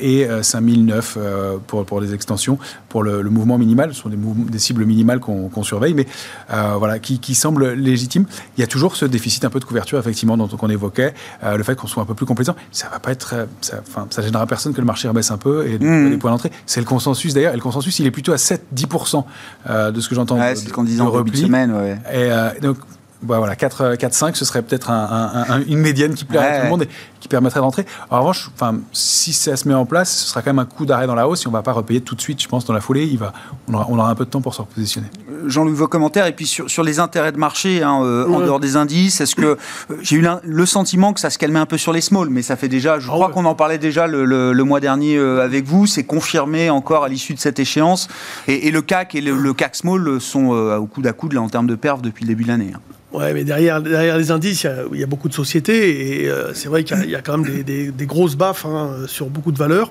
et 0.00 0.26
5009 0.42 1.18
pour, 1.66 1.84
pour 1.84 2.00
les 2.00 2.14
extensions. 2.14 2.58
Pour 2.88 3.02
le, 3.02 3.22
mouvement 3.30 3.58
minimal, 3.58 3.94
ce 3.94 4.02
sont 4.02 4.08
des, 4.08 4.16
des 4.16 4.58
cibles 4.58 4.84
minimales 4.84 5.20
qu'on 5.20 5.62
surveille, 5.62 5.94
mais 5.94 6.06
euh, 6.52 6.74
voilà, 6.78 6.98
qui, 6.98 7.18
qui, 7.18 7.34
semble 7.34 7.72
légitime. 7.72 8.26
Il 8.56 8.60
y 8.60 8.64
a 8.64 8.66
toujours 8.66 8.96
ce 8.96 9.04
déficit 9.04 9.44
un 9.44 9.50
peu 9.50 9.60
de 9.60 9.64
couverture, 9.64 9.98
effectivement, 9.98 10.36
dont 10.36 10.48
on 10.60 10.68
évoquait, 10.68 11.14
euh, 11.44 11.56
le 11.56 11.62
fait 11.62 11.76
qu'on 11.76 11.86
soit 11.86 12.02
un 12.02 12.06
peu 12.06 12.14
plus 12.14 12.26
complaisant. 12.26 12.56
Ça 12.72 12.88
va 12.88 12.98
pas 12.98 13.12
être, 13.12 13.46
ça, 13.60 13.80
enfin, 13.86 14.06
ça 14.10 14.22
gênera 14.22 14.46
personne 14.46 14.72
que 14.72 14.80
le 14.80 14.86
marché 14.86 15.08
rebaisse 15.08 15.30
un 15.30 15.38
peu 15.38 15.66
et 15.66 15.78
mmh. 15.78 16.10
les 16.10 16.16
points 16.16 16.30
d'entrée. 16.30 16.50
C'est 16.66 16.80
le 16.80 16.86
consensus 16.86 17.34
d'ailleurs, 17.34 17.52
et 17.52 17.56
le 17.56 17.62
consensus, 17.62 17.98
il 17.98 18.06
est 18.06 18.10
plutôt 18.10 18.32
à 18.32 18.36
7-10% 18.36 19.24
euh, 19.68 19.90
de 19.90 20.00
ce 20.00 20.08
que 20.08 20.14
j'entends. 20.14 20.38
Ouais, 20.38 20.56
c'est 20.56 20.68
ce 20.68 20.72
qu'on 20.72 20.84
disait 20.84 21.02
en 21.02 21.16
début 21.16 21.30
de 21.30 21.36
semaine. 21.36 21.72
Ouais. 21.72 21.98
Et 22.12 22.60
donc, 22.60 22.78
bah 23.22 23.38
voilà, 23.38 23.54
4, 23.54 23.96
4, 23.96 24.14
5, 24.14 24.36
ce 24.36 24.44
serait 24.44 24.62
peut-être 24.62 24.90
un, 24.90 25.62
une 25.68 25.78
médiane 25.78 26.14
qui 26.14 26.24
plairait 26.24 26.46
à 26.46 26.58
tout 26.58 26.64
le 26.64 26.70
monde 26.70 26.82
et 26.82 26.88
qui 27.20 27.28
permettrait 27.28 27.60
d'entrer. 27.60 27.84
En 28.10 28.20
revanche, 28.20 28.50
enfin, 28.54 28.78
si 28.92 29.32
ça 29.32 29.56
se 29.56 29.68
met 29.68 29.74
en 29.74 29.84
place, 29.84 30.10
ce 30.10 30.28
sera 30.28 30.42
quand 30.42 30.50
même 30.50 30.58
un 30.58 30.64
coup 30.64 30.86
d'arrêt 30.86 31.06
dans 31.06 31.14
la 31.14 31.28
hausse 31.28 31.44
et 31.44 31.46
on 31.48 31.50
ne 31.50 31.56
va 31.56 31.62
pas 31.62 31.72
repayer 31.72 32.00
tout 32.00 32.14
de 32.14 32.20
suite, 32.20 32.42
je 32.42 32.48
pense, 32.48 32.64
dans 32.64 32.72
la 32.72 32.80
foulée. 32.80 33.06
Il 33.06 33.18
va, 33.18 33.32
on, 33.68 33.74
aura, 33.74 33.86
on 33.90 33.98
aura 33.98 34.10
un 34.10 34.14
peu 34.14 34.24
de 34.24 34.30
temps 34.30 34.40
pour 34.40 34.54
se 34.54 34.62
repositionner. 34.62 35.08
Jean-Luc, 35.46 35.74
vos 35.74 35.88
commentaires 35.88 36.26
et 36.26 36.32
puis 36.32 36.46
sur, 36.46 36.70
sur 36.70 36.82
les 36.82 36.98
intérêts 36.98 37.32
de 37.32 37.38
marché 37.38 37.82
hein, 37.82 38.02
euh, 38.02 38.26
en 38.28 38.40
dehors 38.40 38.60
des 38.60 38.76
indices, 38.76 39.20
est-ce 39.20 39.34
que 39.34 39.42
euh, 39.42 39.56
j'ai 40.02 40.16
eu 40.16 40.26
le 40.42 40.66
sentiment 40.66 41.12
que 41.12 41.20
ça 41.20 41.30
se 41.30 41.38
calmait 41.38 41.58
un 41.58 41.66
peu 41.66 41.78
sur 41.78 41.92
les 41.92 42.00
small, 42.00 42.28
mais 42.30 42.42
ça 42.42 42.56
fait 42.56 42.68
déjà, 42.68 42.98
je 42.98 43.08
ah 43.08 43.12
crois 43.12 43.30
qu'on 43.30 43.44
en 43.44 43.54
parlait 43.54 43.78
déjà 43.78 44.06
le, 44.06 44.24
le, 44.24 44.64
mois 44.64 44.80
dernier 44.80 45.16
euh, 45.16 45.44
avec 45.44 45.64
vous, 45.64 45.86
c'est 45.86 46.04
confirmé 46.04 46.70
encore 46.70 47.04
à 47.04 47.08
l'issue 47.08 47.34
de 47.34 47.40
cette 47.40 47.58
échéance 47.58 48.08
et, 48.48 48.68
et, 48.68 48.70
le 48.70 48.82
CAC 48.82 49.14
et 49.14 49.20
le, 49.20 49.54
CAC 49.54 49.76
small 49.76 50.20
sont 50.20 50.48
au 50.48 50.86
coude 50.86 51.06
à 51.06 51.12
coude 51.12 51.32
là 51.32 51.42
en 51.42 51.48
termes 51.48 51.66
de 51.66 51.74
perf 51.74 52.02
depuis 52.02 52.24
le 52.24 52.28
début 52.28 52.44
de 52.44 52.48
l'année. 52.48 52.72
Hein. 52.74 52.80
Ouais, 53.12 53.34
mais 53.34 53.42
derrière, 53.42 53.82
derrière 53.82 54.16
les 54.18 54.30
indices, 54.30 54.66
il 54.92 55.00
y, 55.00 55.02
a, 55.02 55.06
beaucoup 55.06 55.28
de 55.28 55.34
sociétés 55.34 56.22
et 56.22 56.28
euh, 56.28 56.54
c'est 56.54 56.68
vrai 56.68 56.84
qu'il 56.84 57.10
y, 57.10 57.16
a 57.16 57.22
quand 57.22 57.38
même 57.38 57.64
des, 57.64 58.06
grosses 58.06 58.36
baffes 58.36 58.64
hein, 58.64 58.98
sur 59.06 59.30
beaucoup 59.30 59.50
de 59.50 59.58
valeurs. 59.58 59.90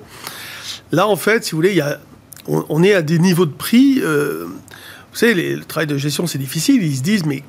Là, 0.90 1.06
en 1.06 1.16
fait, 1.16 1.44
si 1.44 1.50
vous 1.50 1.58
voulez, 1.58 1.70
il 1.70 1.76
y 1.76 1.82
a, 1.82 2.00
on, 2.46 2.82
est 2.82 2.94
à 2.94 3.02
des 3.02 3.18
niveaux 3.18 3.44
de 3.44 3.52
prix. 3.52 4.00
Euh, 4.02 4.46
vous 4.46 5.16
savez, 5.16 5.54
le 5.54 5.64
travail 5.64 5.86
de 5.86 5.98
gestion, 5.98 6.26
c'est 6.26 6.38
difficile. 6.38 6.82
Ils 6.82 6.96
se 6.96 7.02
disent, 7.02 7.26
mais 7.26 7.42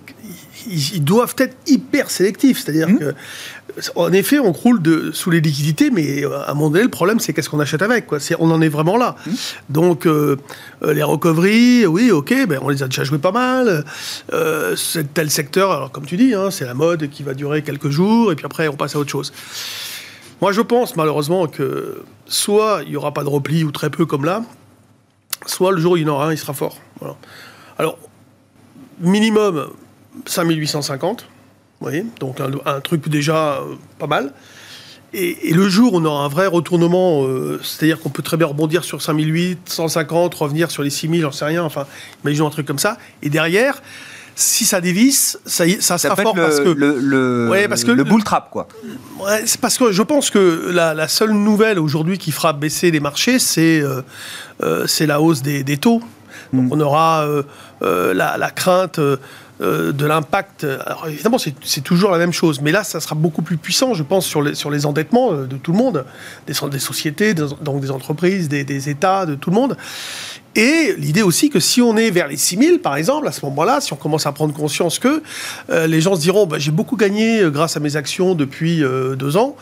ils, 0.68 1.04
doivent 1.04 1.36
être 1.38 1.56
hyper 1.68 2.12
sélectifs. 2.12 2.60
C'est-à-dire 2.60 2.90
mmh. 2.90 3.00
que, 3.00 3.14
en 3.96 4.12
effet, 4.14 4.40
on 4.40 4.54
croule 4.54 4.82
de, 4.82 5.12
sous 5.12 5.30
les 5.30 5.42
liquidités, 5.42 5.90
mais 5.92 6.24
euh, 6.24 6.42
à 6.42 6.52
un 6.52 6.54
moment 6.54 6.70
donné, 6.70 6.84
le 6.84 6.90
problème, 6.90 7.20
c'est 7.20 7.34
qu'est-ce 7.34 7.50
qu'on 7.50 7.60
achète 7.60 7.82
avec. 7.82 8.08
Quoi. 8.08 8.20
on 8.40 8.52
en 8.52 8.62
est 8.62 8.70
vraiment 8.70 8.98
là. 8.98 9.16
Mmh. 9.26 9.32
Donc, 9.70 10.06
euh, 10.06 10.38
euh, 10.84 10.94
les 10.94 11.04
recoveries, 11.04 11.86
oui, 11.86 12.12
ok, 12.12 12.48
ben, 12.48 12.60
on 12.62 12.70
les 12.70 12.84
a 12.84 12.88
déjà 12.88 13.04
joués 13.04 13.20
pas 13.20 13.32
mal. 13.32 13.86
c'est 14.76 15.14
tel 15.14 15.30
secteur, 15.30 15.72
alors 15.72 15.92
comme 15.92 16.06
tu 16.06 16.18
dis, 16.18 16.34
hein, 16.34 16.52
c'est 16.52 16.66
la 16.66 16.74
mode 16.74 17.10
qui 17.10 17.24
va 17.24 17.34
durer 17.34 17.62
quelques 17.62 17.90
jours, 17.90 18.32
et 18.32 18.36
puis 18.36 18.46
après, 18.46 18.68
on 18.68 18.76
passe 18.76 18.96
à 18.96 19.00
autre 19.00 19.12
chose. 19.12 19.32
Moi, 20.42 20.52
je 20.52 20.62
pense 20.62 20.96
malheureusement 20.96 21.48
que 21.48 22.04
soit 22.26 22.82
il 22.84 22.90
n'y 22.90 22.96
aura 22.96 23.14
pas 23.14 23.24
de 23.24 23.30
repli 23.30 23.64
ou 23.64 23.72
très 23.72 23.90
peu 23.90 24.06
comme 24.06 24.26
là, 24.26 24.44
soit 25.46 25.72
le 25.72 25.80
jour 25.80 25.94
où 25.94 25.98
il 25.98 26.04
y 26.04 26.06
en 26.06 26.14
aura 26.14 26.28
un, 26.28 26.32
il 26.32 26.38
sera 26.38 26.54
fort. 26.54 26.78
Alors, 27.78 27.98
minimum, 29.00 29.70
5850. 30.26 31.28
Voyez 31.82 32.06
Donc 32.20 32.38
un, 32.40 32.80
truc 32.80 33.10
déjà 33.10 33.56
euh, 33.56 33.76
pas 33.98 34.08
mal. 34.08 34.32
Et, 35.14 35.52
le 35.52 35.68
jour 35.68 35.94
où 35.94 35.98
on 35.98 36.06
aura 36.06 36.24
un 36.24 36.28
vrai 36.30 36.46
retournement, 36.46 37.26
euh, 37.26 37.60
c'est-à-dire 37.64 38.00
qu'on 38.00 38.10
peut 38.10 38.22
très 38.22 38.38
bien 38.38 38.48
rebondir 38.48 38.84
sur 38.84 39.02
5008, 39.02 39.60
150, 39.66 40.34
revenir 40.36 40.72
sur 40.72 40.84
les 40.84 40.92
6000, 40.92 41.22
j'en 41.22 41.32
sais 41.32 41.44
rien, 41.44 41.64
enfin, 41.64 41.86
imaginons 42.24 42.48
un 42.48 42.52
truc 42.52 42.68
comme 42.68 42.80
ça. 42.80 42.98
Et 43.24 43.30
derrière, 43.30 43.82
si 44.36 44.64
ça 44.64 44.80
dévisse, 44.80 45.40
ça, 45.46 45.66
ça, 45.80 45.98
sera 45.98 46.16
fort 46.16 46.36
le, 46.36 46.42
parce 46.42 46.60
que 46.60 46.70
le, 46.70 47.68
parce 47.68 47.84
que 47.84 47.92
le 47.92 48.04
bull 48.06 48.24
trap 48.24 48.50
quoi. 48.50 48.68
Ouais, 49.20 49.42
c'est 49.46 49.60
parce 49.60 49.78
que 49.78 49.92
je 49.92 50.02
pense 50.04 50.30
que 50.30 50.70
la, 50.72 51.08
seule 51.10 51.32
nouvelle 51.32 51.80
aujourd'hui 51.80 52.18
qui 52.18 52.32
fera 52.32 52.54
baisser 52.54 52.92
les 52.92 53.02
marchés, 53.02 53.40
c'est 53.40 53.82
euh, 53.82 54.88
c'est 54.88 55.08
la 55.08 55.20
hausse 55.20 55.42
des, 55.42 55.78
taux. 55.78 56.02
Donc 56.54 56.74
on 56.74 56.80
aura 56.80 57.28
la, 57.82 58.38
la, 58.38 58.52
crainte 58.52 59.00
de 59.62 60.06
l'impact. 60.06 60.64
Alors 60.64 61.08
évidemment, 61.08 61.38
c'est 61.38 61.82
toujours 61.82 62.12
la 62.12 62.18
même 62.18 62.34
chose, 62.34 62.62
mais 62.62 62.72
là, 62.72 62.84
ça 62.84 63.00
sera 63.00 63.16
beaucoup 63.16 63.42
plus 63.42 63.58
puissant, 63.58 63.94
je 63.94 64.04
pense, 64.04 64.26
sur 64.26 64.42
les, 64.42 64.56
sur 64.56 64.72
les 64.72 64.86
endettements 64.86 65.34
de 65.34 65.58
tout 65.58 65.72
le 65.72 65.78
monde, 65.78 66.06
des, 66.48 66.54
des 66.70 66.80
sociétés, 66.80 67.34
donc 67.34 67.82
des 67.82 67.92
entreprises, 67.92 68.50
des, 68.50 68.64
des 68.64 68.90
États, 68.90 69.26
de 69.26 69.36
tout 69.36 69.50
le 69.50 69.56
monde. 69.56 69.78
Et 70.56 70.96
l'idée 70.98 71.22
aussi 71.22 71.50
que 71.50 71.62
si 71.62 71.82
on 71.82 71.96
est 71.96 72.12
vers 72.12 72.28
les 72.28 72.36
6000, 72.36 72.80
par 72.80 72.98
exemple, 72.98 73.26
à 73.28 73.32
ce 73.32 73.46
moment-là, 73.46 73.80
si 73.80 73.94
on 73.94 73.96
commence 73.96 74.26
à 74.26 74.34
prendre 74.34 74.54
conscience 74.54 75.00
que 75.00 75.24
euh, 75.70 75.88
les 75.88 76.02
gens 76.02 76.16
se 76.16 76.22
diront 76.22 76.46
bah, 76.46 76.60
j'ai 76.60 76.72
beaucoup 76.72 76.98
gagné 76.98 77.40
euh, 77.40 77.50
grâce 77.50 77.78
à 77.78 77.80
mes 77.80 77.96
actions 77.96 78.36
depuis 78.36 78.84
euh, 78.84 79.16
deux 79.16 79.38
ans 79.38 79.56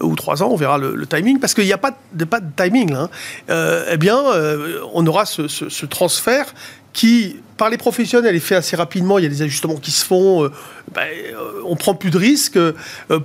ou 0.00 0.16
trois 0.16 0.42
ans, 0.42 0.48
on 0.50 0.56
verra 0.56 0.78
le, 0.78 1.06
timing, 1.06 1.38
parce 1.38 1.52
qu'il 1.52 1.64
n'y 1.64 1.72
a 1.72 1.78
pas 1.78 1.94
de, 2.14 2.24
pas 2.24 2.40
de 2.40 2.50
timing 2.56 2.92
là. 2.92 3.10
Hein. 3.48 3.84
eh 3.90 3.96
bien, 3.98 4.22
on 4.94 5.06
aura 5.06 5.26
ce, 5.26 5.48
ce 5.48 5.86
transfert 5.86 6.54
qui, 6.92 7.36
par 7.56 7.70
les 7.70 7.78
professionnels, 7.78 8.36
est 8.36 8.40
fait 8.40 8.54
assez 8.54 8.76
rapidement. 8.76 9.18
Il 9.18 9.22
y 9.22 9.26
a 9.26 9.30
des 9.30 9.42
ajustements 9.42 9.76
qui 9.76 9.90
se 9.90 10.04
font. 10.04 10.44
Euh, 10.44 10.50
ben, 10.94 11.02
euh, 11.02 11.62
on 11.64 11.76
prend 11.76 11.94
plus 11.94 12.10
de 12.10 12.18
risques 12.18 12.56
euh, 12.56 12.74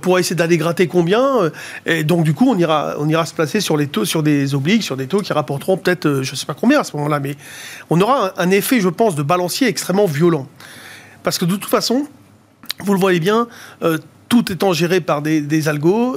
pour 0.00 0.18
essayer 0.18 0.36
d'aller 0.36 0.56
gratter 0.56 0.86
combien. 0.86 1.50
et 1.84 2.04
donc, 2.04 2.24
du 2.24 2.34
coup, 2.34 2.48
on 2.48 2.56
ira, 2.56 2.94
on 2.98 3.08
ira 3.08 3.26
se 3.26 3.34
placer 3.34 3.60
sur, 3.60 3.76
les 3.76 3.88
taux, 3.88 4.04
sur 4.04 4.22
des 4.22 4.54
obliques, 4.54 4.82
sur 4.82 4.96
des 4.96 5.06
taux 5.06 5.20
qui 5.20 5.32
rapporteront 5.32 5.76
peut-être, 5.76 6.22
je 6.22 6.30
ne 6.30 6.36
sais 6.36 6.46
pas 6.46 6.54
combien 6.54 6.80
à 6.80 6.84
ce 6.84 6.96
moment-là. 6.96 7.20
Mais 7.20 7.36
on 7.90 8.00
aura 8.00 8.32
un, 8.38 8.50
effet, 8.50 8.80
je 8.80 8.88
pense, 8.88 9.14
de 9.14 9.22
balancier 9.22 9.68
extrêmement 9.68 10.06
violent. 10.06 10.46
Parce 11.22 11.36
que 11.36 11.44
de 11.44 11.56
toute 11.56 11.70
façon, 11.70 12.06
vous 12.80 12.94
le 12.94 13.00
voyez 13.00 13.20
bien, 13.20 13.48
tout 14.28 14.50
étant 14.52 14.72
géré 14.72 15.00
par 15.00 15.20
des, 15.20 15.40
des 15.42 15.68
algos, 15.68 16.16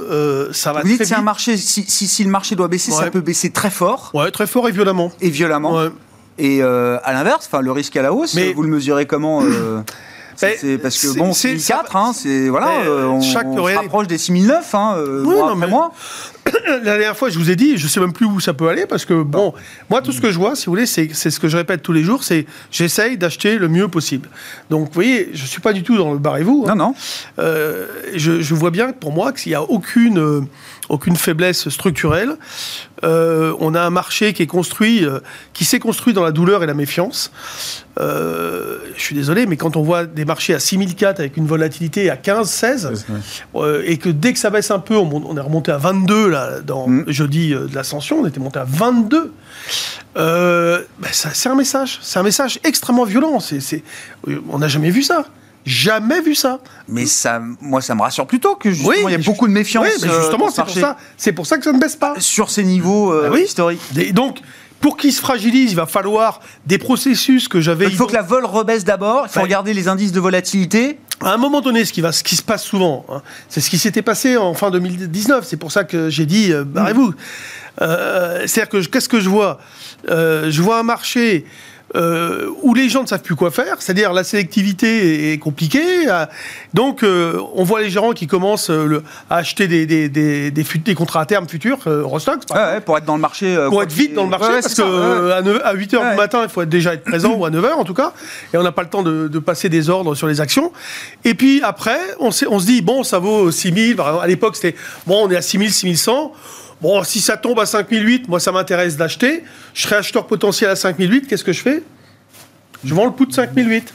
ça 0.52 0.72
va. 0.72 0.82
Vous 0.82 0.88
dites 0.88 1.04
c'est 1.04 1.14
un 1.14 1.22
marché. 1.22 1.56
Si, 1.56 1.84
si, 1.86 2.24
le 2.24 2.30
marché 2.30 2.56
doit 2.56 2.68
baisser, 2.68 2.92
ça 2.92 3.10
peut 3.10 3.20
baisser 3.20 3.50
très 3.50 3.70
fort. 3.70 4.10
Ouais, 4.14 4.30
très 4.30 4.46
fort 4.46 4.68
et 4.68 4.72
violemment. 4.72 5.12
Et 5.20 5.28
violemment. 5.28 5.90
Et 6.38 6.62
euh, 6.62 6.98
à 7.04 7.12
l'inverse, 7.12 7.46
enfin 7.46 7.60
le 7.60 7.72
risque 7.72 7.96
à 7.96 8.02
la 8.02 8.12
hausse, 8.12 8.36
vous 8.36 8.62
le 8.62 8.68
mesurez 8.68 9.06
comment 9.06 9.42
euh, 9.42 9.80
c'est 10.36 10.78
parce 10.78 10.98
que 10.98 11.18
bon, 11.18 11.32
6004, 11.32 11.96
hein, 11.96 12.12
c'est 12.14 12.48
voilà, 12.48 12.80
euh, 12.86 13.06
on, 13.06 13.20
chaque 13.20 13.46
on 13.46 13.66
se 13.66 13.74
rapproche 13.74 14.06
des 14.06 14.18
6009, 14.18 14.74
hein, 14.74 14.96
oui, 15.24 15.36
non, 15.36 15.48
après 15.48 15.68
moi. 15.68 15.92
La 16.66 16.80
dernière 16.80 17.16
fois, 17.16 17.30
je 17.30 17.38
vous 17.38 17.50
ai 17.50 17.56
dit, 17.56 17.76
je 17.76 17.86
sais 17.86 18.00
même 18.00 18.12
plus 18.12 18.26
où 18.26 18.40
ça 18.40 18.52
peut 18.52 18.68
aller 18.68 18.86
parce 18.86 19.04
que 19.04 19.22
bon, 19.22 19.54
moi 19.88 20.02
tout 20.02 20.10
ce 20.10 20.20
que 20.20 20.32
je 20.32 20.38
vois, 20.38 20.56
si 20.56 20.66
vous 20.66 20.72
voulez, 20.72 20.86
c'est 20.86 21.12
ce 21.12 21.38
que 21.38 21.48
je 21.48 21.56
répète 21.56 21.82
tous 21.82 21.92
les 21.92 22.02
jours, 22.02 22.24
c'est 22.24 22.46
j'essaye 22.70 23.16
d'acheter 23.16 23.58
le 23.58 23.68
mieux 23.68 23.88
possible. 23.88 24.28
Donc 24.68 24.86
vous 24.86 24.92
voyez, 24.92 25.30
je 25.34 25.44
suis 25.44 25.60
pas 25.60 25.72
du 25.72 25.82
tout 25.82 25.96
dans 25.96 26.12
le 26.12 26.18
barrez-vous. 26.18 26.66
Hein. 26.68 26.74
Non 26.74 26.82
non. 26.88 26.94
je, 27.38 28.40
je, 28.40 28.54
vois 28.54 28.70
bien 28.70 28.92
pour 28.92 29.12
moi 29.12 29.32
qu'il 29.32 29.50
n'y 29.50 29.56
a 29.56 29.62
aucune 29.62 30.48
aucune 30.88 31.16
faiblesse 31.16 31.68
structurelle. 31.68 32.36
Euh, 33.04 33.54
on 33.60 33.74
a 33.74 33.80
un 33.80 33.90
marché 33.90 34.32
qui 34.32 34.42
est 34.42 34.46
construit, 34.46 35.04
euh, 35.04 35.20
qui 35.52 35.64
s'est 35.64 35.78
construit 35.78 36.12
dans 36.12 36.22
la 36.22 36.30
douleur 36.30 36.62
et 36.62 36.66
la 36.66 36.74
méfiance. 36.74 37.32
Euh, 38.00 38.78
je 38.96 39.02
suis 39.02 39.14
désolé, 39.14 39.46
mais 39.46 39.56
quand 39.56 39.76
on 39.76 39.82
voit 39.82 40.06
des 40.06 40.24
marchés 40.24 40.54
à 40.54 40.60
6004 40.60 41.20
avec 41.20 41.36
une 41.36 41.46
volatilité 41.46 42.10
à 42.10 42.16
15, 42.16 42.48
16, 42.48 43.06
et 43.84 43.96
que 43.98 44.08
dès 44.08 44.32
que 44.32 44.38
ça 44.38 44.50
baisse 44.50 44.70
un 44.70 44.78
peu, 44.78 44.96
on, 44.96 45.36
est 45.36 45.40
remonté 45.40 45.72
à 45.72 45.78
22 45.78 46.28
là, 46.28 46.60
dans 46.60 46.88
mm. 46.88 47.04
jeudi 47.08 47.50
de 47.50 47.74
l'ascension, 47.74 48.20
on 48.20 48.26
était 48.26 48.40
monté 48.40 48.58
à 48.58 48.64
22. 48.64 49.32
Ben 50.14 50.84
c'est 51.10 51.48
un 51.48 51.54
message, 51.54 51.98
c'est 52.02 52.18
un 52.18 52.22
message 52.22 52.60
extrêmement 52.64 53.04
violent. 53.04 53.38
On 54.50 54.58
n'a 54.58 54.68
jamais 54.68 54.90
vu 54.90 55.02
ça. 55.02 55.24
Jamais 55.64 56.20
vu 56.20 56.34
ça. 56.34 56.58
Mais 56.88 57.06
ça, 57.06 57.40
moi, 57.60 57.80
ça 57.80 57.94
me 57.94 58.02
rassure 58.02 58.26
plutôt 58.26 58.56
que 58.56 58.70
justement, 58.70 59.08
il 59.08 59.12
y 59.12 59.14
a 59.14 59.18
beaucoup 59.18 59.46
de 59.46 59.52
méfiance. 59.52 59.84
Oui, 59.86 59.92
mais 60.02 60.08
justement, 60.08 60.50
c'est 60.50 60.62
pour 60.62 60.74
ça, 60.74 60.96
c'est 61.16 61.32
pour 61.32 61.46
ça 61.46 61.58
que 61.58 61.64
ça 61.64 61.72
ne 61.72 61.78
baisse 61.78 61.96
pas 61.96 62.14
sur 62.18 62.50
ces 62.50 62.64
niveaux 62.64 63.12
euh, 63.12 63.30
ah 63.32 63.38
historiques. 63.38 63.80
Et 63.96 64.12
donc, 64.12 64.40
pour 64.82 64.96
qu'il 64.96 65.12
se 65.12 65.20
fragilise, 65.20 65.70
il 65.70 65.76
va 65.76 65.86
falloir 65.86 66.40
des 66.66 66.76
processus 66.76 67.46
que 67.46 67.60
j'avais. 67.60 67.86
Il 67.86 67.94
faut 67.94 68.06
que 68.06 68.14
la 68.14 68.22
vol 68.22 68.44
rebaisse 68.44 68.84
d'abord. 68.84 69.26
Il 69.26 69.32
faut 69.32 69.40
regarder 69.40 69.72
les 69.72 69.86
indices 69.86 70.12
de 70.12 70.20
volatilité. 70.20 70.98
À 71.20 71.32
un 71.32 71.36
moment 71.36 71.60
donné, 71.60 71.84
ce 71.84 71.92
qui, 71.92 72.00
va, 72.00 72.10
ce 72.10 72.24
qui 72.24 72.34
se 72.34 72.42
passe 72.42 72.64
souvent, 72.64 73.06
hein, 73.08 73.22
c'est 73.48 73.60
ce 73.60 73.70
qui 73.70 73.78
s'était 73.78 74.02
passé 74.02 74.36
en 74.36 74.54
fin 74.54 74.72
2019. 74.72 75.46
C'est 75.46 75.56
pour 75.56 75.70
ça 75.70 75.84
que 75.84 76.10
j'ai 76.10 76.26
dit, 76.26 76.52
euh, 76.52 76.64
barrez-vous. 76.64 77.14
Euh, 77.80 78.42
C'est-à-dire 78.46 78.68
que 78.68 78.86
qu'est-ce 78.88 79.08
que 79.08 79.20
je 79.20 79.28
vois? 79.28 79.60
Euh, 80.10 80.50
Je 80.50 80.60
vois 80.60 80.80
un 80.80 80.82
marché 80.82 81.46
euh, 81.94 82.48
où 82.62 82.74
les 82.74 82.88
gens 82.88 83.02
ne 83.02 83.06
savent 83.06 83.22
plus 83.22 83.34
quoi 83.34 83.50
faire, 83.50 83.76
c'est-à-dire 83.80 84.12
la 84.12 84.24
sélectivité 84.24 85.32
est 85.32 85.38
compliquée. 85.38 86.08
Euh, 86.08 86.24
donc, 86.72 87.02
euh, 87.02 87.38
on 87.54 87.64
voit 87.64 87.82
les 87.82 87.90
gérants 87.90 88.12
qui 88.12 88.26
commencent 88.26 88.70
à 89.30 89.36
acheter 89.36 89.68
des, 89.68 89.84
des, 89.86 90.08
des, 90.08 90.50
des, 90.50 90.94
contrats 90.94 91.20
à 91.20 91.26
terme 91.26 91.46
futurs, 91.48 91.80
Rostock, 91.84 92.40
pour 92.86 92.96
être 92.96 93.04
dans 93.04 93.16
le 93.16 93.20
marché. 93.20 93.56
pour 93.68 93.82
être 93.82 93.92
vite 93.92 94.14
dans 94.14 94.24
le 94.24 94.30
marché, 94.30 94.52
parce 94.62 94.74
qu'à 94.74 94.84
à 94.84 95.74
8 95.74 95.94
h 95.94 96.10
du 96.10 96.16
matin, 96.16 96.40
il 96.42 96.48
faut 96.48 96.64
déjà 96.64 96.94
être 96.94 97.04
présent, 97.04 97.34
ou 97.34 97.44
à 97.44 97.50
9 97.50 97.64
h 97.64 97.72
en 97.72 97.84
tout 97.84 97.94
cas, 97.94 98.12
et 98.54 98.56
on 98.56 98.62
n'a 98.62 98.72
pas 98.72 98.82
le 98.82 98.88
temps 98.88 99.02
de, 99.02 99.38
passer 99.38 99.68
des 99.68 99.90
ordres 99.90 100.14
sur 100.14 100.28
les 100.28 100.40
actions. 100.40 100.72
Et 101.24 101.34
puis 101.34 101.60
après, 101.62 101.98
on, 102.20 102.28
on 102.28 102.58
se 102.58 102.66
dit, 102.66 102.80
bon, 102.80 103.02
ça 103.02 103.18
vaut 103.18 103.50
6000, 103.50 104.00
à 104.00 104.26
l'époque 104.26 104.56
c'était, 104.56 104.76
bon, 105.06 105.26
on 105.26 105.30
est 105.30 105.36
à 105.36 105.42
6000, 105.42 105.72
6100. 105.72 106.32
Bon, 106.82 107.04
si 107.04 107.20
ça 107.20 107.36
tombe 107.36 107.60
à 107.60 107.66
5008, 107.66 108.28
moi 108.28 108.40
ça 108.40 108.50
m'intéresse 108.50 108.96
d'acheter. 108.96 109.44
Je 109.72 109.82
serai 109.82 109.96
acheteur 109.96 110.26
potentiel 110.26 110.68
à 110.68 110.74
5008, 110.74 111.28
qu'est-ce 111.28 111.44
que 111.44 111.52
je 111.52 111.62
fais? 111.62 111.84
Je 112.84 112.92
vends 112.92 113.06
le 113.06 113.12
put 113.12 113.26
de 113.26 113.32
5008. 113.32 113.94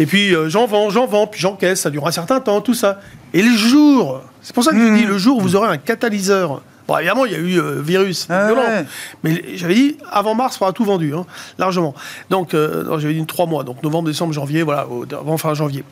Et 0.00 0.06
puis 0.06 0.34
euh, 0.34 0.48
j'en 0.48 0.66
vends, 0.66 0.90
j'en 0.90 1.06
vends, 1.06 1.28
puis 1.28 1.40
j'encaisse, 1.40 1.82
ça 1.82 1.90
dure 1.90 2.08
un 2.08 2.10
certain 2.10 2.40
temps, 2.40 2.60
tout 2.62 2.74
ça. 2.74 3.00
Et 3.32 3.42
le 3.42 3.56
jour, 3.56 4.22
c'est 4.42 4.52
pour 4.52 4.64
ça 4.64 4.72
que 4.72 4.78
je 4.78 4.92
dis, 4.92 5.04
mmh. 5.04 5.08
le 5.08 5.18
jour 5.18 5.38
où 5.38 5.40
vous 5.40 5.54
aurez 5.54 5.68
un 5.68 5.76
catalyseur. 5.76 6.62
Bon, 6.88 6.98
évidemment, 6.98 7.26
il 7.26 7.32
y 7.32 7.36
a 7.36 7.38
eu 7.38 7.60
euh, 7.60 7.80
virus 7.80 8.26
ah 8.28 8.46
violent. 8.46 8.84
Mais 9.22 9.44
j'avais 9.54 9.74
dit, 9.74 9.96
avant 10.10 10.34
mars, 10.34 10.58
on 10.60 10.64
aura 10.64 10.72
tout 10.72 10.84
vendu, 10.84 11.14
hein, 11.14 11.24
largement. 11.58 11.94
Donc, 12.28 12.54
euh, 12.54 12.98
j'avais 12.98 13.14
dit 13.14 13.24
trois 13.26 13.46
mois, 13.46 13.62
donc 13.62 13.84
novembre, 13.84 14.08
décembre, 14.08 14.32
janvier, 14.32 14.64
voilà, 14.64 14.88
avant 15.12 15.38
fin 15.38 15.54
janvier. 15.54 15.84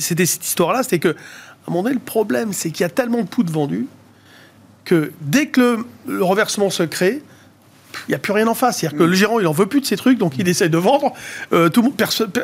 C'était 0.00 0.24
cette 0.24 0.46
histoire-là, 0.46 0.82
c'était 0.82 0.98
que, 0.98 1.08
à 1.08 1.12
un 1.12 1.70
moment 1.70 1.82
donné, 1.82 1.96
le 1.96 2.00
problème, 2.00 2.54
c'est 2.54 2.70
qu'il 2.70 2.84
y 2.84 2.86
a 2.86 2.88
tellement 2.88 3.20
de 3.20 3.28
poudre 3.28 3.52
vendus 3.52 3.86
que 4.88 5.12
dès 5.20 5.48
que 5.48 5.84
le, 6.06 6.24
reversement 6.24 6.70
se 6.70 6.82
crée, 6.82 7.22
il 8.06 8.12
n'y 8.12 8.14
a 8.14 8.18
plus 8.18 8.32
rien 8.32 8.46
en 8.46 8.54
face. 8.54 8.78
C'est-à-dire 8.78 8.98
que 8.98 9.04
le 9.04 9.12
gérant, 9.14 9.38
il 9.38 9.46
en 9.46 9.52
veut 9.52 9.66
plus 9.66 9.82
de 9.82 9.86
ces 9.86 9.96
trucs, 9.96 10.16
donc 10.16 10.38
il 10.38 10.48
essaie 10.48 10.70
de 10.70 10.78
vendre. 10.78 11.12
Euh, 11.52 11.68
tout 11.68 11.92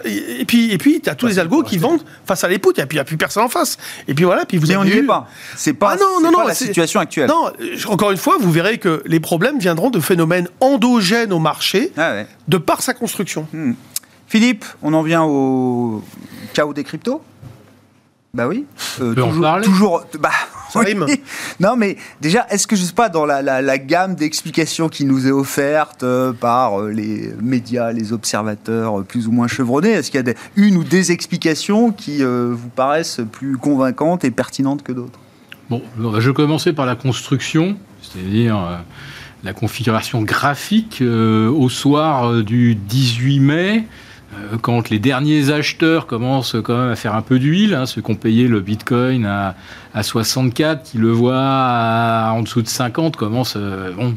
et 0.04 0.44
puis, 0.44 0.70
et 0.70 0.76
puis, 0.76 1.00
tu 1.00 1.09
as 1.09 1.14
tous 1.14 1.26
les 1.26 1.38
algos 1.38 1.62
qui 1.62 1.78
vendent 1.78 2.02
face 2.26 2.44
à 2.44 2.48
l'époux, 2.48 2.72
et 2.72 2.85
puis 2.85 2.87
il 2.92 2.94
n'y 2.96 3.00
a 3.00 3.04
plus 3.04 3.16
personne 3.16 3.44
en 3.44 3.48
face. 3.48 3.78
Et 4.09 4.14
puis 4.14 4.24
voilà, 4.24 4.44
puis 4.44 4.59
vous 4.59 4.66
Mais 4.66 4.76
on 4.76 4.85
n'y 4.85 4.92
est 4.92 5.02
pas. 5.02 5.26
C'est 5.57 5.72
pas, 5.72 5.92
ah 5.92 5.96
non, 5.96 6.20
non, 6.20 6.30
non, 6.30 6.46
la 6.46 6.54
situation 6.54 7.00
actuelle. 7.00 7.28
Non, 7.28 7.50
encore 7.87 8.11
une 8.11 8.18
fois, 8.18 8.37
vous 8.38 8.52
verrez 8.52 8.76
que 8.76 9.02
les 9.07 9.20
problèmes 9.20 9.59
viendront 9.59 9.88
de 9.88 10.00
phénomènes 10.00 10.48
endogènes 10.61 11.33
au 11.33 11.38
marché, 11.38 11.92
ah 11.96 12.24
de 12.46 12.59
par 12.59 12.83
sa 12.83 12.92
construction. 12.92 13.48
Hmm. 13.54 13.72
Philippe, 14.26 14.66
on 14.83 14.92
en 14.92 15.02
vient 15.02 15.22
au 15.22 16.02
chaos 16.52 16.74
des 16.74 16.85
cryptos 16.85 17.22
bah 18.35 18.49
oui. 18.49 18.66
Euh, 19.01 19.14
toujours, 19.14 19.61
toujours, 19.62 20.05
bah, 20.18 20.31
Non, 21.61 21.77
mais 21.77 21.97
déjà, 22.20 22.47
est-ce 22.51 22.66
que 22.66 22.75
je 22.75 22.83
sais 22.83 22.92
pas 22.92 23.09
dans 23.09 23.25
la, 23.25 23.79
gamme 23.79 24.16
d'explications 24.16 24.88
qui 24.88 25.05
nous 25.05 25.29
est 25.29 25.31
offerte 25.31 26.03
euh, 26.03 26.33
par 26.33 26.81
euh, 26.81 26.90
les 26.90 27.33
médias, 27.40 27.92
les 27.92 28.12
observateurs 28.12 29.05
plus 29.05 29.29
ou 29.29 29.33
moins 29.33 29.47
chevronnés, 29.47 29.90
est-ce 29.90 30.11
qu'il 30.11 30.27
y 30.27 30.31
a 30.31 30.35
une 30.57 30.77
ou 30.77 30.83
des 30.83 31.12
explications 31.12 31.92
qui 31.92 32.25
vous 32.25 32.68
paraissent 32.75 33.20
plus 33.31 33.57
convaincantes 33.57 34.25
et 34.25 34.33
pertinentes 34.33 34.83
que 34.83 34.92
d'autres? 34.92 35.18
Bon, 35.70 35.81
je 35.97 36.29
vais 36.29 36.35
commencer 36.35 36.73
par 36.73 36.87
la 36.87 36.97
construction, 36.97 37.77
c'est-à-dire 38.03 38.83
la 39.44 39.53
configuration 39.53 40.23
graphique 40.23 41.03
au 41.03 41.68
soir 41.68 42.42
du 42.42 42.75
18 42.75 43.40
mai. 43.40 43.85
Euh, 44.35 44.57
quand 44.61 44.90
les 44.90 44.99
derniers 44.99 45.51
acheteurs 45.51 46.07
commencent 46.07 46.57
quand 46.62 46.77
même 46.77 46.90
à 46.90 46.97
faire 46.97 47.14
un 47.14 47.23
peu 47.23 47.38
d'huile, 47.38 47.75
hein, 47.75 47.87
ceux 47.87 48.03
qui 48.03 48.11
ont 48.11 48.16
payé 48.16 48.49
le 48.49 48.61
Bitcoin 48.61 49.27
à, 49.27 49.55
à 49.94 50.03
64, 50.03 50.83
qui 50.83 50.99
le 50.99 51.11
voient 51.11 52.31
en 52.33 52.42
dessous 52.42 52.62
de 52.62 52.68
50, 52.68 53.16
commencent, 53.16 53.55
euh, 53.57 53.92
bon, 53.92 54.14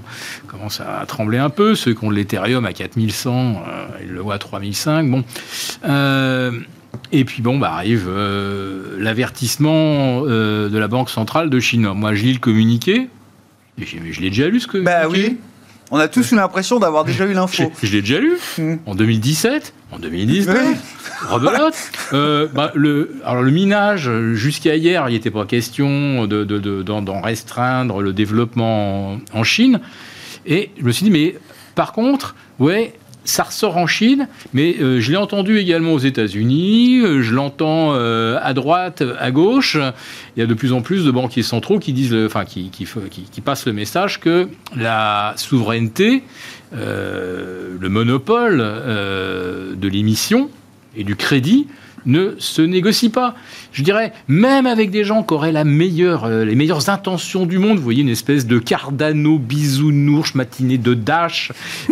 commencent 0.48 0.82
à 0.82 1.06
trembler 1.06 1.38
un 1.38 1.50
peu. 1.50 1.76
Ceux 1.76 1.94
qui 1.94 2.04
ont 2.04 2.10
l'Ethereum 2.10 2.66
à 2.66 2.74
4100, 2.74 3.32
euh, 3.68 3.88
ils 4.04 4.10
le 4.10 4.22
voient 4.22 4.36
à 4.36 4.40
3005. 4.40 5.10
Bon. 5.10 5.24
et 7.12 7.26
puis 7.26 7.42
bon, 7.42 7.58
bah, 7.58 7.74
arrive 7.74 8.10
l'avertissement 8.98 10.22
de 10.22 10.78
la 10.78 10.88
Banque 10.88 11.10
centrale 11.10 11.50
de 11.50 11.60
Chine. 11.60 11.92
Moi, 11.94 12.16
je 12.16 12.24
lis 12.24 12.34
le 12.34 12.40
communiqué. 12.40 13.10
Je 13.78 14.22
l'ai 14.22 14.30
déjà 14.30 14.48
lu 14.50 14.60
ce 14.60 14.68
communiqué. 14.68 14.92
Bah 14.92 15.08
oui. 15.10 15.38
On 15.90 15.98
a 15.98 16.08
tous 16.08 16.32
eu 16.32 16.36
l'impression 16.36 16.80
d'avoir 16.80 17.06
déjà 17.06 17.26
eu 17.26 17.34
l'info. 17.34 17.72
Je, 17.82 17.92
l'ai 17.92 18.02
déjà 18.02 18.20
lu. 18.20 18.38
Hmm. 18.58 18.76
En 18.86 18.96
2017, 18.96 19.74
en 19.92 20.00
2019. 20.00 21.30
Rebelote. 21.30 21.76
Euh, 22.14 22.48
bah, 22.54 22.72
le, 22.76 23.16
alors 23.26 23.42
le 23.42 23.52
minage, 23.52 24.12
jusqu'à 24.34 24.76
hier, 24.76 25.08
il 25.10 25.14
n'était 25.14 25.32
pas 25.32 25.46
question 25.46 26.28
d'en 26.28 26.46
de, 26.46 27.24
restreindre 27.24 28.02
le 28.02 28.12
développement 28.12 29.18
en, 29.34 29.44
Chine. 29.44 29.80
Et 30.46 30.72
je 30.78 30.84
me 30.84 30.92
suis 30.92 31.06
dit, 31.06 31.12
mais 31.12 31.36
par 31.76 31.94
contre, 31.94 32.36
ouais, 32.60 32.94
ça 33.28 33.44
ressort 33.44 33.78
en 33.78 33.88
Chine, 33.88 34.28
mais 34.54 34.78
euh, 34.80 35.02
je 35.02 35.12
l'ai 35.12 35.18
entendu 35.18 35.58
également 35.58 35.92
aux 35.92 36.00
États-Unis, 36.00 37.02
euh, 37.02 37.22
je 37.22 37.34
l'entends 37.34 37.94
euh, 37.94 38.40
à 38.42 38.54
droite, 38.54 39.04
à 39.20 39.32
gauche. 39.32 39.78
Il 40.36 40.40
y 40.40 40.44
a 40.44 40.46
de 40.46 40.54
plus 40.54 40.72
en 40.72 40.82
plus 40.82 41.04
de 41.04 41.12
banquiers 41.12 41.44
centraux 41.44 41.78
qui 41.78 41.92
disent, 41.92 42.16
enfin, 42.26 42.46
qui, 42.46 42.70
qui, 42.70 42.88
qui, 43.32 43.42
passent 43.42 43.66
le 43.66 43.74
message 43.74 44.20
que 44.20 44.48
la 44.76 45.34
souveraineté, 45.36 46.24
le 46.72 47.88
monopole 47.90 48.58
de 48.58 49.88
l'émission 49.88 50.50
et 50.96 51.04
du 51.04 51.16
crédit 51.16 51.68
ne 52.06 52.36
se 52.38 52.62
négocie 52.62 53.10
pas. 53.10 53.36
Je 53.74 53.84
dirais, 53.84 54.14
même 54.28 54.66
avec 54.66 54.92
des 54.92 55.04
gens 55.04 55.24
qui 55.24 55.34
auraient 55.34 55.52
la 55.52 55.64
meilleure, 55.64 56.30
les 56.30 56.56
meilleures 56.56 56.90
intentions 56.90 57.46
du 57.46 57.58
monde, 57.58 57.78
vous 57.78 57.84
voyez 57.84 58.04
une 58.04 58.10
espèce 58.10 58.46
de 58.48 58.60
Cardano 58.60 59.38
bisounours 59.38 60.36
matinée 60.36 60.78
de 60.78 60.94
Dash, 60.94 61.52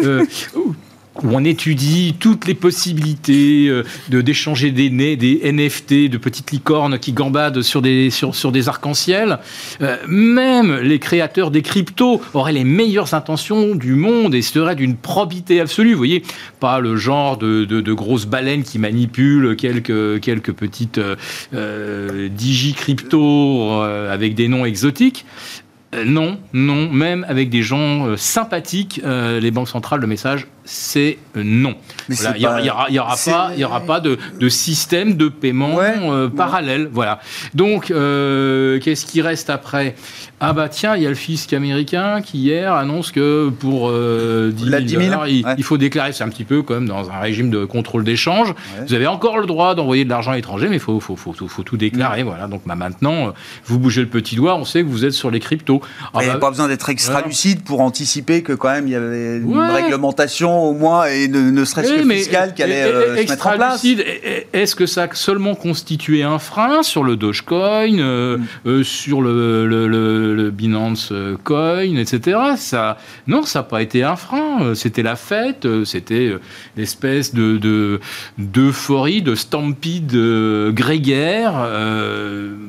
où 1.23 1.29
on 1.31 1.43
étudie 1.43 2.15
toutes 2.19 2.45
les 2.45 2.53
possibilités 2.53 3.67
euh, 3.67 3.83
de 4.09 4.21
d'échanger 4.21 4.71
des 4.71 4.89
des 4.89 5.51
NFT, 5.51 6.09
de 6.09 6.17
petites 6.17 6.51
licornes 6.51 6.99
qui 6.99 7.13
gambadent 7.13 7.61
sur 7.61 7.81
des, 7.81 8.09
sur, 8.09 8.35
sur 8.35 8.51
des 8.51 8.67
arcs-en-ciel. 8.67 9.39
Euh, 9.81 9.97
même 10.07 10.77
les 10.79 10.99
créateurs 10.99 11.51
des 11.51 11.61
cryptos 11.61 12.21
auraient 12.33 12.53
les 12.53 12.63
meilleures 12.63 13.13
intentions 13.13 13.75
du 13.75 13.93
monde 13.93 14.35
et 14.35 14.41
seraient 14.41 14.75
d'une 14.75 14.95
probité 14.95 15.61
absolue. 15.61 15.91
Vous 15.91 15.97
voyez, 15.97 16.23
pas 16.59 16.79
le 16.79 16.95
genre 16.97 17.37
de, 17.37 17.65
de, 17.65 17.93
grosses 17.93 18.25
baleines 18.25 18.63
qui 18.63 18.79
manipulent 18.79 19.55
quelques, 19.55 20.19
quelques 20.19 20.53
petites 20.53 20.99
euh, 21.53 22.29
digi-cryptos 22.29 23.81
avec 23.81 24.35
des 24.35 24.47
noms 24.47 24.65
exotiques. 24.65 25.25
non, 26.05 26.37
non, 26.53 26.89
même 26.91 27.25
avec 27.29 27.49
des 27.49 27.63
gens 27.63 28.17
sympathiques, 28.17 29.01
les 29.03 29.51
banques 29.51 29.69
centrales, 29.69 30.01
le 30.01 30.07
message 30.07 30.47
c'est 30.65 31.19
non. 31.35 31.75
il 32.09 32.15
n'y 32.37 32.45
aura, 32.47 33.15
pas, 33.15 33.51
il 33.53 33.59
y 33.59 33.63
aura 33.63 33.81
pas 33.81 33.99
de, 33.99 34.17
système 34.49 35.15
de 35.15 35.29
paiement 35.29 35.77
euh, 35.79 36.27
parallèle. 36.27 36.89
Voilà. 36.91 37.19
Donc, 37.53 37.91
euh, 37.91 38.79
qu'est-ce 38.79 39.05
qui 39.05 39.21
reste 39.21 39.49
après? 39.49 39.95
Ah 40.39 40.53
bah 40.53 40.67
tiens, 40.67 40.95
il 40.95 41.03
y 41.03 41.05
a 41.05 41.09
le 41.09 41.15
fisc 41.15 41.53
américain 41.53 42.21
qui 42.21 42.39
hier 42.39 42.73
annonce 42.73 43.11
que 43.11 43.49
pour 43.49 43.89
10 43.89 43.95
euh, 43.95 44.51
000, 44.57 45.01
dollars, 45.01 45.27
il, 45.27 45.63
faut 45.63 45.77
déclarer. 45.77 46.11
C'est 46.11 46.23
un 46.23 46.29
petit 46.29 46.43
peu 46.43 46.61
comme 46.61 46.87
dans 46.87 47.09
un 47.09 47.19
régime 47.19 47.49
de 47.49 47.65
contrôle 47.65 48.03
d'échange. 48.03 48.53
Vous 48.85 48.93
avez 48.93 49.07
encore 49.07 49.37
le 49.37 49.45
droit 49.45 49.75
d'envoyer 49.75 50.03
de 50.03 50.09
l'argent 50.09 50.31
à 50.31 50.35
l'étranger, 50.35 50.67
mais 50.67 50.75
il 50.75 50.81
faut, 50.81 50.99
faut, 50.99 51.15
faut, 51.15 51.33
faut, 51.33 51.63
tout 51.63 51.77
déclarer. 51.77 52.23
Voilà. 52.23 52.47
Donc 52.47 52.61
bah, 52.65 52.75
maintenant, 52.75 53.33
vous 53.65 53.79
bougez 53.79 54.01
le 54.01 54.09
petit 54.09 54.35
doigt, 54.35 54.55
on 54.55 54.65
sait 54.65 54.81
que 54.81 54.87
vous 54.87 55.05
êtes 55.05 55.13
sur 55.13 55.31
les 55.31 55.39
cryptos. 55.39 55.81
Ah 56.13 56.19
il 56.21 56.25
n'y 56.25 56.29
a 56.29 56.33
bah, 56.33 56.39
pas 56.39 56.49
besoin 56.49 56.67
d'être 56.67 56.89
extra 56.89 57.21
lucide 57.21 57.63
pour 57.63 57.81
anticiper 57.81 58.43
que 58.43 58.53
quand 58.53 58.71
même 58.71 58.87
il 58.87 58.91
y 58.91 58.95
avait 58.95 59.37
une 59.37 59.57
réglementation 59.57 60.54
au 60.63 60.73
moins, 60.73 61.05
et 61.05 61.27
ne, 61.27 61.65
serait-ce 61.65 61.93
que 61.93 62.13
fiscal 62.13 62.53
qui 62.53 62.63
allait 62.63 62.83
euh, 62.83 63.15
se 63.15 63.29
mettre 63.29 63.47
en 63.47 63.55
place. 63.55 63.85
Est-ce 64.53 64.75
que 64.75 64.85
ça 64.85 65.03
a 65.03 65.13
seulement 65.13 65.55
constitué 65.55 66.23
un 66.23 66.39
frein 66.39 66.83
sur 66.83 67.03
le 67.03 67.15
Dogecoin, 67.15 67.99
euh, 67.99 68.37
mm. 68.37 68.45
euh, 68.65 68.83
sur 68.83 69.21
le, 69.21 69.65
le, 69.65 70.51
Binance 70.51 71.11
Coin, 71.43 71.97
etc. 71.97 72.37
Ça, 72.57 72.97
non, 73.27 73.43
ça 73.43 73.59
n'a 73.59 73.63
pas 73.63 73.81
été 73.81 74.03
un 74.03 74.15
frein. 74.15 74.73
C'était 74.75 75.03
la 75.03 75.15
fête, 75.15 75.67
c'était 75.85 76.33
l'espèce 76.77 77.33
de 77.33 77.99
d'euphorie, 78.37 79.21
de, 79.21 79.35
stampede 79.35 80.15
grégaire. 80.73 81.53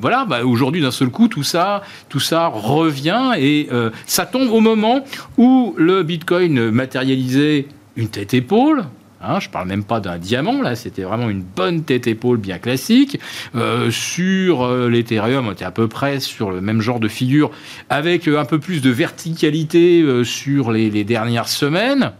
voilà, 0.01 0.25
bah, 0.25 0.45
aujourd'hui, 0.45 0.81
d'un 0.81 0.91
seul 0.91 1.09
coup, 1.09 1.29
tout 1.29 1.43
ça, 1.43 1.83
tout 2.09 2.21
ça 2.21 2.47
revient 2.47 3.33
et 3.39 3.69
ça 4.07 4.27
tombe 4.27 4.51
au 4.51 4.61
moment 4.61 5.05
où 5.37 5.75
le 5.77 6.03
Bitcoin 6.03 6.71
matérialisé 6.71 7.69
une 7.97 8.09
tête-épaule. 8.09 8.85
Hein, 9.23 9.41
je 9.41 9.49
parle 9.49 9.67
même 9.67 9.83
pas 9.83 9.99
d'un 9.99 10.19
diamant, 10.19 10.61
là, 10.61 10.77
c'était 10.77 11.03
vraiment 11.03 11.31
une 11.31 11.43
bonne 11.43 11.83
tête-épaule 11.85 12.37
bien 12.37 12.59
classique. 12.59 13.19
Euh, 13.55 13.91
sur 13.91 14.63
euh, 14.63 14.91
l'Ethereum, 14.91 15.49
on 15.49 15.53
était 15.53 15.65
à 15.65 15.71
peu 15.71 15.89
près 15.89 16.21
sur 16.21 16.51
le 16.51 16.61
même 16.61 16.83
genre 16.83 17.01
de 17.01 17.09
figure, 17.09 17.51
avec 17.89 18.29
euh, 18.29 18.39
un 18.39 18.45
peu 18.45 18.59
plus 18.59 18.83
de 18.83 18.91
verticalité 18.91 20.05
sur 20.25 20.71
les, 20.71 20.91
les 20.91 21.05
dernières 21.05 21.49
semaines 21.49 22.13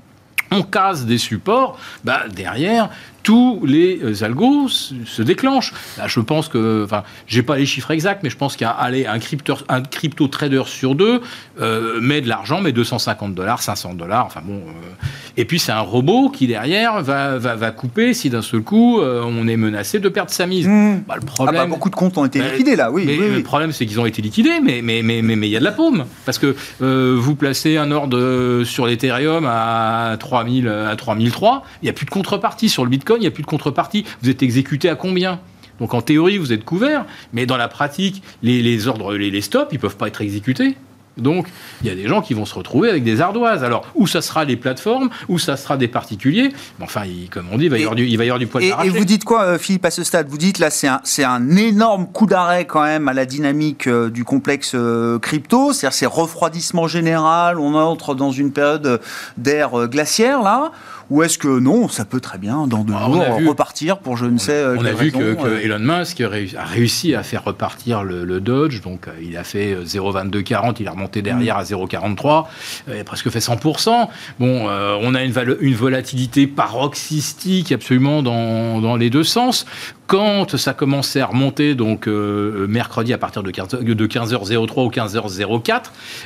on 0.51 0.63
casse 0.63 1.07
des 1.07 1.19
supports, 1.19 1.79
bah 2.05 2.25
derrière, 2.33 2.91
tous 3.27 3.61
les 3.67 3.99
euh, 4.05 4.25
algos 4.25 4.69
se 4.69 5.21
déclenchent. 5.21 5.73
Là, 5.99 6.07
je 6.07 6.21
pense 6.21 6.47
que, 6.47 6.85
enfin, 6.85 7.03
j'ai 7.27 7.43
pas 7.43 7.57
les 7.57 7.67
chiffres 7.67 7.91
exacts, 7.91 8.23
mais 8.23 8.31
je 8.31 8.37
pense 8.37 8.55
qu'il 8.55 8.69
y 8.69 9.05
a 9.05 9.13
un 9.13 9.19
crypto, 9.19 9.55
un 9.69 9.83
crypto 9.83 10.29
trader 10.29 10.63
sur 10.67 10.95
deux 10.95 11.21
euh, 11.61 12.01
met 12.01 12.21
de 12.21 12.29
l'argent, 12.29 12.61
met 12.61 12.71
250 12.71 13.35
dollars, 13.35 13.63
500 13.63 13.95
dollars, 13.95 14.27
enfin 14.27 14.43
bon. 14.45 14.59
Euh, 14.59 15.07
et 15.37 15.45
puis 15.45 15.59
c'est 15.59 15.73
un 15.73 15.81
robot 15.81 16.31
qui 16.31 16.47
derrière 16.47 17.03
va, 17.03 17.37
va, 17.37 17.57
va 17.57 17.71
couper 17.73 18.15
si 18.15 18.31
d'un 18.31 18.43
seul 18.43 18.61
coup 18.63 19.01
on 19.01 19.49
est 19.49 19.57
menacé 19.57 19.99
de 19.99 20.09
perdre 20.09 20.31
sa 20.31 20.47
mise. 20.47 20.69
Mmh. 20.69 21.03
Bah, 21.09 21.17
le 21.17 21.27
problème, 21.27 21.57
ah 21.59 21.65
bah, 21.65 21.71
beaucoup 21.71 21.91
de 21.91 21.97
comptes 21.97 22.17
ont 22.17 22.25
été 22.25 22.41
liquidés 22.41 22.77
là, 22.77 22.93
oui. 22.93 23.05
Mais, 23.07 23.17
Le 23.17 23.43
problème 23.43 23.73
c'est 23.73 23.87
qu'ils 23.87 24.01
ont 24.01 24.07
été 24.07 24.23
liquidés, 24.23 24.61
mais 24.63 24.83
mais 24.83 25.03
mais 25.03 25.21
mais 25.21 25.35
il 25.35 25.51
y 25.51 25.57
a 25.57 25.61
de 25.61 25.65
la 25.65 25.73
paume 25.73 26.05
parce 26.25 26.39
que 26.39 26.55
vous 26.81 27.35
placez 27.35 27.77
un 27.77 27.91
ordre 27.91 28.63
sur 28.65 28.87
l'Ethereum 28.87 29.47
à 29.47 30.17
3000 30.21 30.69
à 30.69 30.95
3003, 30.95 31.65
il 31.83 31.87
n'y 31.87 31.91
a 31.91 31.93
plus 31.93 32.07
de 32.07 32.11
contrepartie 32.11 32.69
sur 32.69 32.85
le 32.85 32.89
Bitcoin 32.89 33.16
il 33.17 33.21
n'y 33.21 33.27
a 33.27 33.31
plus 33.31 33.43
de 33.43 33.49
contrepartie. 33.49 34.05
Vous 34.23 34.31
êtes 34.31 34.43
exécuté 34.43 34.89
à 34.89 34.95
combien? 34.95 35.41
Donc 35.81 35.95
en 35.95 36.01
théorie, 36.01 36.39
vous 36.39 36.53
êtes 36.53 36.65
couvert, 36.65 37.05
mais 37.33 37.47
dans 37.47 37.57
la 37.57 37.69
pratique, 37.69 38.23
les, 38.43 38.89
ordres, 38.89 39.15
les, 39.15 39.31
les 39.31 39.41
stops, 39.41 39.69
ils 39.73 39.77
ne 39.77 39.81
peuvent 39.81 39.97
pas 39.97 40.09
être 40.09 40.23
exécutés. 40.23 40.77
Donc, 41.17 41.49
il 41.81 41.87
y 41.87 41.91
a 41.91 41.95
des 41.95 42.09
gens 42.09 42.21
qui 42.21 42.35
vont 42.35 42.45
se 42.45 42.55
retrouver 42.55 42.91
avec 42.91 43.03
des 43.03 43.21
ardoises. 43.21 43.65
Alors, 43.65 43.87
où 43.95 44.07
ça 44.07 44.21
sera 44.21 44.45
les 44.45 44.57
plateformes, 44.57 45.09
où 45.29 45.39
ça 45.39 45.57
sera 45.57 45.77
des 45.77 45.89
particuliers. 45.89 46.53
enfin, 46.81 47.05
comme 47.31 47.47
on 47.51 47.57
dit, 47.57 47.65
il 47.65 47.71
va, 47.71 47.79
y, 47.79 47.83
avoir 47.83 47.95
du, 47.95 48.07
il 48.07 48.19
va 48.19 48.25
y 48.25 48.29
avoir 48.29 48.39
du 48.39 48.47
poil 48.47 48.63
et, 48.63 48.73
et 48.85 48.91
vous 48.91 49.05
dites 49.05 49.25
quoi, 49.25 49.43
euh, 49.43 49.59
Philippe, 49.59 49.85
à 49.87 49.91
ce 49.91 50.05
stade? 50.05 50.29
Vous 50.29 50.37
dites 50.37 50.59
là, 50.59 50.69
c'est 50.71 50.89
un, 50.89 51.01
un, 51.25 51.57
énorme 51.57 52.07
coup 52.07 52.27
d'arrêt 52.27 52.67
quand 52.67 52.83
même 52.83 53.09
à 53.09 53.15
la 53.15 53.25
dynamique 53.25 53.87
euh, 53.87 54.11
du 54.11 54.25
complexe 54.25 54.73
euh, 54.75 55.19
crypto. 55.19 55.73
C'est-à-dire, 55.73 55.97
c'est 55.97 56.07
refroidissement 56.07 56.87
général. 56.87 57.59
On 57.59 57.75
entre 57.75 58.15
dans 58.15 58.31
une 58.31 58.53
période 58.53 59.01
d'air 59.39 59.89
glaciaire 59.89 60.43
là. 60.43 60.73
Ou 61.09 61.23
est-ce 61.23 61.39
que 61.39 61.47
non, 61.47 61.89
ça 61.89 62.05
peut 62.05 62.19
très 62.19 62.39
bien, 62.39 62.67
dans 62.67 62.83
deux 62.83 62.95
ah, 62.97 63.07
jours, 63.07 63.49
repartir 63.49 63.99
pour 63.99 64.17
je 64.17 64.27
ne 64.27 64.39
sais 64.39 64.65
On 64.77 64.85
a 64.85 64.93
vu 64.93 65.13
que, 65.13 65.19
euh. 65.19 65.61
Elon 65.63 65.79
Musk 65.79 66.21
a 66.21 66.65
réussi 66.65 67.15
à 67.15 67.23
faire 67.23 67.45
repartir 67.45 68.03
le, 68.03 68.41
Dodge, 68.41 68.83
donc 68.83 69.07
euh, 69.07 69.13
il 69.23 69.37
a 69.37 69.45
fait 69.45 69.77
0,2240, 69.85 70.69
euh, 70.69 70.73
il 70.81 70.87
est 70.87 70.89
remonté 70.89 71.23
derrière 71.23 71.57
à 71.57 71.63
0,43, 71.63 72.47
il 72.89 72.99
a 72.99 73.05
presque 73.05 73.31
fait 73.31 73.39
100%. 73.39 74.09
Bon, 74.41 74.69
on 74.69 75.15
a 75.15 75.23
une, 75.23 75.57
une, 75.61 75.75
volatilité 75.75 76.47
paroxystique 76.47 77.71
absolument 77.71 78.23
dans, 78.23 78.81
dans, 78.81 78.97
les 78.97 79.11
deux 79.11 79.25
sens. 79.25 79.65
Quand 80.07 80.57
ça 80.57 80.75
commençait 80.75 81.21
à 81.21 81.27
remonter, 81.27 81.75
donc 81.75 82.07
mercredi 82.07 83.13
à 83.13 83.19
partir 83.19 83.43
de, 83.43 83.51
15, 83.51 83.69
de 83.81 84.07
15h03 84.07 84.85
ou 84.85 84.91
15h04, 84.91 85.83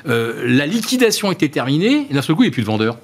la 0.07 0.67
liquidation 0.67 1.31
était 1.33 1.49
terminée, 1.49 2.07
et 2.11 2.15
d'un 2.15 2.23
seul 2.23 2.35
coup, 2.35 2.43
il 2.43 2.47
n'y 2.47 2.53
a 2.53 2.55
plus 2.55 2.63
de 2.63 2.67
vendeurs 2.67 2.97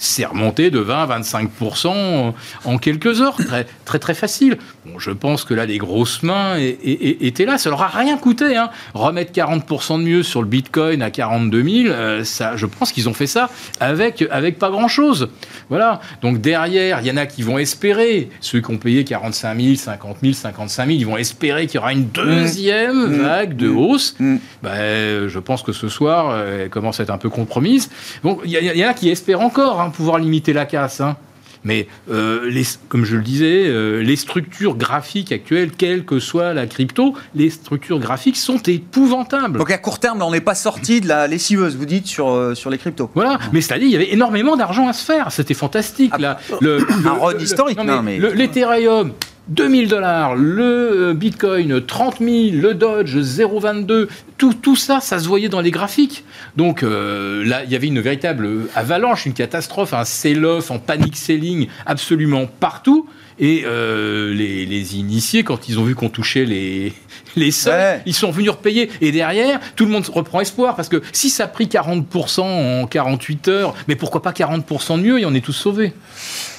c'est 0.00 0.24
remonté 0.24 0.70
de 0.70 0.78
20 0.78 1.10
à 1.10 1.18
25% 1.18 2.32
en 2.64 2.78
quelques 2.78 3.20
heures. 3.20 3.36
Très, 3.36 3.66
très, 3.84 3.98
très 3.98 4.14
facile. 4.14 4.56
Bon, 4.86 5.00
je 5.00 5.10
pense 5.10 5.44
que 5.44 5.54
là, 5.54 5.66
les 5.66 5.78
grosses 5.78 6.22
mains 6.22 6.56
étaient 6.56 7.44
là. 7.44 7.58
Ça 7.58 7.68
leur 7.68 7.82
a 7.82 7.88
rien 7.88 8.16
coûté. 8.16 8.56
Hein. 8.56 8.70
Remettre 8.94 9.32
40% 9.32 9.98
de 9.98 10.04
mieux 10.04 10.22
sur 10.22 10.40
le 10.40 10.46
Bitcoin 10.46 11.02
à 11.02 11.10
42 11.10 11.62
000, 11.62 11.88
euh, 11.88 12.22
ça, 12.22 12.56
je 12.56 12.66
pense 12.66 12.92
qu'ils 12.92 13.08
ont 13.08 13.12
fait 13.12 13.26
ça 13.26 13.50
avec, 13.80 14.24
avec 14.30 14.58
pas 14.60 14.70
grand-chose. 14.70 15.30
Voilà. 15.68 16.00
Donc 16.22 16.40
derrière, 16.40 17.00
il 17.00 17.08
y 17.08 17.10
en 17.10 17.16
a 17.16 17.26
qui 17.26 17.42
vont 17.42 17.58
espérer, 17.58 18.30
ceux 18.40 18.60
qui 18.60 18.70
ont 18.70 18.78
payé 18.78 19.02
45 19.02 19.60
000, 19.60 19.74
50 19.74 20.16
000, 20.22 20.32
55 20.32 20.86
000, 20.86 20.98
ils 20.98 21.06
vont 21.06 21.16
espérer 21.16 21.66
qu'il 21.66 21.76
y 21.76 21.78
aura 21.78 21.92
une 21.92 22.06
deuxième 22.06 23.08
mmh. 23.08 23.22
vague 23.22 23.56
de 23.56 23.68
mmh. 23.68 23.76
hausse. 23.76 24.14
Mmh. 24.20 24.36
Ben, 24.62 25.28
je 25.28 25.38
pense 25.40 25.64
que 25.64 25.72
ce 25.72 25.88
soir, 25.88 26.30
euh, 26.30 26.64
elle 26.64 26.70
commence 26.70 27.00
à 27.00 27.02
être 27.02 27.10
un 27.10 27.18
peu 27.18 27.30
compromise. 27.30 27.90
Bon, 28.22 28.38
il 28.44 28.52
y, 28.52 28.78
y, 28.78 28.84
en 28.84 28.90
a 28.90 28.94
qui 28.94 29.08
espèrent 29.08 29.40
encore. 29.40 29.80
Hein 29.80 29.87
pouvoir 29.90 30.18
limiter 30.18 30.52
la 30.52 30.66
casse. 30.66 31.00
Hein. 31.00 31.16
Mais 31.64 31.88
euh, 32.10 32.48
les, 32.48 32.62
comme 32.88 33.04
je 33.04 33.16
le 33.16 33.22
disais, 33.22 33.64
euh, 33.66 34.00
les 34.02 34.16
structures 34.16 34.76
graphiques 34.76 35.32
actuelles, 35.32 35.70
quelle 35.76 36.04
que 36.04 36.20
soit 36.20 36.54
la 36.54 36.66
crypto, 36.66 37.14
les 37.34 37.50
structures 37.50 37.98
graphiques 37.98 38.36
sont 38.36 38.58
épouvantables. 38.58 39.58
Donc 39.58 39.70
à 39.70 39.78
court 39.78 39.98
terme, 39.98 40.22
on 40.22 40.30
n'est 40.30 40.40
pas 40.40 40.54
sorti 40.54 41.00
de 41.00 41.08
la 41.08 41.26
lessiveuse, 41.26 41.76
vous 41.76 41.86
dites, 41.86 42.06
sur, 42.06 42.30
euh, 42.30 42.54
sur 42.54 42.70
les 42.70 42.78
cryptos. 42.78 43.10
Voilà, 43.14 43.38
mais 43.52 43.60
c'est-à-dire 43.60 43.88
il 43.88 43.92
y 43.92 43.96
avait 43.96 44.12
énormément 44.12 44.56
d'argent 44.56 44.88
à 44.88 44.92
se 44.92 45.04
faire. 45.04 45.32
C'était 45.32 45.54
fantastique. 45.54 46.12
Ah, 46.14 46.18
là. 46.18 46.38
Le, 46.60 46.86
un 47.06 47.12
run 47.12 47.38
historique. 47.38 47.78
Non, 47.82 48.02
mais... 48.02 48.18
L'Ethereum, 48.18 49.12
2000 49.48 49.88
dollars, 49.88 50.36
le 50.36 51.14
Bitcoin 51.14 51.84
30 51.84 52.18
000, 52.18 52.30
le 52.60 52.74
Dodge 52.74 53.16
0,22, 53.16 54.08
tout, 54.36 54.54
tout 54.54 54.76
ça, 54.76 55.00
ça 55.00 55.18
se 55.18 55.26
voyait 55.26 55.48
dans 55.48 55.60
les 55.60 55.70
graphiques. 55.70 56.24
Donc 56.56 56.82
euh, 56.82 57.44
là, 57.44 57.64
il 57.64 57.70
y 57.70 57.76
avait 57.76 57.86
une 57.86 58.00
véritable 58.00 58.68
avalanche, 58.74 59.26
une 59.26 59.32
catastrophe, 59.32 59.94
un 59.94 60.04
sell-off 60.04 60.70
en 60.70 60.78
panic 60.78 61.16
selling 61.16 61.68
absolument 61.86 62.46
partout. 62.46 63.08
Et 63.40 63.62
euh, 63.64 64.34
les, 64.34 64.96
initiés, 64.96 65.44
quand 65.44 65.68
ils 65.68 65.78
ont 65.78 65.84
vu 65.84 65.94
qu'on 65.94 66.08
touchait 66.08 66.44
les, 66.44 66.92
les 67.36 67.50
seuils, 67.50 68.00
ils 68.06 68.14
sont 68.14 68.30
venus 68.30 68.50
repayer. 68.50 68.90
Et 69.00 69.12
derrière, 69.12 69.60
tout 69.76 69.84
le 69.84 69.90
monde 69.90 70.06
reprend 70.06 70.40
espoir. 70.40 70.76
Parce 70.76 70.88
que 70.88 71.02
si 71.12 71.30
ça 71.30 71.44
a 71.44 71.48
pris 71.48 71.66
40% 71.66 72.40
en 72.82 72.86
48 72.86 73.48
heures, 73.48 73.74
mais 73.86 73.96
pourquoi 73.96 74.22
pas 74.22 74.32
40% 74.32 74.98
de 74.98 75.02
mieux 75.02 75.20
et 75.20 75.26
on 75.26 75.34
est 75.34 75.44
tous 75.44 75.52
sauvés 75.52 75.92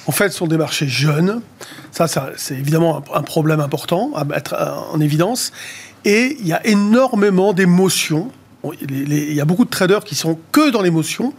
En 0.08 0.12
fait, 0.12 0.30
ce 0.30 0.38
sont 0.38 0.48
des 0.48 0.58
marchés 0.58 0.88
jeunes. 0.88 1.42
Ça, 1.92 2.08
c'est 2.08 2.56
évidemment 2.56 3.04
un, 3.14 3.22
problème 3.22 3.60
important 3.60 4.12
à 4.16 4.24
mettre 4.24 4.56
en 4.92 5.00
évidence. 5.00 5.52
Et 6.06 6.38
il 6.40 6.48
y 6.48 6.54
a 6.54 6.66
énormément 6.66 7.54
d'émotions. 7.54 8.32
Il 8.90 9.34
y 9.34 9.42
a 9.42 9.46
beaucoup 9.46 9.66
de 9.66 9.70
traders 9.70 10.04
qui 10.04 10.16
sont 10.16 10.40
que 10.52 10.70
dans 10.70 10.82
l'émotion. 10.82 11.34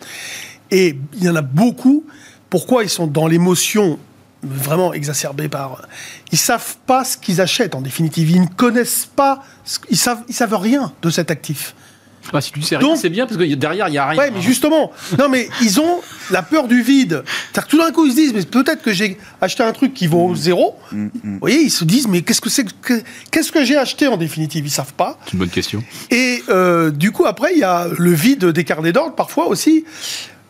Et 0.70 0.97
il 1.14 1.24
y 1.24 1.28
en 1.28 1.37
a 1.37 1.43
beaucoup. 1.43 2.05
Pourquoi 2.49 2.83
ils 2.83 2.91
sont 2.91 3.07
dans 3.07 3.26
l'émotion 3.26 3.99
vraiment 4.43 4.93
exacerbé 4.93 5.49
par. 5.49 5.82
Ils 6.32 6.38
savent 6.38 6.76
pas 6.86 7.05
ce 7.05 7.16
qu'ils 7.16 7.41
achètent 7.41 7.74
en 7.74 7.80
définitive. 7.80 8.30
Ils 8.30 8.43
ne 8.43 8.47
connaissent 8.47 9.09
pas. 9.14 9.43
Ils 9.91 9.97
savent, 9.97 10.22
ils 10.28 10.34
savent 10.34 10.55
rien 10.55 10.93
de 11.03 11.11
cet 11.11 11.30
actif. 11.30 11.74
Bah, 12.32 12.41
si 12.41 12.53
tu 12.53 12.62
sais 12.62 12.76
rien, 12.76 12.97
c'est 12.97 13.09
bien 13.09 13.26
parce 13.26 13.36
que 13.36 13.55
derrière, 13.55 13.88
il 13.88 13.93
n'y 13.93 13.99
a 13.99 14.07
rien. 14.07 14.20
Ouais, 14.20 14.30
mais 14.30 14.41
justement, 14.41 14.93
non, 15.18 15.28
mais 15.28 15.49
ils 15.62 15.80
ont 15.80 16.01
la 16.30 16.43
peur 16.43 16.68
du 16.68 16.82
vide. 16.82 17.24
Tout 17.68 17.78
d'un 17.78 17.91
coup, 17.91 18.07
ils 18.07 18.12
se 18.12 18.16
disent, 18.16 18.34
mais 18.34 18.43
peut-être 18.43 18.82
que 18.82 18.93
j'ai 18.93 19.18
acheté 19.41 19.62
un 19.62 19.72
truc 19.72 19.95
qui 19.95 20.07
vaut 20.07 20.28
mm. 20.28 20.36
zéro. 20.36 20.76
Mm, 20.93 21.05
mm. 21.05 21.11
Vous 21.24 21.38
voyez, 21.41 21.61
ils 21.62 21.70
se 21.70 21.84
disent, 21.84 22.07
mais 22.07 22.22
qu'est-ce 22.22 22.41
que 22.41 22.51
c'est 22.51 22.66
Qu'est-ce 23.30 23.51
que 23.51 23.64
j'ai 23.64 23.76
acheté 23.76 24.07
en 24.07 24.16
définitive? 24.16 24.66
Ils 24.66 24.70
savent 24.70 24.95
pas. 24.95 25.18
C'est 25.24 25.32
une 25.32 25.41
bonne 25.41 25.49
question. 25.49 25.82
Et 26.11 26.43
euh, 26.49 26.91
du 26.91 27.11
coup, 27.11 27.26
après, 27.26 27.53
il 27.55 27.61
y 27.61 27.64
a 27.64 27.88
le 27.99 28.12
vide 28.12 28.45
des 28.45 28.64
carnets 28.64 28.93
d'ordre 28.93 29.14
parfois 29.14 29.47
aussi. 29.47 29.84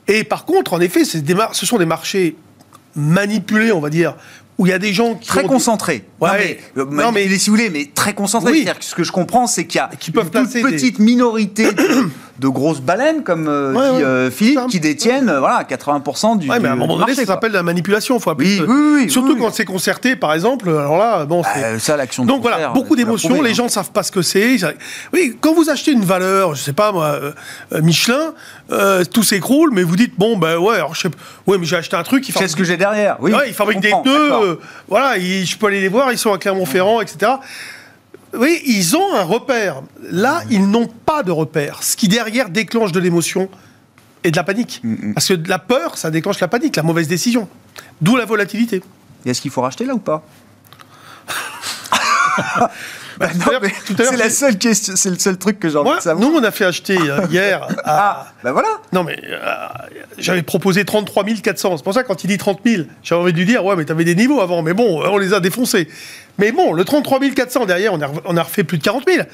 Et 0.07 0.24
par 0.24 0.45
contre, 0.45 0.74
en 0.74 0.80
effet, 0.80 1.05
ce 1.05 1.66
sont 1.66 1.78
des 1.78 1.86
marchés 1.86 2.36
manipulés, 2.95 3.72
on 3.72 3.80
va 3.80 3.91
dire, 3.91 4.16
où 4.61 4.66
il 4.66 4.68
y 4.68 4.74
a 4.74 4.78
des 4.78 4.92
gens 4.92 5.14
qui 5.14 5.26
très 5.26 5.44
concentrés. 5.44 6.04
Ouais, 6.20 6.61
non 6.76 7.12
mais, 7.12 7.26
si 7.38 7.48
vous 7.48 7.56
voulez, 7.56 7.70
mais 7.70 7.88
très 7.94 8.12
concentrés. 8.12 8.52
Oui. 8.52 8.68
ce 8.80 8.94
que 8.94 9.04
je 9.04 9.11
comprends, 9.11 9.46
c'est 9.46 9.66
qu'il 9.66 9.78
y 9.78 9.82
a 9.82 9.88
qui 9.98 10.11
peuvent 10.11 10.30
une 10.34 10.62
petite 10.62 10.98
minorité 10.98 11.68
de, 12.38 12.48
grosses 12.48 12.80
baleines, 12.80 13.22
comme 13.22 13.48
euh, 13.48 13.72
dit 13.72 14.02
euh, 14.02 14.30
Philippe, 14.30 14.66
qui 14.68 14.80
détiennent 14.80 15.30
euh, 15.30 15.40
voilà 15.40 15.62
80% 15.62 16.38
du. 16.38 16.50
Ouais, 16.50 16.61
mais 16.61 16.68
à 16.68 16.72
un 16.72 16.76
moment 16.76 16.98
donné, 16.98 17.14
ça 17.14 17.24
s'appelle 17.24 17.52
la 17.52 17.62
manipulation. 17.62 18.18
Faut 18.20 18.34
oui, 18.38 18.61
oui, 18.66 18.74
oui, 18.96 19.11
Surtout 19.11 19.36
quand 19.36 19.50
c'est 19.52 19.64
concerté, 19.64 20.14
par 20.14 20.34
exemple. 20.34 20.68
Alors 20.68 20.98
là, 20.98 21.24
bon, 21.24 21.40
bah, 21.40 21.78
ça 21.78 21.96
l'action. 21.96 22.26
Donc 22.26 22.42
voilà, 22.42 22.68
beaucoup 22.68 22.96
d'émotions. 22.96 23.40
Les 23.40 23.50
hein. 23.50 23.54
gens 23.54 23.64
ne 23.64 23.70
savent 23.70 23.92
pas 23.92 24.02
ce 24.02 24.12
que 24.12 24.20
c'est. 24.20 24.58
Oui, 25.14 25.38
quand 25.40 25.54
vous 25.54 25.70
achetez 25.70 25.92
une 25.92 26.04
valeur, 26.04 26.54
je 26.54 26.62
sais 26.62 26.74
pas 26.74 26.92
moi, 26.92 27.18
Michelin, 27.80 28.34
tout 29.11 29.22
s'écroule, 29.22 29.70
mais 29.72 29.82
vous 29.82 29.96
dites 29.96 30.18
bon 30.18 30.36
ben 30.36 30.58
ouais, 30.58 30.76
alors, 30.76 30.94
je 30.94 31.00
sais, 31.00 31.11
ouais, 31.46 31.56
mais 31.56 31.64
j'ai 31.64 31.76
acheté 31.76 31.96
un 31.96 32.02
truc. 32.02 32.30
Qu'est-ce 32.30 32.56
que 32.56 32.64
j'ai 32.64 32.76
derrière 32.76 33.16
Oui. 33.20 33.32
Ouais, 33.32 33.48
il 33.48 33.54
fabrique 33.54 33.80
des 33.80 33.90
pneus 33.90 34.49
voilà, 34.88 35.18
je 35.18 35.57
peux 35.57 35.66
aller 35.66 35.80
les 35.80 35.88
voir, 35.88 36.12
ils 36.12 36.18
sont 36.18 36.32
à 36.32 36.38
Clermont-Ferrand, 36.38 37.01
etc. 37.01 37.32
Oui, 38.34 38.61
ils 38.66 38.96
ont 38.96 39.14
un 39.14 39.22
repère. 39.22 39.82
Là, 40.11 40.42
ils 40.51 40.68
n'ont 40.68 40.86
pas 40.86 41.22
de 41.22 41.32
repère. 41.32 41.82
Ce 41.82 41.96
qui 41.96 42.09
derrière 42.09 42.48
déclenche 42.48 42.92
de 42.92 43.01
l'émotion 43.01 43.48
et 44.22 44.30
de 44.30 44.36
la 44.36 44.44
panique. 44.44 44.80
Mm, 44.82 45.09
mm. 45.09 45.14
Parce 45.14 45.28
que 45.28 45.34
la 45.48 45.59
peur, 45.59 45.96
ça 45.96 46.11
déclenche 46.11 46.38
la 46.40 46.48
panique, 46.48 46.76
la 46.76 46.82
mauvaise 46.82 47.09
décision. 47.09 47.48
D'où 48.01 48.16
la 48.16 48.24
volatilité. 48.24 48.82
est-ce 49.24 49.40
qu'il 49.40 49.51
faut 49.51 49.62
racheter 49.62 49.84
là 49.84 49.94
ou 49.94 49.98
pas? 49.98 50.24
Bah, 53.21 53.29
c'est 53.99 54.16
la 54.16 54.31
seule 54.31 54.57
question, 54.57 54.95
c'est 54.97 55.11
le 55.11 55.18
seul 55.18 55.37
truc 55.37 55.61
que 55.61 55.68
j'ai 55.68 55.77
envie 55.77 55.95
de 55.95 56.01
savoir. 56.01 56.27
Nous, 56.27 56.35
on 56.35 56.43
a 56.43 56.51
fait 56.51 56.64
acheter 56.64 56.97
euh, 56.99 57.27
hier. 57.31 57.68
À... 57.85 57.85
Ah, 57.85 58.27
ben 58.43 58.53
voilà. 58.53 58.68
Non, 58.93 59.05
mais 59.05 59.18
euh, 59.25 59.39
j'avais 60.18 60.43
proposé 60.43 60.85
33 60.85 61.25
400. 61.43 61.77
C'est 61.77 61.83
pour 61.85 61.93
ça, 61.93 62.03
quand 62.03 62.25
il 62.25 62.29
dit 62.29 62.39
30 62.39 62.61
000, 62.64 62.85
j'ai 63.03 63.14
envie 63.14 63.33
de 63.33 63.39
lui 63.39 63.45
dire, 63.45 63.64
ouais, 63.64 63.77
mais 63.77 63.85
t'avais 63.85 64.05
des 64.05 64.14
niveaux 64.14 64.41
avant. 64.41 64.62
Mais 64.62 64.73
bon, 64.73 65.03
on 65.05 65.18
les 65.18 65.35
a 65.35 65.41
défoncés. 65.41 65.89
Mais 66.39 66.53
bon, 66.53 66.73
le 66.73 66.85
33 66.85 67.21
400 67.35 67.66
derrière, 67.66 67.93
on 67.93 68.01
a, 68.01 68.11
on 68.25 68.37
a 68.37 68.43
refait 68.43 68.64
plus 68.64 68.79
de 68.79 68.83
40 68.83 69.05
000. 69.07 69.27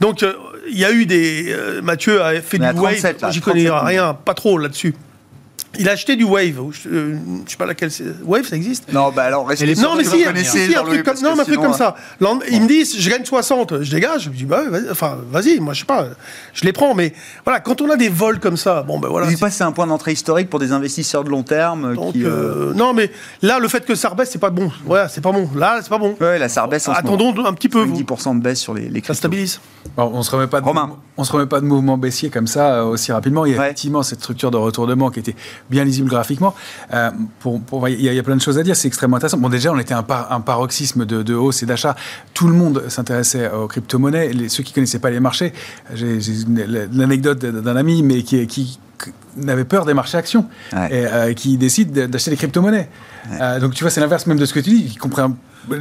Donc, 0.00 0.22
euh, 0.22 0.34
il 0.68 0.78
y 0.78 0.84
a 0.84 0.92
eu 0.92 1.06
des. 1.06 1.54
Mathieu 1.82 2.22
a 2.22 2.40
fait 2.40 2.58
du 2.58 2.70
wave. 2.70 3.14
J'y 3.30 3.40
connais 3.40 3.68
rien, 3.68 4.14
pas 4.14 4.34
trop 4.34 4.58
là-dessus. 4.58 4.94
Il 5.78 5.88
a 5.88 5.92
acheté 5.92 6.16
du 6.16 6.24
Wave. 6.24 6.60
Je, 6.72 6.88
ne 6.88 7.46
sais 7.46 7.56
pas 7.56 7.66
laquelle 7.66 7.90
c'est. 7.90 8.04
Wave, 8.24 8.46
ça 8.46 8.56
existe 8.56 8.92
Non, 8.92 9.12
bah 9.14 9.24
alors 9.24 9.46
restez 9.46 9.74
Non, 9.76 9.96
mais 9.96 10.04
si, 10.04 10.24
si, 10.44 10.74
un 10.74 10.82
truc 10.82 11.02
comme, 11.04 11.20
non, 11.22 11.38
un 11.38 11.44
truc 11.44 11.60
comme 11.60 11.74
ça. 11.74 11.96
Ils 12.50 12.62
me 12.62 12.68
disent, 12.68 12.96
je 12.98 13.10
gagne 13.10 13.24
60, 13.24 13.82
je 13.82 13.90
dégage. 13.90 14.24
Je 14.24 14.30
me 14.30 14.34
dis, 14.34 14.44
bah, 14.44 14.62
vas 14.68 14.78
enfin, 14.90 15.18
vas-y, 15.30 15.60
moi, 15.60 15.74
je 15.74 15.80
sais 15.80 15.86
pas, 15.86 16.08
je 16.52 16.64
les 16.64 16.72
prends. 16.72 16.94
Mais 16.94 17.12
voilà, 17.44 17.60
quand 17.60 17.80
on 17.80 17.90
a 17.90 17.96
des 17.96 18.08
vols 18.08 18.40
comme 18.40 18.56
ça, 18.56 18.82
bon, 18.82 18.98
ben 18.98 19.08
voilà. 19.08 19.28
pas 19.38 19.50
c'est 19.50 19.64
un 19.64 19.72
point 19.72 19.86
d'entrée 19.86 20.12
historique 20.12 20.50
pour 20.50 20.60
des 20.60 20.72
investisseurs 20.72 21.24
de 21.24 21.30
long 21.30 21.42
terme. 21.42 21.96
qui, 22.12 22.24
euh, 22.24 22.70
euh, 22.70 22.74
non, 22.74 22.92
mais 22.92 23.10
là, 23.42 23.58
le 23.58 23.68
fait 23.68 23.84
que 23.84 23.94
ça 23.94 24.08
rebaisse, 24.08 24.30
c'est 24.30 24.38
pas 24.38 24.50
bon. 24.50 24.70
Ouais, 24.86 25.04
c'est 25.08 25.20
pas 25.20 25.32
bon. 25.32 25.48
Là, 25.54 25.80
c'est 25.82 25.88
pas 25.90 25.98
bon. 25.98 26.16
Ouais, 26.20 26.38
là, 26.38 26.48
ça 26.48 26.62
rebaisse. 26.62 26.88
Attendons 26.88 27.34
un 27.44 27.52
petit 27.52 27.68
peu. 27.68 27.86
10% 27.86 28.38
de 28.38 28.42
baisse 28.42 28.60
sur 28.60 28.74
les, 28.74 28.88
les 28.88 29.02
Ça 29.02 29.14
stabilise. 29.14 29.60
on 29.96 30.22
se 30.22 30.30
remet 30.30 30.46
pas 30.46 30.60
de 30.60 30.66
on 31.16 31.24
se 31.24 31.32
remet 31.32 31.46
pas 31.46 31.60
de 31.60 31.66
mouvement 31.66 31.96
baissier 31.96 32.28
comme 32.28 32.46
ça 32.46 32.76
euh, 32.76 32.84
aussi 32.84 33.12
rapidement. 33.12 33.46
Il 33.46 33.54
y 33.54 33.58
a 33.58 33.64
effectivement 33.64 34.02
cette 34.02 34.20
structure 34.20 34.50
de 34.50 34.56
retournement 34.56 35.10
qui 35.10 35.20
était 35.20 35.36
bien 35.70 35.84
lisible 35.84 36.08
graphiquement 36.08 36.54
euh, 36.92 37.10
pour, 37.40 37.88
il, 37.88 38.00
y 38.00 38.18
a, 38.18 38.22
plein 38.22 38.36
de 38.36 38.40
choses 38.40 38.58
à 38.58 38.62
dire, 38.62 38.76
c'est 38.76 38.88
extrêmement 38.88 39.16
intéressant. 39.16 39.38
Bon, 39.38 39.48
déjà, 39.48 39.72
on 39.72 39.78
était 39.78 39.94
un, 39.94 40.04
un 40.30 40.40
paroxysme 40.40 41.04
de, 41.04 41.34
hausse 41.34 41.62
et 41.62 41.66
d'achat. 41.66 41.96
Tout 42.32 42.48
le 42.48 42.54
monde 42.54 42.84
s'intéressait 42.88 43.50
aux 43.50 43.66
crypto-monnaies. 43.66 44.32
Les, 44.32 44.48
ceux 44.48 44.62
qui 44.62 44.72
connaissaient 44.72 44.98
pas 44.98 45.10
les 45.10 45.20
marchés, 45.20 45.52
j'ai 45.94 46.18
l'anecdote 46.92 47.38
d'un 47.38 47.76
ami, 47.76 48.02
mais 48.02 48.22
qui, 48.22 48.46
qui 48.46 48.78
n'avait 49.36 49.64
peur 49.64 49.84
des 49.84 49.94
marchés 49.94 50.18
actions 50.18 50.46
et 50.72 50.76
euh, 50.76 51.32
qui 51.34 51.56
décide 51.56 51.92
d'acheter 51.92 52.30
des 52.30 52.36
crypto-monnaies. 52.36 52.88
Euh, 53.40 53.60
donc 53.60 53.74
tu 53.74 53.84
vois, 53.84 53.90
c'est 53.90 54.00
l'inverse 54.00 54.26
même 54.26 54.38
de 54.38 54.46
ce 54.46 54.54
que 54.54 54.60
tu 54.60 54.70
dis. 54.70 54.84
Qui 54.90 54.96
comprend 54.96 55.34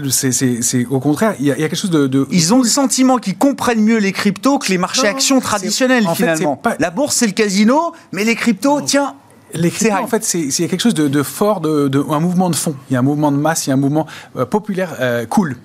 c'est 0.09 0.85
au 0.89 0.99
contraire, 0.99 1.35
il 1.39 1.45
y, 1.45 1.51
a 1.51 1.55
quelque 1.55 1.75
chose 1.75 1.89
de, 1.89 2.27
Ils 2.31 2.53
ont 2.53 2.61
le 2.61 2.67
sentiment 2.67 3.17
qu'ils 3.17 3.37
comprennent 3.37 3.83
mieux 3.83 3.97
les 3.97 4.11
cryptos 4.11 4.59
que 4.59 4.69
les 4.69 4.77
marchés 4.77 5.07
actions 5.07 5.39
traditionnels, 5.39 6.05
finalement. 6.15 6.61
La 6.79 6.89
bourse, 6.89 7.15
c'est 7.15 7.27
le 7.27 7.33
casino, 7.33 7.93
mais 8.11 8.23
les 8.23 8.35
cryptos, 8.35 8.81
tiens, 8.81 9.15
cryptos, 9.53 9.91
en 9.91 10.07
fait, 10.07 10.23
c'est 10.23 10.67
quelque 10.67 10.81
chose 10.81 10.93
de, 10.93 11.23
fort, 11.23 11.61
de, 11.61 12.03
un 12.09 12.19
mouvement 12.19 12.49
de 12.49 12.55
fond. 12.55 12.75
Il 12.89 12.93
y 12.93 12.95
a 12.95 12.99
un 12.99 13.03
mouvement 13.03 13.31
de 13.31 13.37
masse, 13.37 13.67
il 13.67 13.69
y 13.69 13.71
a 13.71 13.75
un 13.75 13.79
mouvement 13.79 14.07
euh, 14.35 14.45
populaire 14.45 14.95
euh, 14.99 15.25
cool. 15.25 15.55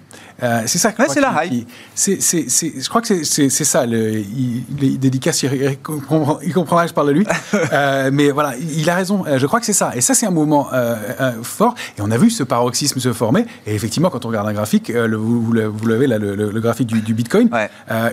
Euh, 0.42 0.62
c'est 0.66 0.78
ça. 0.78 0.92
c'est 1.08 1.20
la 1.20 1.44
hype. 1.44 1.68
je 1.96 2.88
crois 2.88 3.02
que 3.02 3.24
c'est 3.24 3.50
ça. 3.50 3.86
Le, 3.86 4.18
il, 4.18 4.62
il 4.80 4.98
dédicace, 4.98 5.42
il, 5.42 5.78
comprendra, 5.78 6.38
que 6.84 6.88
je 6.88 6.94
parle 6.94 7.08
de 7.08 7.12
lui. 7.12 7.26
euh, 7.72 8.10
mais 8.12 8.30
voilà, 8.30 8.54
il 8.56 8.88
a 8.88 8.94
raison. 8.94 9.24
Euh, 9.26 9.38
je 9.38 9.46
crois 9.46 9.60
que 9.60 9.66
c'est 9.66 9.72
ça. 9.72 9.92
Et 9.94 10.00
ça, 10.00 10.14
c'est 10.14 10.26
un 10.26 10.30
mouvement 10.30 10.68
euh, 10.72 11.32
fort. 11.42 11.74
Et 11.96 12.02
on 12.02 12.10
a 12.10 12.16
vu 12.16 12.30
ce 12.30 12.42
paroxysme 12.42 13.00
se 13.00 13.12
former. 13.12 13.46
Et 13.66 13.74
effectivement, 13.74 14.10
quand 14.10 14.24
on 14.24 14.28
regarde 14.28 14.48
un 14.48 14.52
graphique, 14.52 14.88
le, 14.88 15.16
vous, 15.16 15.42
vous 15.42 15.52
l'avez 15.52 16.06
là, 16.06 16.18
le, 16.18 16.60
graphique 16.60 16.88
du, 16.88 17.14
Bitcoin, 17.14 17.48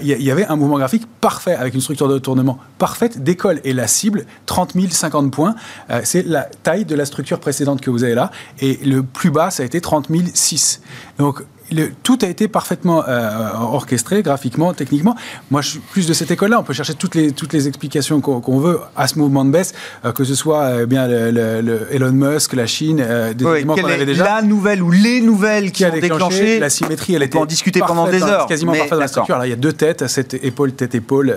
il 0.01 0.07
y, 0.07 0.31
avait 0.31 0.45
un 0.45 0.55
mouvement 0.55 0.77
graphique 0.77 1.05
parfait 1.21 1.55
avec 1.55 1.73
une 1.73 1.81
structure 1.81 2.07
de 2.07 2.17
tournement 2.17 2.59
parfaite 2.77 3.23
d'école. 3.23 3.59
Et 3.63 3.73
la 3.73 3.87
cible, 3.87 4.25
30 4.45 4.73
000, 4.73 4.87
50 4.89 5.31
points, 5.31 5.55
c'est 6.03 6.25
la 6.25 6.43
taille 6.63 6.85
de 6.85 6.95
la 6.95 7.05
structure 7.05 7.39
précédente 7.39 7.81
que 7.81 7.89
vous 7.89 8.03
avez 8.03 8.15
là. 8.15 8.31
Et 8.59 8.79
le 8.83 9.03
plus 9.03 9.31
bas, 9.31 9.51
ça 9.51 9.63
a 9.63 9.65
été 9.65 9.81
30 9.81 10.09
006. 10.33 10.81
Donc, 11.17 11.43
tout 12.03 12.17
a 12.21 12.27
été 12.27 12.47
parfaitement 12.47 13.03
euh, 13.07 13.51
orchestré 13.53 14.21
graphiquement, 14.21 14.73
techniquement. 14.73 15.15
Moi, 15.51 15.61
je 15.61 15.69
suis 15.71 15.79
plus 15.79 16.07
de 16.07 16.13
cette 16.13 16.31
école-là. 16.31 16.59
On 16.59 16.63
peut 16.63 16.73
chercher 16.73 16.93
toutes 16.93 17.15
les, 17.15 17.31
toutes 17.31 17.53
les 17.53 17.67
explications 17.67 18.21
qu'on 18.21 18.59
veut 18.59 18.79
à 18.95 19.07
ce 19.07 19.17
mouvement 19.17 19.45
de 19.45 19.51
baisse, 19.51 19.73
euh, 20.03 20.11
que 20.11 20.23
ce 20.23 20.35
soit 20.35 20.61
euh, 20.61 20.85
bien 20.85 21.07
le, 21.07 21.87
Elon 21.91 22.11
Musk, 22.11 22.53
la 22.53 22.67
Chine, 22.67 23.05
des 23.35 23.45
éléments 23.45 23.75
qu'on 23.75 23.85
avait 23.85 24.05
déjà. 24.05 24.23
La 24.23 24.41
nouvelle 24.41 24.81
ou 24.81 24.91
les 24.91 25.21
nouvelles 25.21 25.71
qui, 25.71 25.85
ont 25.85 25.89
déclenché, 25.89 26.59
la 26.59 26.69
symétrie, 26.69 27.15
elle 27.15 27.23
était 27.23 27.37
en 27.37 27.45
discuter 27.45 27.79
pendant 27.79 28.07
des 28.07 28.23
heures, 28.23 28.45
quasiment 28.47 28.73
parfaite 28.73 28.91
dans 28.91 28.99
la 28.99 29.07
structure. 29.07 29.45
il 29.45 29.49
y 29.49 29.53
a 29.53 29.57
deux 29.57 29.73
têtes, 29.73 30.07
cette 30.07 30.33
épaule, 30.33 30.73
tête, 30.73 30.95
épaule. 30.95 31.35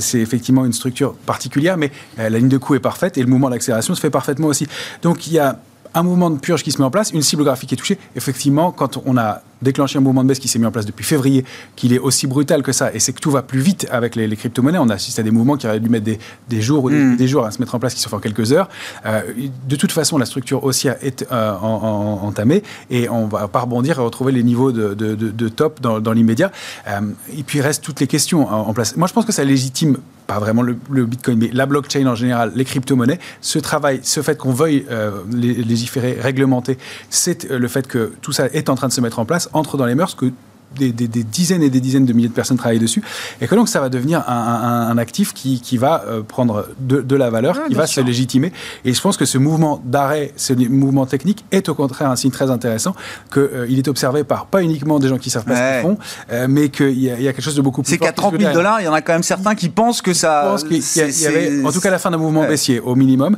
c'est 0.00 0.20
effectivement 0.20 0.64
une 0.64 0.72
structure 0.72 1.14
particulière, 1.14 1.76
mais 1.76 1.90
la 2.18 2.28
ligne 2.30 2.48
de 2.48 2.58
coup 2.58 2.74
est 2.74 2.80
parfaite 2.80 3.18
et 3.18 3.20
le 3.20 3.26
mouvement 3.26 3.50
d'accélération 3.50 3.94
se 3.94 4.00
fait 4.00 4.10
parfaitement 4.10 4.48
aussi. 4.48 4.66
Donc 5.02 5.26
il 5.26 5.34
y 5.34 5.38
a 5.38 5.58
un 5.94 6.02
mouvement 6.02 6.30
de 6.30 6.38
purge 6.38 6.62
qui 6.62 6.72
se 6.72 6.78
met 6.78 6.84
en 6.84 6.90
place, 6.90 7.10
une 7.12 7.22
cible 7.22 7.44
graphique 7.44 7.72
est 7.72 7.76
touchée. 7.76 7.98
Effectivement, 8.16 8.72
quand 8.72 9.00
on 9.04 9.16
a 9.16 9.42
déclenché 9.62 9.98
un 9.98 10.00
mouvement 10.00 10.22
de 10.22 10.28
baisse 10.28 10.38
qui 10.38 10.48
s'est 10.48 10.58
mis 10.58 10.66
en 10.66 10.72
place 10.72 10.86
depuis 10.86 11.04
février, 11.04 11.44
qu'il 11.76 11.92
est 11.92 11.98
aussi 11.98 12.26
brutal 12.26 12.62
que 12.62 12.72
ça, 12.72 12.92
et 12.92 12.98
c'est 12.98 13.12
que 13.12 13.20
tout 13.20 13.30
va 13.30 13.42
plus 13.42 13.60
vite 13.60 13.86
avec 13.90 14.16
les, 14.16 14.36
crypto-monnaies. 14.36 14.78
On 14.78 14.88
assiste 14.88 15.18
à 15.18 15.22
des 15.22 15.30
mouvements 15.30 15.56
qui 15.56 15.66
auraient 15.66 15.80
dû 15.80 15.88
mettre 15.88 16.06
des, 16.48 16.60
jours 16.60 16.84
ou 16.84 16.90
hmm. 16.90 17.16
des, 17.16 17.28
jours 17.28 17.46
à 17.46 17.50
se 17.50 17.60
mettre 17.60 17.74
en 17.74 17.78
place 17.78 17.94
qui 17.94 18.00
se 18.00 18.08
font 18.08 18.16
en 18.16 18.20
quelques 18.20 18.52
heures. 18.52 18.68
Euh, 19.06 19.22
de 19.68 19.76
toute 19.76 19.92
façon, 19.92 20.18
la 20.18 20.26
structure 20.26 20.64
haussière 20.64 20.96
est 21.00 21.24
euh, 21.30 21.52
entamée 21.52 22.62
et 22.90 23.08
on 23.08 23.26
va 23.26 23.48
pas 23.48 23.60
rebondir 23.60 23.98
et 23.98 24.02
retrouver 24.02 24.32
les 24.32 24.42
niveaux 24.42 24.72
de, 24.72 25.48
top 25.48 25.80
dans, 25.80 26.12
l'immédiat. 26.12 26.50
Euh, 26.88 27.00
et 27.36 27.42
puis, 27.42 27.58
il 27.58 27.62
reste 27.62 27.82
toutes 27.82 28.00
les 28.00 28.06
questions 28.06 28.48
en, 28.48 28.72
place. 28.74 28.96
Moi, 28.96 29.06
je 29.06 29.12
pense 29.12 29.24
que 29.24 29.32
ça 29.32 29.44
légitime 29.44 29.98
vraiment 30.40 30.62
le, 30.62 30.74
Bitcoin, 31.04 31.38
mais 31.38 31.50
la 31.52 31.66
blockchain 31.66 32.06
en 32.06 32.14
général, 32.14 32.52
les 32.54 32.64
crypto-monnaies, 32.64 33.18
ce 33.40 33.58
travail, 33.58 34.00
ce 34.02 34.22
fait 34.22 34.36
qu'on 34.36 34.52
veuille 34.52 34.86
légiférer, 35.30 36.16
réglementer, 36.20 36.78
c'est 37.10 37.44
le 37.50 37.68
fait 37.68 37.86
que 37.86 38.12
tout 38.20 38.32
ça 38.32 38.46
est 38.46 38.68
en 38.68 38.74
train 38.74 38.88
de 38.88 38.92
se 38.92 39.00
mettre 39.00 39.18
en 39.18 39.24
place 39.24 39.48
entre 39.52 39.76
dans 39.76 39.86
les 39.86 39.94
mœurs 39.94 40.16
que 40.16 40.32
des, 40.76 40.92
dizaines 40.92 41.62
et 41.62 41.70
des 41.70 41.80
dizaines 41.80 42.04
de 42.04 42.12
milliers 42.12 42.28
de 42.28 42.32
personnes 42.32 42.56
travaillent 42.56 42.78
dessus, 42.78 43.02
et 43.40 43.46
que 43.46 43.54
donc 43.54 43.68
ça 43.68 43.80
va 43.80 43.88
devenir 43.88 44.24
un, 44.28 44.96
actif 44.98 45.32
qui, 45.32 45.60
qui, 45.60 45.78
va 45.78 46.04
euh, 46.06 46.22
prendre 46.22 46.68
de, 46.78 47.16
la 47.16 47.30
valeur, 47.30 47.64
qui 47.66 47.74
va 47.74 47.86
se 47.86 48.00
légitimer. 48.00 48.52
Et 48.84 48.92
je 48.92 49.00
pense 49.00 49.16
que 49.16 49.24
ce 49.24 49.38
mouvement 49.38 49.80
d'arrêt, 49.84 50.32
ce 50.36 50.52
mouvement 50.52 51.06
technique 51.06 51.44
est 51.50 51.68
au 51.68 51.74
contraire 51.74 52.10
un 52.10 52.16
signe 52.16 52.30
très 52.30 52.50
intéressant, 52.50 52.94
qu'il 53.32 53.42
euh, 53.42 53.66
il 53.68 53.78
est 53.78 53.88
observé 53.88 54.24
par 54.24 54.46
pas 54.46 54.62
uniquement 54.62 54.98
des 54.98 55.08
gens 55.08 55.18
qui 55.18 55.30
savent 55.30 55.44
pas 55.44 55.56
ce 55.56 55.74
qu'ils 55.74 55.90
font, 55.90 55.98
euh, 56.30 56.46
mais 56.48 56.68
qu'il 56.68 56.98
y, 56.98 57.06
y, 57.06 57.28
a 57.28 57.32
quelque 57.32 57.42
chose 57.42 57.56
de 57.56 57.62
beaucoup 57.62 57.82
plus 57.82 57.90
C'est 57.90 57.98
qu'à 57.98 58.12
30 58.12 58.38
000 58.38 58.52
dollars, 58.52 58.80
il 58.80 58.84
y 58.84 58.88
en 58.88 58.92
a 58.92 59.00
quand 59.00 59.12
même 59.12 59.22
certains 59.22 59.54
qui 59.54 59.68
pensent 59.68 60.02
que 60.02 60.14
ça... 60.14 60.42
Je 60.44 60.48
pense 60.50 60.64
qu'il 60.64 61.22
y, 61.22 61.26
avait 61.26 61.64
en 61.64 61.72
tout 61.72 61.80
cas 61.80 61.90
la 61.90 61.98
fin 61.98 62.10
d'un 62.10 62.18
mouvement 62.18 62.46
baissier 62.46 62.80
au 62.80 62.94
minimum. 62.94 63.36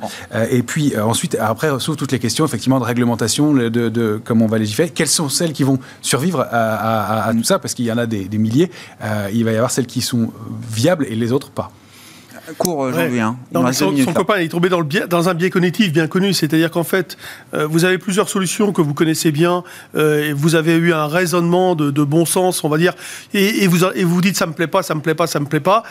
et 0.51 0.63
puis 0.63 0.95
ensuite, 0.99 1.37
après, 1.41 1.69
s'ouvrent 1.79 1.99
toutes 1.99 2.13
les 2.13 2.19
questions 2.19 2.45
effectivement 2.45 2.81
de 2.81 2.85
réglementation, 2.85 3.53
de, 3.53 3.69
de, 3.69 4.21
comment 4.25 4.45
on 4.45 4.49
va 4.49 4.59
légiférer. 4.59 4.91
Quelles 4.91 5.09
sont 5.09 5.29
celles 5.29 5.53
qui 5.53 5.63
vont 5.63 5.79
survivre 6.03 6.41
à 6.51 7.24
à 7.24 7.24
tout 7.33 7.45
ça, 7.45 7.59
parce 7.59 7.75
qu'il 7.75 7.85
y 7.85 7.93
en 7.93 7.99
a 7.99 8.07
des, 8.07 8.29
milliers, 8.39 8.71
euh, 9.03 9.31
il 9.33 9.45
va 9.45 9.53
y 9.53 9.57
avoir 9.57 9.71
celles 9.71 9.87
qui 9.87 10.01
sont 10.01 10.33
viables 10.71 11.07
et 11.09 11.15
les 11.15 11.33
autres 11.33 11.51
pas. 11.51 11.71
Court 12.59 12.79
aujourd'hui. 12.79 13.21
Hein. 13.21 13.37
son, 13.73 13.95
copain 14.13 14.37
est 14.37 14.49
tombé 14.49 14.69
dans, 14.69 14.79
le 14.79 14.85
biais, 14.85 15.07
dans 15.09 15.29
un 15.29 15.35
biais 15.35 15.51
cognitif 15.51 15.93
bien 15.93 16.07
connu, 16.07 16.33
c'est-à-dire 16.33 16.71
qu'en 16.71 16.85
fait, 16.85 17.17
vous 17.53 17.85
avez 17.85 17.99
plusieurs 17.99 18.29
solutions 18.29 18.73
que 18.73 18.83
vous 18.83 18.95
connaissez 18.95 19.33
bien, 19.33 19.65
et 19.97 20.33
vous 20.33 20.55
avez 20.55 20.75
eu 20.75 20.93
un 20.93 21.07
raisonnement 21.07 21.75
de, 21.75 22.05
bon 22.05 22.27
sens, 22.27 22.65
on 22.65 22.69
va 22.69 22.79
dire, 22.79 22.95
et, 23.33 23.67
vous, 23.67 23.85
et 23.85 24.05
vous 24.05 24.21
dites 24.21 24.37
ça 24.37 24.47
me 24.47 24.53
plaît 24.53 24.67
pas, 24.67 24.83
ça 24.83 24.95
me 24.95 25.01
plaît 25.01 25.15
pas, 25.15 25.27
ça 25.27 25.41
me 25.41 25.47
plaît 25.47 25.61
pas, 25.61 25.83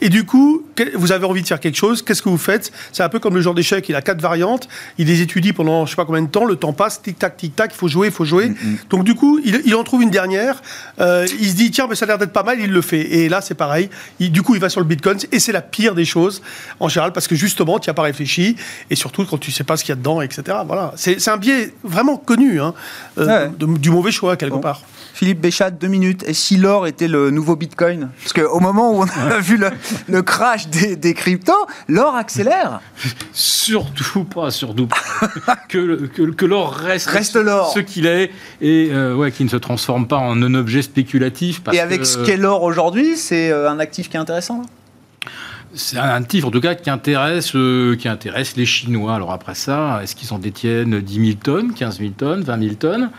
et 0.00 0.08
du 0.08 0.24
coup, 0.24 0.64
vous 0.94 1.12
avez 1.12 1.26
envie 1.26 1.42
de 1.42 1.46
faire 1.46 1.60
quelque 1.60 1.76
chose, 1.76 2.02
qu'est-ce 2.02 2.22
que 2.22 2.28
vous 2.28 2.38
faites? 2.38 2.72
C'est 2.92 3.02
un 3.02 3.08
peu 3.08 3.18
comme 3.18 3.34
le 3.34 3.40
genre 3.40 3.54
d'échec, 3.54 3.88
il 3.88 3.94
a 3.94 4.02
quatre 4.02 4.20
variantes, 4.20 4.68
il 4.98 5.06
les 5.06 5.20
étudie 5.20 5.52
pendant 5.52 5.86
je 5.86 5.90
sais 5.90 5.96
pas 5.96 6.04
combien 6.04 6.22
de 6.22 6.28
temps, 6.28 6.44
le 6.44 6.56
temps 6.56 6.72
passe, 6.72 7.02
tic-tac, 7.02 7.36
tic-tac, 7.36 7.72
il 7.74 7.76
faut 7.76 7.88
jouer, 7.88 8.08
il 8.08 8.12
faut 8.12 8.24
jouer. 8.24 8.48
Mm, 8.48 8.52
mm. 8.52 8.76
Donc 8.90 9.04
du 9.04 9.14
coup, 9.14 9.40
il, 9.44 9.74
en 9.74 9.84
trouve 9.84 10.02
une 10.02 10.10
dernière, 10.10 10.62
il 10.98 11.48
se 11.48 11.54
dit 11.54 11.70
tiens, 11.70 11.86
mais 11.88 11.94
ça 11.94 12.04
a 12.04 12.08
l'air 12.08 12.18
d'être 12.18 12.32
pas 12.32 12.42
mal, 12.42 12.58
il 12.60 12.70
le 12.70 12.82
fait. 12.82 13.00
Et 13.00 13.28
là, 13.28 13.40
c'est 13.40 13.54
pareil, 13.54 13.90
du 14.18 14.42
coup, 14.42 14.54
il 14.54 14.60
va 14.60 14.68
sur 14.68 14.80
le 14.80 14.86
Bitcoin, 14.86 15.18
et 15.32 15.38
c'est 15.38 15.52
la 15.52 15.62
pire 15.62 15.94
des 15.94 15.99
choses, 16.04 16.42
en 16.78 16.88
général, 16.88 17.12
parce 17.12 17.28
que 17.28 17.34
justement, 17.34 17.78
tu 17.78 17.88
n'y 17.88 17.92
as 17.92 17.94
pas 17.94 18.02
réfléchi, 18.02 18.56
et 18.90 18.96
surtout 18.96 19.24
quand 19.24 19.38
tu 19.38 19.50
sais 19.50 19.64
pas 19.64 19.76
ce 19.76 19.84
qu'il 19.84 19.90
y 19.90 19.92
a 19.92 19.96
dedans, 19.96 20.20
etc. 20.20 20.58
Voilà. 20.66 20.92
C'est 20.96 21.28
un 21.28 21.36
biais 21.36 21.72
vraiment 21.84 22.16
connu, 22.16 22.60
hein, 22.60 22.74
euh, 23.18 23.48
du 23.58 23.90
mauvais 23.90 24.12
choix, 24.12 24.36
quelque 24.36 24.58
part. 24.58 24.82
Philippe 25.20 25.40
Béchat, 25.40 25.70
deux 25.70 25.88
minutes. 25.88 26.24
Et 26.26 26.32
si 26.32 26.56
l'or 26.56 26.86
était 26.86 27.06
le 27.06 27.30
nouveau 27.30 27.54
Bitcoin? 27.54 28.08
Parce 28.22 28.32
qu'au 28.32 28.58
moment 28.58 28.92
où 28.92 29.02
on 29.02 29.30
a 29.30 29.38
vu 29.40 29.58
le, 30.08 30.22
crash 30.22 30.68
des, 30.68 31.12
cryptos, 31.12 31.66
l'or 31.88 32.14
accélère. 32.14 32.80
Surtout 33.32 34.24
pas, 34.24 34.50
surtout 34.50 34.86
pas. 34.86 35.56
que, 35.68 36.06
que, 36.06 36.46
l'or 36.46 36.72
reste, 36.72 37.08
reste 37.08 37.36
l'or. 37.36 37.70
ce 37.72 37.80
qu'il 37.80 38.06
est 38.06 38.30
et 38.62 38.88
euh, 38.92 39.14
ouais, 39.14 39.30
qui 39.30 39.44
ne 39.44 39.50
se 39.50 39.56
transforme 39.56 40.06
pas 40.06 40.16
en 40.16 40.42
un 40.42 40.54
objet 40.54 40.80
spéculatif. 40.80 41.60
et 41.70 41.80
avec 41.80 42.06
ce 42.06 42.18
qu'est 42.24 42.38
l'or 42.38 42.62
aujourd'hui, 42.62 43.16
c'est 43.16 43.50
euh, 43.50 43.70
un 43.70 43.78
actif 43.78 44.08
qui 44.08 44.16
est 44.16 44.20
intéressant 44.20 44.62
c'est 45.74 45.98
un 45.98 46.08
actif, 46.08 46.44
en 46.44 46.50
tout 46.50 46.60
cas, 46.60 46.74
qui 46.74 46.90
intéresse, 46.90 47.54
euh, 47.54 47.96
qui 47.96 48.08
intéresse 48.08 48.56
les 48.56 48.66
Chinois. 48.66 49.14
Alors 49.14 49.32
après 49.32 49.54
ça, 49.54 50.00
est-ce 50.02 50.16
qu'ils 50.16 50.32
en 50.32 50.38
détiennent 50.38 51.00
10 51.00 51.14
000 51.14 51.38
tonnes, 51.42 51.74
15 51.74 51.98
000 51.98 52.10
tonnes, 52.16 52.42
20 52.42 52.62
000 52.62 52.74
tonnes? 52.74 53.10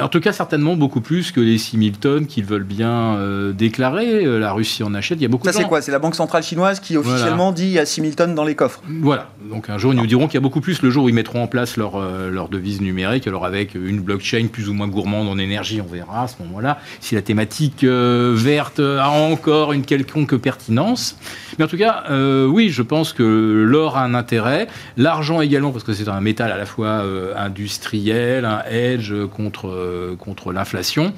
En 0.00 0.08
tout 0.08 0.20
cas, 0.20 0.32
certainement 0.32 0.76
beaucoup 0.76 1.00
plus 1.00 1.32
que 1.32 1.40
les 1.40 1.58
6 1.58 1.78
000 1.78 1.90
tonnes 2.00 2.26
qu'ils 2.26 2.44
veulent 2.44 2.64
bien 2.64 3.16
euh, 3.16 3.52
déclarer. 3.52 4.24
Euh, 4.24 4.38
la 4.38 4.52
Russie 4.52 4.82
en 4.82 4.94
achète. 4.94 5.18
Il 5.18 5.22
y 5.22 5.26
a 5.26 5.28
beaucoup 5.28 5.46
Ça, 5.46 5.52
c'est 5.52 5.64
quoi 5.64 5.82
C'est 5.82 5.92
la 5.92 5.98
Banque 5.98 6.14
centrale 6.14 6.42
chinoise 6.42 6.80
qui 6.80 6.96
officiellement 6.96 7.52
dit 7.52 7.64
il 7.64 7.72
y 7.72 7.78
a 7.78 7.86
6 7.86 8.00
000 8.00 8.14
tonnes 8.14 8.34
dans 8.34 8.44
les 8.44 8.54
coffres. 8.54 8.82
Voilà. 8.88 9.30
Donc 9.50 9.70
un 9.70 9.78
jour, 9.78 9.92
ils 9.92 9.96
nous 9.96 10.06
diront 10.06 10.26
qu'il 10.26 10.34
y 10.34 10.38
a 10.38 10.40
beaucoup 10.42 10.60
plus 10.60 10.82
le 10.82 10.90
jour 10.90 11.04
où 11.04 11.08
ils 11.08 11.14
mettront 11.14 11.42
en 11.42 11.46
place 11.46 11.76
leur, 11.76 11.96
euh, 11.96 12.30
leur 12.30 12.48
devise 12.48 12.80
numérique. 12.80 13.26
Alors 13.26 13.44
avec 13.44 13.74
une 13.74 14.00
blockchain 14.00 14.46
plus 14.50 14.68
ou 14.68 14.74
moins 14.74 14.88
gourmande 14.88 15.28
en 15.28 15.38
énergie, 15.38 15.80
on 15.80 15.92
verra 15.92 16.24
à 16.24 16.28
ce 16.28 16.36
moment-là 16.42 16.78
si 17.00 17.14
la 17.14 17.22
thématique 17.22 17.84
verte 17.84 18.80
a 18.80 19.08
encore 19.08 19.72
une 19.72 19.84
quelconque 19.84 20.36
pertinence. 20.36 21.16
Mais 21.58 21.64
en 21.64 21.68
tout 21.68 21.78
cas, 21.78 22.04
oui, 22.46 22.70
je 22.70 22.82
pense 22.82 23.12
que 23.12 23.22
l'or 23.22 23.96
a 23.96 24.04
un 24.04 24.14
intérêt. 24.14 24.68
L'argent 24.96 25.40
également, 25.40 25.72
parce 25.72 25.84
que 25.84 25.92
c'est 25.92 26.08
un 26.08 26.20
métal 26.20 26.52
à 26.52 26.56
la 26.56 26.66
fois 26.66 27.02
industriel, 27.36 28.44
un 28.44 28.62
hedge 28.70 29.12
contre 29.34 29.89
contre 30.18 30.52
l'inflation, 30.52 31.12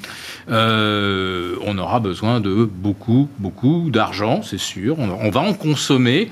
euh, 0.51 1.57
on 1.65 1.79
aura 1.79 2.01
besoin 2.01 2.41
de 2.41 2.65
beaucoup, 2.65 3.29
beaucoup 3.39 3.91
d'argent, 3.91 4.43
c'est 4.43 4.59
sûr. 4.59 4.99
on, 4.99 5.31
va 5.31 5.41
en 5.41 5.55
consommer. 5.55 6.31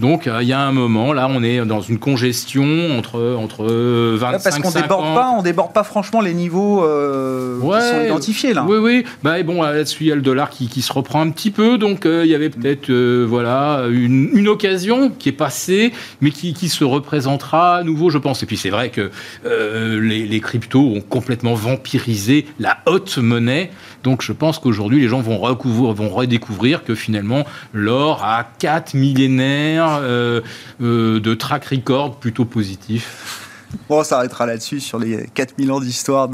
Donc 0.00 0.26
euh, 0.26 0.38
il 0.40 0.48
y 0.48 0.52
a 0.54 0.60
un 0.60 0.72
moment, 0.72 1.12
là, 1.12 1.28
on 1.30 1.42
est 1.42 1.64
dans 1.66 1.82
une 1.82 1.98
congestion 1.98 2.96
entre, 2.96 3.36
entre 3.38 3.66
25 3.66 4.42
Parce 4.42 4.58
qu'on 4.58 4.70
déborde 4.70 5.14
pas, 5.14 5.30
on 5.36 5.42
déborde 5.42 5.72
pas 5.74 5.84
franchement 5.84 6.22
les 6.22 6.32
niveaux 6.32 6.82
euh, 6.82 7.60
qui 7.60 7.88
sont 7.88 8.04
identifiés 8.04 8.54
là. 8.54 8.64
Oui, 8.66 8.78
oui. 8.78 9.04
Bah, 9.22 9.42
bon, 9.42 9.62
là-dessus, 9.62 10.04
il 10.04 10.06
y 10.06 10.12
a 10.12 10.14
le 10.14 10.22
dollar 10.22 10.48
qui, 10.48 10.68
qui, 10.68 10.80
se 10.80 10.92
reprend 10.92 11.20
un 11.20 11.28
petit 11.28 11.50
peu. 11.50 11.76
Donc 11.76 12.06
euh, 12.06 12.24
il 12.24 12.30
y 12.30 12.34
avait 12.34 12.48
peut-être 12.48 12.90
voilà, 13.24 13.84
une, 13.90 14.30
une, 14.32 14.48
occasion 14.48 15.10
qui 15.10 15.28
est 15.28 15.32
passée, 15.32 15.92
mais 16.22 16.30
qui, 16.30 16.54
qui, 16.54 16.70
se 16.70 16.82
représentera 16.82 17.76
à 17.76 17.82
nouveau, 17.82 18.08
je 18.08 18.18
pense. 18.18 18.42
Et 18.42 18.46
puis 18.46 18.56
c'est 18.56 18.70
vrai 18.70 18.88
que 18.88 19.10
les, 19.44 20.26
les 20.26 20.40
cryptos 20.40 20.80
ont 20.80 21.02
complètement 21.02 21.54
vampirisé 21.54 22.46
la 22.58 22.78
haute 22.86 23.18
monnaie. 23.18 23.70
Donc 24.02 24.22
je 24.22 24.32
pense 24.32 24.58
qu'aujourd'hui, 24.58 25.00
les 25.00 25.08
gens 25.08 25.20
vont, 25.20 25.38
redécouvrir 25.38 26.84
que 26.84 26.94
finalement, 26.94 27.44
l'or 27.72 28.24
a 28.24 28.44
quatre 28.58 28.94
millénaires 28.94 29.98
euh, 30.00 30.40
euh, 30.80 31.20
de 31.20 31.34
track 31.34 31.66
record 31.66 32.16
plutôt 32.16 32.44
positif. 32.44 33.49
Bon, 33.88 34.00
on 34.00 34.04
s'arrêtera 34.04 34.46
là-dessus 34.46 34.80
sur 34.80 34.98
les 34.98 35.28
4000 35.34 35.70
ans 35.70 35.80
d'histoire 35.80 36.28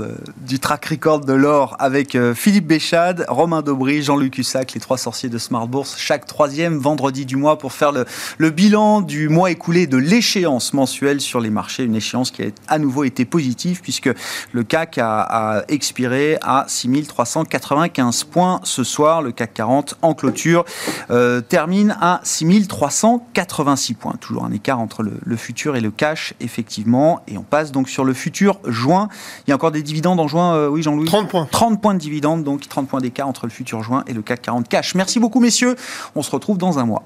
du 0.47 0.59
track 0.59 0.87
record 0.87 1.20
de 1.20 1.34
l'or 1.34 1.76
avec 1.78 2.14
euh, 2.14 2.34
Philippe 2.34 2.66
Béchade, 2.66 3.26
Romain 3.28 3.61
Daubry, 3.61 4.03
Jean-Luc 4.03 4.39
Hussac, 4.39 4.72
les 4.72 4.80
trois 4.80 4.97
sorciers 4.97 5.28
de 5.28 5.37
Smart 5.37 5.68
Bourse, 5.68 5.97
chaque 5.99 6.26
troisième 6.26 6.78
vendredi 6.78 7.26
du 7.26 7.37
mois 7.37 7.59
pour 7.59 7.74
faire 7.74 7.93
le, 7.93 8.51
bilan 8.51 9.03
du 9.03 9.28
mois 9.28 9.51
écoulé 9.51 9.87
de 9.87 9.99
l'échéance 9.99 10.72
mensuelle 10.72 11.20
sur 11.20 11.41
les 11.41 11.51
marchés. 11.51 11.84
Une 11.84 11.95
échéance 11.95 12.30
qui 12.30 12.43
a 12.43 12.47
à 12.68 12.78
nouveau 12.78 13.05
été 13.05 13.26
positive 13.26 13.80
puisque 13.82 14.11
le 14.53 14.62
CAC 14.62 14.99
a, 14.99 15.62
expiré 15.68 16.39
à 16.43 16.64
6395 16.68 18.24
points 18.24 18.61
ce 18.64 18.82
soir. 18.82 19.20
Le 19.20 19.32
CAC 19.32 19.53
40 19.53 19.99
en 20.01 20.14
clôture 20.14 20.64
euh, 21.11 21.43
termine 21.43 21.97
à 22.01 22.20
6386 22.22 23.95
points. 23.95 24.14
Toujours 24.20 24.45
un 24.47 24.53
écart 24.53 24.80
entre 24.80 25.03
le, 25.03 25.12
le 25.22 25.37
futur 25.37 25.76
et 25.76 25.80
le 25.80 25.91
cash, 25.91 26.32
effectivement. 26.41 27.20
Et 27.29 27.39
on 27.39 27.43
passe 27.43 27.72
donc 27.72 27.89
sur 27.89 28.05
le 28.05 28.14
futur 28.14 28.59
juin. 28.66 29.09
Il 29.47 29.51
y 29.51 29.53
a 29.53 29.57
encore 29.57 29.72
des 29.72 29.83
dividendes 29.83 30.20
en 30.20 30.29
juin, 30.29 30.55
euh, 30.55 30.68
oui 30.68 30.83
Jean-Louis 30.83 31.07
30 31.07 31.29
points. 31.29 31.49
30 31.51 31.81
points 31.81 31.95
de 31.95 31.99
dividendes, 31.99 32.45
donc 32.45 32.68
30 32.68 32.89
points 32.89 33.01
d'écart 33.01 33.29
entre 33.29 33.47
le 33.47 33.51
futur 33.51 33.83
juin 33.83 34.05
et 34.07 34.12
le 34.12 34.22
CAC 34.22 34.43
40 34.43 34.68
cash. 34.68 34.95
Merci 34.95 35.18
beaucoup 35.18 35.41
messieurs, 35.41 35.77
on 36.14 36.22
se 36.22 36.31
retrouve 36.31 36.59
dans 36.59 36.79
un 36.79 36.85
mois. 36.85 37.03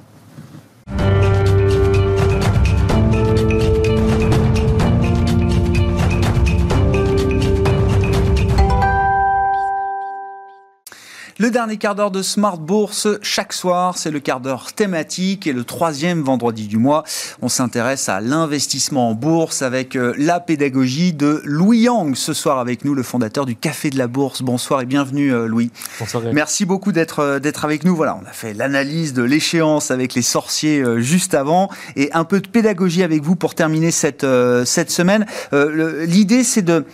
Le 11.41 11.51
dernier 11.51 11.79
quart 11.79 11.95
d'heure 11.95 12.11
de 12.11 12.21
Smart 12.21 12.59
Bourse, 12.59 13.09
chaque 13.23 13.55
soir, 13.55 13.97
c'est 13.97 14.11
le 14.11 14.21
quart 14.21 14.41
d'heure 14.41 14.75
thématique 14.75 15.47
et 15.47 15.55
le 15.55 15.65
troisième 15.65 16.21
vendredi 16.21 16.69
du 16.69 16.77
mois, 16.77 17.03
on 17.41 17.49
s'intéresse 17.49 18.11
à 18.11 18.21
l'investissement 18.21 19.09
en 19.09 19.15
bourse 19.15 19.63
avec 19.63 19.97
euh, 19.97 20.13
la 20.19 20.39
pédagogie 20.39 21.15
de 21.15 21.41
Louis 21.47 21.79
Yang. 21.79 22.15
Ce 22.15 22.35
soir 22.35 22.59
avec 22.59 22.85
nous, 22.85 22.95
le 22.95 23.03
fondateur 23.03 23.47
du 23.47 23.57
Café 23.57 23.89
de 23.89 23.97
la 23.97 24.07
Bourse. 24.07 24.43
Bonsoir 24.43 24.83
et 24.83 24.85
bienvenue 24.85 25.33
euh, 25.33 25.47
Louis. 25.47 25.71
Bonsoir. 25.99 26.25
Merci 26.31 26.67
beaucoup 26.67 26.93
d'être 26.93 27.21
euh, 27.21 27.39
d'être 27.39 27.65
avec 27.65 27.85
nous. 27.85 27.97
Voilà, 27.97 28.19
on 28.23 28.29
a 28.29 28.33
fait 28.33 28.53
l'analyse 28.53 29.15
de 29.15 29.23
l'échéance 29.23 29.91
avec 29.91 30.13
les 30.13 30.21
sorciers 30.21 30.85
juste 30.99 31.33
avant 31.33 31.71
et 31.97 32.13
un 32.13 32.25
peu 32.25 32.43
de 32.43 32.49
pédagogie 32.49 33.03
avec 33.03 33.23
vous 33.23 33.35
pour 33.35 33.55
terminer 33.55 33.93
cette 33.93 34.27
cette 34.67 34.91
semaine. 34.91 35.25
L'idée, 35.53 36.45
c'est 36.45 36.61
de 36.61 36.85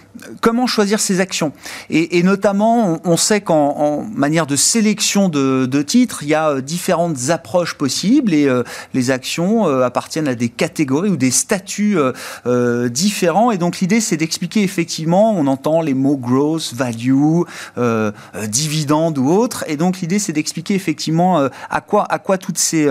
comment 0.41 0.69
choisir 0.69 1.01
ses 1.01 1.19
actions 1.19 1.53
et, 1.91 2.23
notamment, 2.23 3.01
on, 3.05 3.17
sait 3.17 3.41
qu'en 3.41 4.03
manière 4.15 4.36
de 4.45 4.57
sélection 4.57 5.31
de, 5.31 5.83
titres, 5.83 6.23
il 6.23 6.29
y 6.29 6.35
a 6.35 6.51
euh, 6.51 6.61
différentes 6.61 7.31
approches 7.31 7.75
possibles 7.75 8.35
et 8.35 8.47
euh, 8.47 8.65
les 8.93 9.11
actions 9.11 9.67
euh, 9.67 9.83
appartiennent 9.83 10.29
à 10.29 10.35
des 10.35 10.49
catégories 10.49 11.09
ou 11.09 11.17
des 11.17 11.31
statuts 11.31 11.97
différents. 12.91 13.51
Et 13.51 13.59
donc 13.59 13.79
l'idée, 13.79 14.01
c'est 14.01 14.17
d'expliquer 14.17 14.63
effectivement, 14.63 15.33
on 15.33 15.47
entend 15.47 15.81
les 15.81 15.95
mots 15.95 16.17
growth, 16.17 16.75
value, 16.75 17.43
dividende 18.49 19.19
ou 19.19 19.31
autre. 19.31 19.65
Et 19.69 19.77
donc 19.77 20.01
l'idée, 20.01 20.19
c'est 20.19 20.33
d'expliquer 20.33 20.75
effectivement 20.75 21.49
à 21.71 21.81
quoi, 21.81 22.05
à 22.11 22.19
quoi 22.19 22.39
toutes 22.39 22.59
ces 22.59 22.89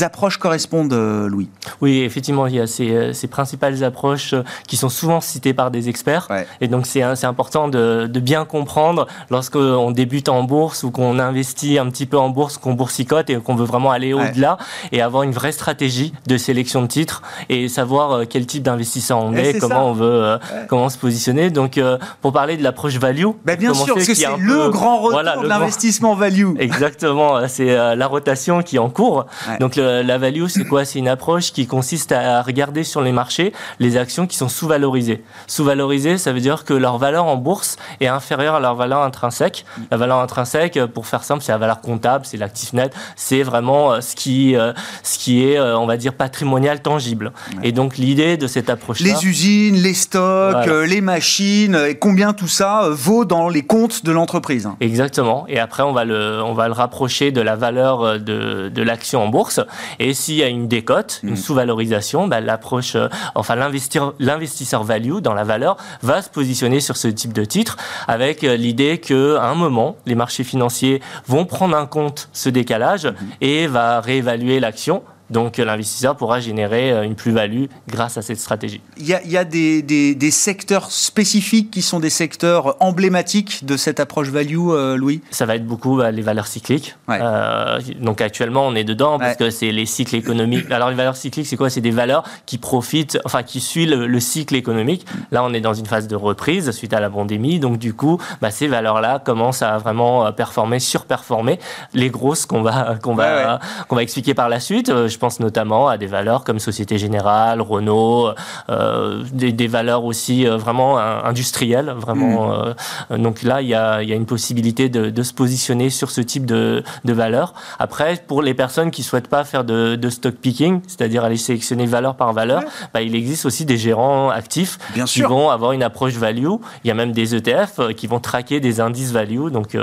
approches 0.00 0.36
correspondent, 0.36 0.94
Louis. 1.28 1.48
Oui, 1.80 2.00
effectivement, 2.00 2.46
il 2.46 2.54
y 2.54 2.60
a 2.60 2.66
ces, 2.66 3.28
principales 3.28 3.82
approches 3.82 4.34
qui 4.66 4.76
sont 4.76 4.88
souvent 4.88 5.20
citées 5.20 5.54
par 5.54 5.70
des 5.70 5.88
experts. 5.88 6.28
Et 6.60 6.68
donc 6.68 6.86
c'est 6.86 7.02
important 7.02 7.68
de, 7.68 8.06
de 8.06 8.20
bien 8.20 8.44
comprendre 8.44 9.06
lorsqu'on 9.30 9.90
débute 9.90 10.28
en 10.28 10.44
bourse 10.44 10.69
ou 10.82 10.90
qu'on 10.90 11.18
investit 11.18 11.78
un 11.78 11.88
petit 11.90 12.06
peu 12.06 12.18
en 12.18 12.28
bourse, 12.28 12.58
qu'on 12.58 12.74
boursicote 12.74 13.30
et 13.30 13.36
qu'on 13.36 13.54
veut 13.54 13.64
vraiment 13.64 13.90
aller 13.90 14.12
au-delà 14.12 14.58
et 14.92 15.02
avoir 15.02 15.22
une 15.22 15.32
vraie 15.32 15.52
stratégie 15.52 16.12
de 16.26 16.36
sélection 16.36 16.82
de 16.82 16.86
titres 16.86 17.22
et 17.48 17.68
savoir 17.68 18.12
euh, 18.12 18.24
quel 18.28 18.46
type 18.46 18.62
d'investisseur 18.62 19.18
on 19.18 19.34
est, 19.34 19.58
comment 19.58 19.88
on 19.88 19.92
veut 19.92 20.24
euh, 20.24 20.38
comment 20.68 20.88
se 20.88 20.98
positionner. 20.98 21.50
Donc 21.50 21.78
euh, 21.78 21.98
pour 22.20 22.32
parler 22.32 22.56
de 22.56 22.62
l'approche 22.62 22.96
value, 22.96 23.26
ben 23.44 23.56
bien 23.56 23.74
sûr, 23.74 23.94
parce 23.94 24.06
que 24.06 24.14
c'est 24.14 24.36
le 24.38 24.70
grand 24.70 25.00
retour 25.00 25.42
de 25.42 25.48
l'investissement 25.48 26.14
value. 26.14 26.54
Exactement, 26.58 27.46
c'est 27.48 27.74
la 27.96 28.06
rotation 28.06 28.62
qui 28.62 28.76
est 28.76 28.80
en 28.80 28.90
cours. 28.90 29.26
Donc 29.58 29.76
la 29.76 30.18
value, 30.18 30.46
c'est 30.46 30.64
quoi? 30.64 30.84
C'est 30.84 30.98
une 30.98 31.08
approche 31.08 31.52
qui 31.52 31.66
consiste 31.66 32.12
à 32.12 32.42
regarder 32.42 32.84
sur 32.84 33.00
les 33.00 33.12
marchés 33.12 33.52
les 33.78 33.96
actions 33.96 34.26
qui 34.26 34.36
sont 34.36 34.48
sous-valorisées. 34.48 35.22
Sous-valorisées, 35.46 36.18
ça 36.18 36.32
veut 36.32 36.40
dire 36.40 36.64
que 36.64 36.74
leur 36.74 36.98
valeur 36.98 37.26
en 37.26 37.36
bourse 37.36 37.76
est 38.00 38.06
inférieure 38.06 38.56
à 38.56 38.60
leur 38.60 38.74
valeur 38.74 39.02
intrinsèque. 39.02 39.64
La 39.90 39.96
valeur 39.96 40.18
intrinsèque 40.18 40.59
tech, 40.68 40.84
pour 40.86 41.06
faire 41.06 41.24
simple, 41.24 41.42
c'est 41.42 41.52
la 41.52 41.58
valeur 41.58 41.80
comptable, 41.80 42.24
c'est 42.26 42.36
l'actif 42.36 42.72
net, 42.72 42.92
c'est 43.16 43.42
vraiment 43.42 44.00
ce 44.00 44.14
qui, 44.14 44.54
ce 45.02 45.18
qui 45.18 45.44
est, 45.44 45.60
on 45.60 45.86
va 45.86 45.96
dire, 45.96 46.14
patrimonial 46.14 46.82
tangible. 46.82 47.32
Et 47.62 47.72
donc 47.72 47.96
l'idée 47.96 48.36
de 48.36 48.46
cette 48.46 48.70
approche-là... 48.70 49.14
Les 49.14 49.26
usines, 49.26 49.76
les 49.76 49.94
stocks, 49.94 50.66
les 50.86 51.00
machines, 51.00 51.78
et 51.88 51.96
combien 51.96 52.32
tout 52.32 52.48
ça 52.48 52.88
vaut 52.90 53.24
dans 53.24 53.48
les 53.48 53.62
comptes 53.62 54.04
de 54.04 54.12
l'entreprise. 54.12 54.68
Exactement. 54.80 55.44
Et 55.48 55.58
après, 55.58 55.82
on 55.82 55.92
va 55.92 56.04
le, 56.04 56.42
on 56.42 56.54
va 56.54 56.68
le 56.68 56.74
rapprocher 56.74 57.32
de 57.32 57.40
la 57.40 57.56
valeur 57.56 58.18
de, 58.20 58.68
de 58.68 58.82
l'action 58.82 59.22
en 59.22 59.28
bourse. 59.28 59.60
Et 59.98 60.14
s'il 60.14 60.36
y 60.36 60.42
a 60.42 60.48
une 60.48 60.68
décote, 60.68 61.20
une 61.22 61.32
mm. 61.32 61.36
sous-valorisation, 61.36 62.28
bah, 62.28 62.40
l'approche, 62.40 62.96
enfin 63.34 63.56
l'investisseur 63.56 64.84
value 64.84 65.18
dans 65.18 65.34
la 65.34 65.44
valeur 65.44 65.76
va 66.02 66.22
se 66.22 66.28
positionner 66.28 66.80
sur 66.80 66.96
ce 66.96 67.08
type 67.08 67.32
de 67.32 67.44
titre 67.44 67.76
avec 68.08 68.44
euh, 68.44 68.56
l'idée 68.56 68.98
qu'à 68.98 69.42
un 69.42 69.54
moment, 69.54 69.96
les 70.06 70.14
marchés 70.14 70.44
financiers 70.50 71.00
vont 71.26 71.44
prendre 71.46 71.76
en 71.76 71.86
compte 71.86 72.28
ce 72.32 72.48
décalage 72.48 73.06
mhm. 73.06 73.14
et 73.40 73.66
va 73.66 74.00
réévaluer 74.00 74.60
l'action 74.60 75.02
donc 75.30 75.58
l'investisseur 75.58 76.16
pourra 76.16 76.40
générer 76.40 76.92
euh, 76.92 77.02
une 77.02 77.14
plus-value 77.14 77.66
grâce 77.88 78.18
à 78.18 78.22
cette 78.22 78.38
stratégie. 78.38 78.80
Il 78.98 79.06
y 79.06 79.36
a, 79.36 79.44
des, 79.44 80.30
secteurs 80.30 80.90
spécifiques 80.90 81.70
qui 81.70 81.82
sont 81.82 82.00
des 82.00 82.10
secteurs 82.10 82.76
emblématiques 82.80 83.64
de 83.64 83.76
cette 83.76 84.00
approche 84.00 84.28
value, 84.28 84.70
euh, 84.70 84.96
Louis? 84.96 85.22
Ça 85.30 85.46
va 85.46 85.56
être 85.56 85.66
beaucoup 85.66 85.96
bah, 85.96 86.10
les 86.10 86.22
valeurs 86.22 86.46
cycliques. 86.46 86.96
Euh, 87.08 87.80
donc 88.00 88.20
actuellement, 88.20 88.66
on 88.66 88.74
est 88.74 88.84
dedans 88.84 89.18
parce 89.18 89.36
que 89.36 89.50
c'est 89.50 89.70
les 89.70 89.86
cycles 89.86 90.16
économiques. 90.16 90.66
Alors 90.70 90.90
les 90.90 90.96
valeurs 90.96 91.16
cycliques, 91.16 91.46
c'est 91.46 91.56
quoi? 91.56 91.70
C'est 91.70 91.80
des 91.80 91.90
valeurs 91.90 92.24
qui 92.46 92.58
profitent, 92.58 93.18
enfin 93.24 93.42
qui 93.42 93.60
suivent 93.60 93.94
le, 93.94 94.20
cycle 94.20 94.54
économique. 94.54 95.06
Là, 95.30 95.42
on 95.44 95.52
est 95.54 95.60
dans 95.60 95.74
une 95.74 95.86
phase 95.86 96.06
de 96.06 96.16
reprise 96.16 96.70
suite 96.72 96.92
à 96.92 97.00
la 97.00 97.08
pandémie. 97.08 97.58
Donc 97.58 97.78
du 97.78 97.94
coup, 97.94 98.20
bah, 98.40 98.50
ces 98.50 98.66
valeurs-là 98.66 99.18
commencent 99.18 99.62
à 99.62 99.78
vraiment 99.78 100.30
performer, 100.32 100.78
surperformer 100.78 101.58
les 101.94 102.10
grosses 102.10 102.46
qu'on 102.46 102.62
va, 102.62 102.96
qu'on 103.02 103.14
va, 103.14 103.60
qu'on 103.88 103.96
va 103.96 104.02
expliquer 104.02 104.34
par 104.34 104.48
la 104.48 104.60
suite. 104.60 104.88
Je 104.88 105.18
pense 105.20 105.38
notamment 105.38 105.86
à 105.88 105.98
des 105.98 106.06
valeurs 106.06 106.42
comme 106.42 106.58
Société 106.58 106.98
Générale, 106.98 107.60
Renault, 107.60 108.30
euh, 108.68 109.22
des, 109.32 109.68
valeurs 109.68 110.04
aussi 110.04 110.46
euh, 110.46 110.56
vraiment 110.56 110.98
industrielles. 110.98 111.94
Vraiment, 111.96 112.48
mm. 112.48 112.74
euh, 113.12 113.18
donc 113.18 113.42
là, 113.42 113.62
il 113.62 113.68
y 113.68 113.74
a, 113.74 114.02
y 114.02 114.12
a, 114.12 114.16
une 114.16 114.26
possibilité 114.26 114.88
de, 114.88 115.10
de, 115.10 115.22
se 115.22 115.32
positionner 115.32 115.90
sur 115.90 116.10
ce 116.10 116.20
type 116.20 116.46
de, 116.46 116.82
de 117.04 117.12
valeurs. 117.12 117.54
Après, 117.78 118.16
pour 118.26 118.42
les 118.42 118.54
personnes 118.54 118.90
qui 118.90 119.02
souhaitent 119.02 119.28
pas 119.28 119.44
faire 119.44 119.64
de, 119.64 119.94
de 119.94 120.10
stock 120.10 120.34
picking, 120.34 120.80
c'est-à-dire 120.88 121.22
aller 121.22 121.36
sélectionner 121.36 121.86
valeur 121.86 122.16
par 122.16 122.32
valeur, 122.32 122.62
bah, 122.92 123.02
il 123.02 123.14
existe 123.14 123.46
aussi 123.46 123.64
des 123.64 123.76
gérants 123.76 124.30
actifs 124.30 124.78
Bien 124.94 125.04
qui 125.04 125.22
vont 125.22 125.50
avoir 125.50 125.72
une 125.72 125.82
approche 125.82 126.14
value. 126.14 126.46
Il 126.84 126.88
y 126.88 126.90
a 126.90 126.94
même 126.94 127.12
des 127.12 127.34
ETF 127.34 127.94
qui 127.96 128.06
vont 128.06 128.20
traquer 128.20 128.60
des 128.60 128.80
indices 128.80 129.12
value. 129.12 129.48
Donc, 129.50 129.76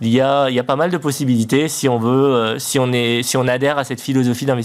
il, 0.00 0.08
y 0.08 0.20
a, 0.20 0.48
il 0.50 0.54
y 0.54 0.58
a 0.58 0.64
pas 0.64 0.76
mal 0.76 0.90
de 0.90 0.98
possibilités 0.98 1.68
si 1.68 1.88
on 1.88 1.98
veut, 1.98 2.56
si 2.58 2.78
on, 2.78 2.92
est, 2.92 3.22
si 3.22 3.36
on 3.36 3.46
adhère 3.46 3.78
à 3.78 3.84
cette 3.84 4.00
philosophie 4.00 4.46
d'investissement 4.46 4.63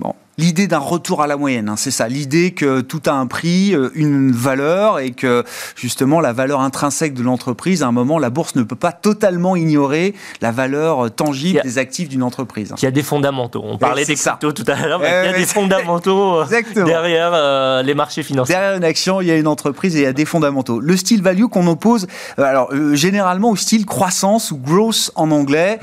Bon. 0.00 0.14
L'idée 0.40 0.68
d'un 0.68 0.78
retour 0.78 1.20
à 1.20 1.26
la 1.26 1.36
moyenne, 1.36 1.68
hein, 1.68 1.74
c'est 1.76 1.90
ça. 1.90 2.08
L'idée 2.08 2.52
que 2.52 2.80
tout 2.80 3.02
a 3.04 3.12
un 3.12 3.26
prix, 3.26 3.74
euh, 3.74 3.90
une 3.94 4.32
valeur, 4.32 4.98
et 4.98 5.10
que 5.10 5.44
justement 5.76 6.18
la 6.18 6.32
valeur 6.32 6.60
intrinsèque 6.60 7.12
de 7.12 7.22
l'entreprise, 7.22 7.82
à 7.82 7.88
un 7.88 7.92
moment, 7.92 8.18
la 8.18 8.30
bourse 8.30 8.54
ne 8.54 8.62
peut 8.62 8.74
pas 8.74 8.92
totalement 8.92 9.54
ignorer 9.54 10.14
la 10.40 10.50
valeur 10.50 11.04
euh, 11.04 11.08
tangible 11.10 11.60
des 11.62 11.76
actifs 11.76 12.08
d'une 12.08 12.22
entreprise. 12.22 12.72
Il 12.78 12.84
y 12.84 12.88
a 12.88 12.90
des 12.90 13.02
fondamentaux. 13.02 13.62
On 13.62 13.76
parlait 13.76 14.06
des 14.06 14.14
cryptos 14.14 14.52
tout 14.52 14.64
à 14.66 14.76
l'heure, 14.76 15.00
mais 15.00 15.24
il 15.24 15.30
y 15.30 15.34
a 15.34 15.36
des 15.36 15.44
fondamentaux 15.44 16.40
euh, 16.40 16.84
derrière 16.86 17.82
les 17.82 17.94
marchés 17.94 18.22
financiers. 18.22 18.54
Derrière 18.54 18.76
une 18.78 18.84
action, 18.84 19.20
il 19.20 19.26
y 19.26 19.30
a 19.32 19.36
une 19.36 19.46
entreprise 19.46 19.94
et 19.96 19.98
il 19.98 20.04
y 20.04 20.06
a 20.06 20.14
des 20.14 20.24
fondamentaux. 20.24 20.80
Le 20.80 20.96
style 20.96 21.22
value 21.22 21.46
qu'on 21.46 21.66
oppose, 21.66 22.06
alors 22.38 22.70
généralement 22.94 23.50
au 23.50 23.56
style 23.56 23.84
croissance 23.84 24.52
ou 24.52 24.56
growth 24.56 25.10
en 25.16 25.30
anglais 25.32 25.80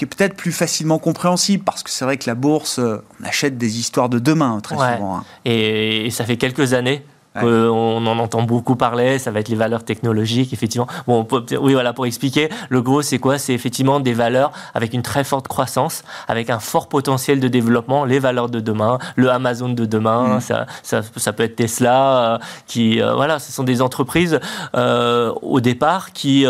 qui 0.00 0.06
est 0.06 0.08
peut-être 0.08 0.34
plus 0.34 0.52
facilement 0.52 0.98
compréhensible 0.98 1.62
parce 1.62 1.82
que 1.82 1.90
c'est 1.90 2.06
vrai 2.06 2.16
que 2.16 2.24
la 2.26 2.34
bourse, 2.34 2.78
euh, 2.78 3.04
on 3.20 3.24
achète 3.26 3.58
des 3.58 3.78
histoires 3.78 4.08
de 4.08 4.18
demain 4.18 4.58
très 4.60 4.74
souvent. 4.74 5.18
Hein. 5.18 5.24
et, 5.44 6.08
ça 6.10 6.24
fait 6.24 6.38
quelques 6.38 6.72
années 6.72 7.04
on 7.36 8.06
en 8.06 8.18
entend 8.18 8.42
beaucoup 8.42 8.76
parler, 8.76 9.18
ça 9.18 9.30
va 9.30 9.40
être 9.40 9.48
les 9.48 9.56
valeurs 9.56 9.84
technologiques, 9.84 10.52
effectivement. 10.52 10.86
Bon, 11.06 11.26
oui, 11.60 11.72
voilà, 11.72 11.92
pour 11.92 12.06
expliquer, 12.06 12.48
le 12.68 12.82
gros, 12.82 13.02
c'est 13.02 13.18
quoi? 13.18 13.38
C'est 13.38 13.54
effectivement 13.54 14.00
des 14.00 14.12
valeurs 14.12 14.52
avec 14.74 14.92
une 14.94 15.02
très 15.02 15.24
forte 15.24 15.48
croissance, 15.48 16.02
avec 16.28 16.50
un 16.50 16.58
fort 16.58 16.88
potentiel 16.88 17.40
de 17.40 17.48
développement, 17.48 18.04
les 18.04 18.18
valeurs 18.18 18.48
de 18.48 18.60
demain, 18.60 18.98
le 19.16 19.30
Amazon 19.30 19.68
de 19.68 19.84
demain, 19.84 20.36
mm. 20.36 20.40
ça, 20.40 20.66
ça, 20.82 21.02
ça, 21.16 21.32
peut 21.32 21.42
être 21.44 21.56
Tesla, 21.56 22.34
euh, 22.34 22.38
qui, 22.66 23.00
euh, 23.00 23.14
voilà, 23.14 23.38
ce 23.38 23.52
sont 23.52 23.64
des 23.64 23.82
entreprises 23.82 24.40
euh, 24.74 25.32
au 25.42 25.60
départ 25.60 26.12
qui 26.12 26.46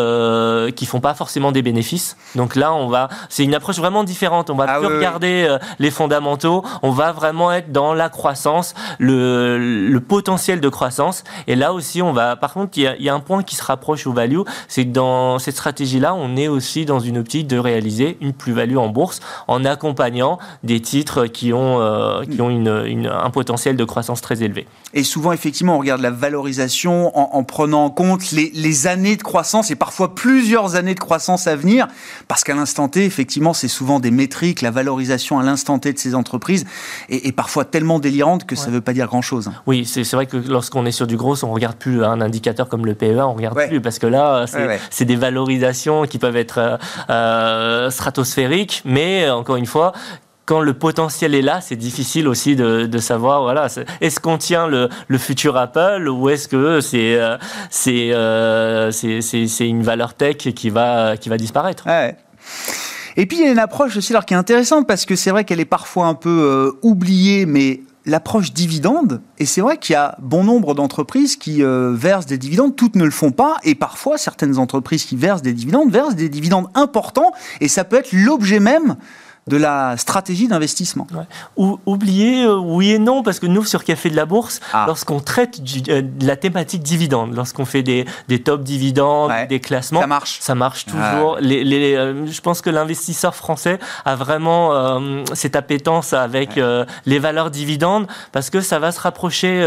qui 0.76 0.86
font 0.86 1.00
pas 1.00 1.14
forcément 1.14 1.52
des 1.52 1.62
bénéfices. 1.62 2.16
Donc 2.34 2.56
là, 2.56 2.72
on 2.72 2.88
va, 2.88 3.08
c'est 3.28 3.44
une 3.44 3.54
approche 3.54 3.76
vraiment 3.76 4.04
différente. 4.04 4.50
On 4.50 4.54
va 4.54 4.66
ah 4.68 4.78
plus 4.78 4.86
regarder 4.86 5.56
les 5.78 5.90
fondamentaux, 5.90 6.64
on 6.82 6.90
va 6.90 7.12
vraiment 7.12 7.52
être 7.52 7.72
dans 7.72 7.92
la 7.92 8.08
croissance, 8.08 8.74
le, 8.98 9.58
le 9.58 10.00
potentiel 10.00 10.60
de 10.60 10.68
croissance. 10.70 11.24
Et 11.46 11.56
là 11.56 11.72
aussi, 11.72 12.02
on 12.02 12.12
va. 12.12 12.36
Par 12.36 12.52
contre, 12.52 12.78
il 12.78 12.96
y, 12.98 13.08
a, 13.08 13.14
un 13.14 13.20
point 13.20 13.42
qui 13.42 13.56
se 13.56 13.64
rapproche 13.64 14.06
au 14.06 14.12
value, 14.12 14.40
c'est 14.68 14.84
que 14.84 14.90
dans 14.90 15.38
cette 15.38 15.54
stratégie-là, 15.54 16.14
on 16.14 16.36
est 16.36 16.48
aussi 16.48 16.84
dans 16.84 17.00
une 17.00 17.18
optique 17.18 17.46
de 17.46 17.58
réaliser 17.58 18.16
une 18.20 18.32
plus-value 18.32 18.76
en 18.76 18.88
bourse 18.88 19.20
en 19.48 19.64
accompagnant 19.64 20.38
des 20.62 20.80
titres 20.80 21.26
qui 21.26 21.52
ont, 21.52 21.80
euh, 21.80 22.24
qui 22.24 22.40
ont 22.40 22.50
une, 22.50 23.06
un 23.06 23.30
potentiel 23.30 23.76
de 23.76 23.84
croissance 23.84 24.20
très 24.20 24.42
élevé. 24.42 24.66
Et 24.92 25.04
souvent, 25.04 25.32
effectivement, 25.32 25.76
on 25.76 25.78
regarde 25.78 26.00
la 26.00 26.10
valorisation 26.10 27.16
en, 27.16 27.44
prenant 27.44 27.84
en 27.84 27.90
compte 27.90 28.32
les, 28.32 28.50
les, 28.54 28.86
années 28.86 29.16
de 29.16 29.22
croissance 29.22 29.70
et 29.70 29.76
parfois 29.76 30.14
plusieurs 30.14 30.74
années 30.74 30.94
de 30.94 31.00
croissance 31.00 31.46
à 31.46 31.54
venir, 31.54 31.86
parce 32.28 32.44
qu'à 32.44 32.54
l'instant 32.54 32.88
T, 32.88 33.04
effectivement, 33.04 33.52
c'est 33.52 33.68
souvent 33.68 34.00
des 34.00 34.10
métriques, 34.10 34.62
la 34.62 34.70
valorisation 34.70 35.38
à 35.38 35.42
l'instant 35.42 35.78
T 35.78 35.92
de 35.92 35.98
ces 35.98 36.14
entreprises 36.14 36.66
est, 37.08 37.32
parfois 37.32 37.64
tellement 37.64 37.98
délirante 37.98 38.46
que 38.46 38.56
ça 38.56 38.66
ne 38.66 38.72
veut 38.72 38.80
pas 38.80 38.92
dire 38.92 39.06
grand-chose. 39.06 39.50
Oui, 39.66 39.84
c'est 39.84 40.08
vrai 40.12 40.26
que 40.26 40.36
lorsqu'on 40.36 40.84
est 40.86 40.92
sur 40.92 41.06
du 41.06 41.16
gros, 41.16 41.42
on 41.44 41.52
regarde 41.52 41.76
plus 41.76 42.04
un 42.04 42.20
indicateur 42.20 42.68
comme 42.68 42.84
le 42.84 42.94
PEA, 42.94 43.20
on 43.20 43.34
regarde 43.34 43.58
plus. 43.68 43.80
Parce 43.80 43.98
que 43.98 44.06
là, 44.06 44.46
c'est 44.90 45.04
des 45.04 45.16
valorisations 45.16 46.04
qui 46.06 46.18
peuvent 46.18 46.36
être 46.36 46.58
euh, 46.58 46.76
euh, 47.10 47.90
stratosphériques, 47.90 48.82
mais 48.84 49.30
encore 49.30 49.56
une 49.56 49.66
fois, 49.66 49.92
quand 50.50 50.60
le 50.62 50.74
potentiel 50.74 51.36
est 51.36 51.42
là, 51.42 51.60
c'est 51.60 51.76
difficile 51.76 52.26
aussi 52.26 52.56
de, 52.56 52.98
savoir, 52.98 53.42
voilà, 53.42 53.68
est-ce 54.00 54.18
qu'on 54.18 54.36
tient 54.36 54.66
le, 54.66 54.88
futur 55.16 55.56
Apple 55.56 56.08
ou 56.08 56.28
est-ce 56.28 56.48
que 56.48 56.80
c'est 56.80 57.20
c'est 57.70 59.20
c'est 59.22 59.68
une 59.68 59.84
valeur 59.84 60.14
tech 60.14 60.38
qui 60.38 60.70
va, 60.70 61.14
disparaître? 61.38 61.86
Et 63.16 63.26
puis 63.26 63.38
il 63.38 63.44
y 63.44 63.48
a 63.48 63.52
une 63.52 63.60
approche 63.60 63.96
aussi 63.96 64.12
alors 64.12 64.24
qui 64.24 64.34
est 64.34 64.36
intéressante 64.36 64.88
parce 64.88 65.04
que 65.04 65.14
c'est 65.14 65.30
vrai 65.30 65.44
qu'elle 65.44 65.60
est 65.60 65.64
parfois 65.64 66.06
un 66.06 66.14
peu 66.14 66.76
oubliée, 66.82 67.46
mais 67.46 67.82
l'approche 68.06 68.52
dividende, 68.52 69.20
et 69.38 69.46
c'est 69.46 69.60
vrai 69.60 69.76
qu'il 69.76 69.92
y 69.92 69.96
a 69.96 70.16
bon 70.20 70.42
nombre 70.42 70.74
d'entreprises 70.74 71.36
qui 71.36 71.62
euh, 71.62 71.92
versent 71.94 72.26
des 72.26 72.38
dividendes, 72.38 72.74
toutes 72.74 72.96
ne 72.96 73.04
le 73.04 73.10
font 73.10 73.30
pas, 73.30 73.56
et 73.62 73.74
parfois 73.74 74.18
certaines 74.18 74.58
entreprises 74.58 75.04
qui 75.04 75.16
versent 75.16 75.42
des 75.42 75.52
dividendes 75.52 75.92
versent 75.92 76.16
des 76.16 76.28
dividendes 76.28 76.68
importants, 76.74 77.32
et 77.60 77.68
ça 77.68 77.84
peut 77.84 77.96
être 77.96 78.12
l'objet 78.12 78.58
même 78.58 78.96
de 79.46 79.56
la 79.56 79.96
stratégie 79.96 80.48
d'investissement. 80.48 81.06
Ou, 81.56 81.78
oubliez, 81.86 82.44
euh, 82.44 82.56
oui 82.56 82.92
et 82.92 82.98
non, 82.98 83.22
parce 83.22 83.38
que 83.38 83.46
nous, 83.46 83.64
sur 83.64 83.84
Café 83.84 84.10
de 84.10 84.16
la 84.16 84.26
Bourse, 84.26 84.60
ah. 84.72 84.84
lorsqu'on 84.86 85.20
traite 85.20 85.60
euh, 85.88 86.02
de 86.02 86.26
la 86.26 86.36
thématique 86.36 86.82
dividende, 86.82 87.34
lorsqu'on 87.34 87.64
fait 87.64 87.82
des, 87.82 88.04
des 88.28 88.42
top 88.42 88.62
dividendes, 88.62 89.32
des 89.48 89.60
classements, 89.60 90.00
ça 90.00 90.06
marche, 90.06 90.38
ça 90.40 90.54
marche 90.54 90.86
toujours. 90.86 91.38
Les, 91.40 91.64
les, 91.64 91.94
euh, 91.94 92.26
je 92.26 92.40
pense 92.40 92.60
que 92.60 92.70
l'investisseur 92.70 93.34
français 93.34 93.78
a 94.04 94.14
vraiment 94.14 95.00
cette 95.34 95.56
appétence 95.56 96.12
avec 96.12 96.60
les 97.06 97.18
valeurs 97.18 97.50
dividendes, 97.50 98.06
parce 98.32 98.50
que 98.50 98.60
ça 98.60 98.78
va 98.78 98.92
se 98.92 99.00
rapprocher, 99.00 99.66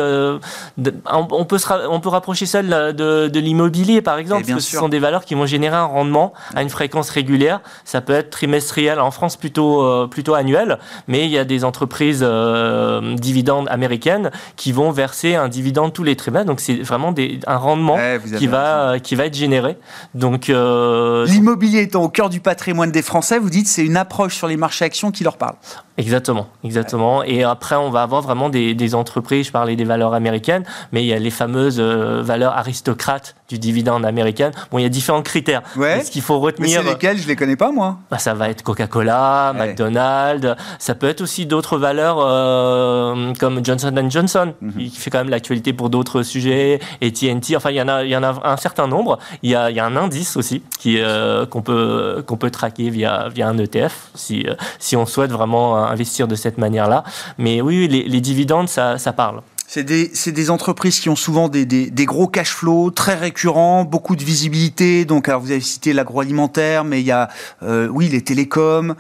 on, 1.12 1.46
peut 1.46 1.58
se, 1.58 1.88
on 1.88 2.00
peut 2.00 2.10
rapprocher 2.10 2.46
ça 2.46 2.62
de, 2.62 3.28
de, 3.28 3.40
l'immobilier, 3.40 4.02
par 4.02 4.18
exemple, 4.18 4.46
parce 4.46 4.56
que 4.56 4.72
ce 4.72 4.78
sont 4.78 4.90
des 4.90 5.00
valeurs 5.00 5.26
qui 5.26 5.36
vont 5.36 5.46
générer 5.46 5.76
un 5.76 5.86
rendement 5.86 6.34
à 6.56 6.62
une 6.62 6.70
fréquence 6.70 7.10
régulière. 7.10 7.62
Ça 7.84 8.02
peut 8.02 8.14
être 8.14 8.30
trimestriel, 8.30 9.00
en 9.00 9.12
France 9.12 9.36
plutôt 9.36 9.63
euh, 9.64 10.08
plutôt, 10.08 10.34
annuel, 10.34 10.80
mais 11.08 11.26
il 11.26 11.32
y 11.32 11.38
a 11.38 11.46
des 11.46 11.64
entreprises 11.64 12.24
euh, 12.24 13.16
dividendes 13.16 13.68
américaines 13.70 14.32
qui 14.56 14.72
vont 14.72 14.92
verser 14.92 15.36
un 15.36 15.50
dividende 15.50 15.94
tous 15.94 16.04
les 16.04 16.16
trimestres. 16.16 16.48
Donc 16.48 16.60
c'est 16.60 16.76
vraiment 16.76 17.12
des, 17.12 17.40
un 17.48 17.58
rendement 17.58 17.98
qui, 18.38 18.48
va, 18.48 19.00
qui 19.00 19.16
va 19.16 19.26
être 19.26 19.36
généré. 19.36 19.78
Donc 20.14 20.50
euh, 20.50 21.26
L'immobilier 21.26 21.82
étant 21.82 22.04
au 22.04 22.10
cœur 22.10 22.30
du 22.30 22.40
patrimoine 22.40 22.92
des 22.92 23.02
Français, 23.02 23.40
vous 23.40 23.50
dites 23.50 23.68
c'est 23.68 23.86
une 23.86 23.98
approche 23.98 24.36
sur 24.36 24.48
les 24.48 24.58
marchés 24.58 24.86
actions 24.86 25.12
qui 25.12 25.24
leur 25.24 25.38
parle. 25.38 25.56
Exactement, 25.98 26.48
exactement. 26.64 27.24
Et 27.24 27.44
après, 27.44 27.76
on 27.76 27.92
va 27.92 28.02
avoir 28.02 28.22
vraiment 28.22 28.50
des, 28.50 28.74
des, 28.74 28.96
entreprises, 28.96 29.48
je 29.48 29.52
parlais 29.52 29.76
des 29.76 29.84
valeurs 29.84 30.16
américaines, 30.16 30.64
mais 30.92 31.04
il 31.04 31.08
y 31.08 31.14
a 31.14 31.20
les 31.20 31.30
fameuses 31.30 31.80
valeurs 31.80 32.54
aristocrates 32.54 33.36
du 33.54 33.60
dividende 33.60 34.04
américain. 34.06 34.50
Bon, 34.72 34.80
il 34.80 34.84
y 34.84 34.86
a 34.86 34.90
différents 34.90 35.22
critères. 35.22 35.62
Ouais. 35.76 36.04
Ce 36.04 36.10
qu'il 36.10 36.24
faut 36.24 36.40
retenir. 36.40 36.82
Mais 36.82 36.88
c'est 36.88 36.94
lesquels? 36.94 37.18
Je 37.20 37.28
les 37.28 37.36
connais 37.36 37.56
pas 37.56 37.72
moi. 37.72 38.00
Bah, 38.10 38.18
ça 38.18 38.34
va 38.34 38.50
être 38.50 38.64
Coca-Cola, 38.64 39.54
McDonald's. 39.56 40.56
Ça 40.80 40.96
peut 40.96 41.08
être 41.08 41.22
aussi 41.22 41.46
d'autres 41.46 41.78
valeurs 41.78 42.18
euh, 42.20 43.34
comme 43.40 43.64
Johnson 43.64 43.94
Johnson, 44.10 44.54
mhm. 44.60 44.72
qui 44.72 44.98
fait 44.98 45.12
quand 45.12 45.20
même 45.20 45.30
l'actualité 45.30 45.72
pour 45.72 45.92
d'autres 45.92 46.24
sujets, 46.24 46.80
et 47.02 47.14
TNT. 47.14 47.56
Enfin, 47.56 47.70
il 47.70 47.76
y 47.76 47.82
en 47.82 47.88
a, 47.88 48.04
il 48.04 48.10
y 48.10 48.18
en 48.18 48.24
a 48.24 48.42
un 48.44 48.58
certain 48.58 48.88
nombre. 48.88 49.20
Il 49.44 49.52
y 49.52 49.56
a, 49.56 49.70
il 49.70 49.76
y 49.76 49.80
a 49.80 49.86
un 49.86 49.96
indice 49.96 50.36
aussi 50.36 50.64
qui 50.80 51.00
euh, 51.00 51.46
qu'on 51.46 51.62
peut 51.62 52.24
qu'on 52.26 52.38
peut 52.38 52.50
traquer 52.50 52.90
via 52.90 53.30
via 53.30 53.48
un 53.48 53.58
ETF 53.58 54.10
si 54.16 54.46
si 54.80 54.96
on 54.96 55.06
souhaite 55.06 55.32
vraiment 55.32 55.78
investir 55.78 56.28
de 56.28 56.36
cette 56.36 56.58
manière-là. 56.58 57.04
Mais 57.38 57.62
oui, 57.62 57.88
les, 57.88 58.04
les 58.04 58.22
dividendes, 58.22 58.70
ça, 58.70 58.98
ça 58.98 59.14
parle. 59.14 59.42
C'est 59.76 59.84
des, 59.84 60.12
des, 60.28 60.50
entreprises 60.52 61.00
qui 61.00 61.10
ont 61.10 61.16
souvent 61.16 61.50
des, 61.50 61.66
gros 62.06 62.28
cash 62.28 62.52
flows 62.52 62.92
très 62.92 63.16
récurrents, 63.16 63.86
beaucoup 63.86 64.16
de 64.16 64.24
visibilité. 64.24 65.04
Donc, 65.04 65.28
alors 65.28 65.42
vous 65.42 65.50
avez 65.50 65.62
cité 65.62 65.94
l'agroalimentaire, 65.94 66.84
mais 66.84 67.02
il 67.02 67.08
y 67.08 67.12
a, 67.12 67.28
euh, 67.64 67.88
oui, 67.88 68.08
les 68.08 68.22
télécoms, 68.22 68.94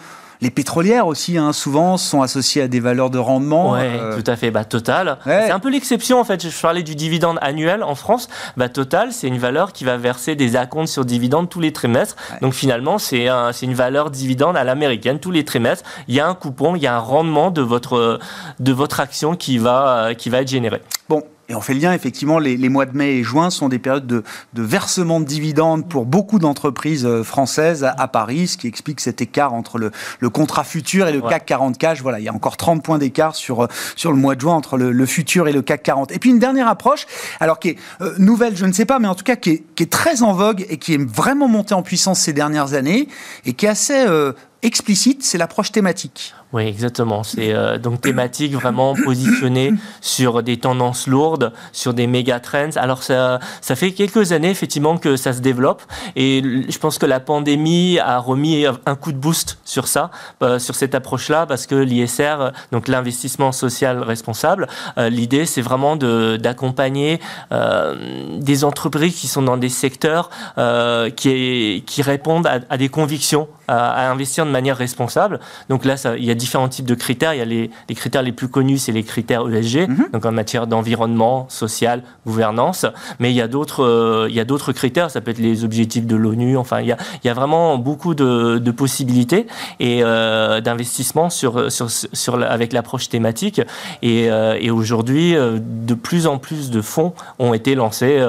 les 0.43 0.51
pétrolières 0.51 1.07
aussi, 1.07 1.37
hein, 1.37 1.53
souvent, 1.53 1.95
sont 1.95 2.21
associées 2.21 2.61
à 2.61 2.67
des 2.67 2.81
valeurs 2.81 3.09
de 3.09 3.17
rendement. 3.17 3.71
Oui, 3.71 3.79
euh. 3.81 4.21
tout 4.21 4.29
à 4.29 4.35
fait. 4.35 4.51
Bah, 4.51 4.65
Total, 4.65 5.17
c'est 5.25 5.51
un 5.51 5.59
peu 5.59 5.69
l'exception 5.69 6.19
en 6.19 6.25
fait. 6.25 6.49
Je 6.49 6.61
parlais 6.61 6.83
du 6.83 6.95
dividende 6.95 7.37
annuel 7.41 7.81
en 7.81 7.95
France. 7.95 8.27
Bah, 8.57 8.67
Total, 8.67 9.13
c'est 9.13 9.27
une 9.27 9.37
valeur 9.37 9.71
qui 9.71 9.85
va 9.85 9.95
verser 9.95 10.35
des 10.35 10.57
acomptes 10.57 10.89
sur 10.89 11.05
dividendes 11.05 11.49
tous 11.49 11.61
les 11.61 11.71
trimestres. 11.71 12.17
Donc 12.41 12.53
finalement, 12.53 12.97
c'est 12.97 13.29
un, 13.29 13.51
une 13.51 13.73
valeur 13.73 14.11
dividende 14.11 14.57
à 14.57 14.65
l'américaine 14.65 15.19
tous 15.19 15.31
les 15.31 15.45
trimestres. 15.45 15.89
Il 16.09 16.15
y 16.15 16.19
a 16.19 16.27
un 16.27 16.35
coupon, 16.35 16.75
il 16.75 16.81
y 16.81 16.87
a 16.87 16.95
un 16.95 16.99
rendement 16.99 17.49
de 17.49 17.61
votre, 17.61 18.19
de 18.59 18.71
votre 18.73 18.99
action 18.99 19.35
qui 19.35 19.57
va, 19.57 20.13
qui 20.17 20.29
va 20.29 20.41
être 20.41 20.49
généré. 20.49 20.81
Bon, 21.07 21.23
et 21.53 21.55
on 21.55 21.61
fait 21.61 21.75
le 21.75 21.81
lien, 21.81 21.93
effectivement, 21.93 22.39
les, 22.39 22.69
mois 22.69 22.87
de 22.87 22.97
mai 22.97 23.17
et 23.17 23.23
juin 23.23 23.51
sont 23.51 23.69
des 23.69 23.77
périodes 23.77 24.07
de, 24.07 24.23
versement 24.55 25.19
de 25.19 25.25
dividendes 25.25 25.87
pour 25.87 26.05
beaucoup 26.05 26.39
d'entreprises 26.39 27.05
euh, 27.05 27.23
françaises 27.23 27.87
à, 27.95 28.07
Paris, 28.07 28.47
ce 28.47 28.57
qui 28.57 28.67
explique 28.67 28.99
cet 28.99 29.21
écart 29.21 29.53
entre 29.53 29.77
le, 29.77 29.91
contrat 30.31 30.63
futur 30.63 31.07
et 31.07 31.13
le 31.13 31.21
CAC 31.21 31.45
40 31.45 31.77
cash. 31.77 32.01
Voilà, 32.01 32.19
il 32.19 32.23
y 32.23 32.27
a 32.27 32.33
encore 32.33 32.57
30 32.57 32.83
points 32.83 32.97
d'écart 32.97 33.35
sur, 33.35 33.65
euh, 33.65 33.67
sur 33.95 34.11
le 34.11 34.17
mois 34.17 34.33
de 34.33 34.41
juin 34.41 34.55
entre 34.55 34.77
le, 34.77 35.05
futur 35.05 35.47
et 35.47 35.51
le 35.51 35.61
CAC 35.61 35.83
40. 35.83 36.11
Et 36.11 36.17
puis 36.17 36.31
une 36.31 36.39
dernière 36.39 36.67
approche, 36.67 37.05
alors 37.39 37.59
qui 37.59 37.69
est 37.69 37.77
euh, 38.01 38.15
nouvelle, 38.17 38.57
je 38.57 38.65
ne 38.65 38.71
sais 38.71 38.85
pas, 38.85 38.97
mais 38.97 39.07
en 39.07 39.15
tout 39.15 39.23
cas 39.23 39.35
qui 39.35 39.51
est, 39.51 39.63
qui 39.75 39.83
est, 39.83 39.91
très 39.91 40.23
en 40.23 40.33
vogue 40.33 40.65
et 40.69 40.77
qui 40.77 40.95
est 40.95 41.05
vraiment 41.07 41.47
montée 41.47 41.75
en 41.75 41.83
puissance 41.83 42.19
ces 42.19 42.33
dernières 42.33 42.73
années 42.73 43.07
et 43.45 43.53
qui 43.53 43.67
est 43.67 43.69
assez 43.69 44.07
explicite, 44.63 45.23
c'est 45.23 45.37
l'approche 45.37 45.71
thématique. 45.71 46.33
Oui, 46.53 46.67
exactement. 46.67 47.23
C'est 47.23 47.51
euh, 47.51 47.79
donc 47.79 48.01
thématique 48.01 48.53
vraiment 48.53 48.93
positionnée 48.93 49.73
sur 50.01 50.43
des 50.43 50.57
tendances 50.57 51.07
lourdes, 51.07 51.51
sur 51.71 51.95
des 51.95 52.05
méga 52.05 52.39
trends. 52.39 52.75
Alors 52.75 53.01
ça, 53.01 53.39
ça 53.59 53.75
fait 53.75 53.91
quelques 53.91 54.33
années 54.33 54.51
effectivement 54.51 54.97
que 54.97 55.15
ça 55.15 55.33
se 55.33 55.39
développe 55.39 55.81
et 56.15 56.43
je 56.69 56.77
pense 56.77 56.99
que 56.99 57.07
la 57.07 57.19
pandémie 57.19 57.97
a 57.97 58.19
remis 58.19 58.65
un 58.85 58.95
coup 58.95 59.11
de 59.11 59.17
boost 59.17 59.57
sur 59.65 59.87
ça, 59.87 60.11
euh, 60.43 60.59
sur 60.59 60.75
cette 60.75 60.93
approche-là, 60.93 61.47
parce 61.47 61.65
que 61.65 61.73
l'ISR, 61.73 62.51
donc 62.71 62.87
l'investissement 62.87 63.51
social 63.51 64.03
responsable, 64.03 64.67
euh, 64.99 65.09
l'idée 65.09 65.47
c'est 65.47 65.61
vraiment 65.61 65.95
d'accompagner 65.95 67.19
des 68.37 68.63
entreprises 68.63 69.15
qui 69.15 69.27
sont 69.27 69.41
dans 69.41 69.57
des 69.57 69.69
secteurs 69.69 70.29
qui, 71.15 71.83
qui 71.85 72.01
répondent 72.01 72.47
à, 72.47 72.77
des 72.77 72.89
convictions, 72.89 73.47
à, 73.67 74.09
investir 74.09 74.45
de 74.45 74.51
manière 74.51 74.77
responsable. 74.77 75.39
Donc 75.69 75.85
là, 75.85 75.95
il 76.17 76.25
y 76.25 76.31
a 76.31 76.35
différents 76.43 76.67
types 76.67 76.85
de 76.85 76.95
critères. 76.95 77.33
Il 77.33 77.37
y 77.37 77.41
a 77.41 77.45
les, 77.45 77.71
les 77.87 77.95
critères 77.95 78.21
les 78.21 78.33
plus 78.33 78.49
connus, 78.49 78.77
c'est 78.77 78.91
les 78.91 79.03
critères 79.03 79.47
ESG, 79.47 79.87
mhm. 79.87 80.09
donc 80.11 80.25
en 80.25 80.31
matière 80.33 80.67
d'environnement, 80.67 81.45
social, 81.49 82.03
gouvernance. 82.25 82.85
Mais 83.19 83.31
il 83.31 83.35
y 83.35 83.41
a 83.41 83.47
d'autres, 83.47 83.83
euh, 83.83 84.27
il 84.29 84.35
y 84.35 84.41
a 84.41 84.45
d'autres 84.45 84.73
critères. 84.73 85.09
Ça 85.09 85.21
peut 85.21 85.31
être 85.31 85.39
les 85.39 85.63
objectifs 85.63 86.05
de 86.05 86.17
l'ONU. 86.17 86.57
Enfin, 86.57 86.81
il 86.81 86.87
y 86.87 86.91
a, 86.91 86.97
il 87.23 87.27
y 87.27 87.29
a 87.29 87.33
vraiment 87.33 87.77
beaucoup 87.77 88.13
de, 88.13 88.57
de 88.57 88.71
possibilités 88.71 89.47
et 89.79 90.01
euh, 90.03 90.59
d'investissement 90.59 91.29
sur, 91.29 91.71
sur, 91.71 91.89
sur, 91.89 92.43
avec 92.43 92.73
l'approche 92.73 93.07
thématique. 93.07 93.61
Et, 94.01 94.29
euh, 94.29 94.57
et 94.59 94.69
aujourd'hui, 94.69 95.35
de 95.35 95.93
plus 95.93 96.27
en 96.27 96.37
plus 96.37 96.71
de 96.71 96.81
fonds 96.81 97.13
ont 97.39 97.53
été 97.53 97.75
lancés 97.75 98.21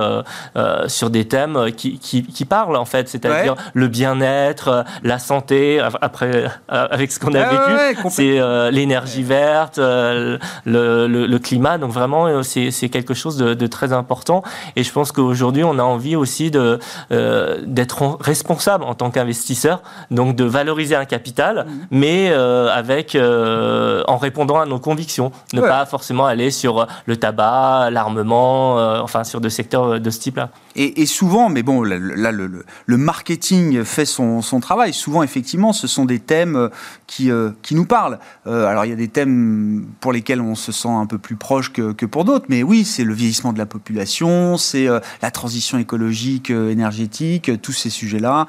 sur 0.87 1.11
des 1.11 1.27
thèmes 1.27 1.73
qui, 1.77 1.99
qui, 1.99 2.23
qui 2.23 2.45
parlent 2.45 2.77
en 2.77 2.85
fait, 2.85 3.09
c'est-à-dire 3.09 3.57
le 3.73 3.89
bien-être, 3.89 4.85
la 5.03 5.19
santé. 5.19 5.81
Après, 6.01 6.45
avec 6.69 7.11
ce 7.11 7.19
qu'on 7.19 7.35
a 7.35 7.49
vécu, 7.49 8.01
c'est 8.11 8.39
euh, 8.39 8.71
l'énergie 8.71 9.23
verte, 9.23 9.79
euh, 9.79 10.39
le, 10.65 11.07
le, 11.07 11.39
climat. 11.39 11.79
Donc 11.79 11.93
vraiment, 11.93 12.27
euh, 12.27 12.43
c'est 12.43 12.89
quelque 12.89 13.15
chose 13.15 13.37
de, 13.37 13.55
de, 13.55 13.67
très 13.67 13.93
important. 13.93 14.43
Et 14.77 14.83
je 14.83 14.93
pense 14.93 15.13
qu'aujourd'hui, 15.13 15.65
on 15.65 15.79
a 15.79 15.83
envie 15.83 16.17
aussi 16.17 16.51
de 16.51 16.79
d'être 17.11 18.19
responsable 18.21 18.85
en 18.85 18.95
tant 18.95 19.11
qu'investisseur, 19.11 19.83
donc 20.11 20.37
de 20.37 20.45
valoriser 20.45 20.97
un 20.97 21.05
capital, 21.05 21.67
mmh. 21.67 21.73
mais 21.91 22.33
avec 22.33 23.17
en 23.17 24.17
répondant 24.17 24.61
à 24.61 24.67
nos 24.67 24.79
convictions, 24.79 25.33
ne 25.53 25.61
pas 25.61 25.85
forcément 25.87 26.27
aller 26.27 26.51
sur 26.51 26.87
le 27.07 27.17
tabac, 27.17 27.91
l'armement, 27.91 28.77
enfin 29.03 29.25
sur 29.25 29.41
des 29.41 29.51
secteurs 29.51 30.01
de 30.01 30.11
ce 30.11 30.19
type-là. 30.21 30.51
Et, 30.77 31.03
et, 31.03 31.07
souvent, 31.07 31.49
mais 31.49 31.63
bon, 31.63 31.83
là, 31.83 31.99
le, 32.33 32.65
le, 32.87 32.97
marketing 32.97 33.85
fait 33.85 34.07
son, 34.07 34.43
son, 34.43 34.61
travail. 34.61 34.93
Souvent, 34.93 35.23
effectivement, 35.23 35.73
ce 35.73 35.87
sont 35.87 36.05
des 36.05 36.19
thèmes 36.19 36.71
qui, 37.07 37.31
qui 37.63 37.75
nous 37.75 37.87
parlent. 37.87 38.19
Euh, 38.47 38.67
alors 38.67 38.85
il 38.85 38.91
y 38.91 38.93
a 38.93 38.97
des 38.97 39.09
thèmes 39.09 39.87
pour 40.01 40.13
lesquels 40.13 40.41
on 40.41 40.55
se 40.55 40.73
sent 40.73 40.89
un 40.89 41.07
peu 41.07 41.19
plus 41.19 41.37
proche 41.37 41.73
que, 41.73 41.93
que 41.93 42.07
pour 42.07 42.25
d'autres, 42.25 42.47
mais 42.49 42.63
oui, 42.63 42.85
c'est 42.85 43.05
le 43.05 43.15
vieillissement 43.15 43.53
de 43.53 43.59
la 43.59 43.67
population, 43.67 44.57
c'est 44.57 44.89
euh, 44.89 45.01
la 45.23 45.31
transition 45.31 45.79
écologique, 45.79 46.51
euh, 46.51 46.71
énergétique, 46.71 47.51
tous 47.63 47.73
ces 47.73 47.91
sujets-là. 47.91 48.47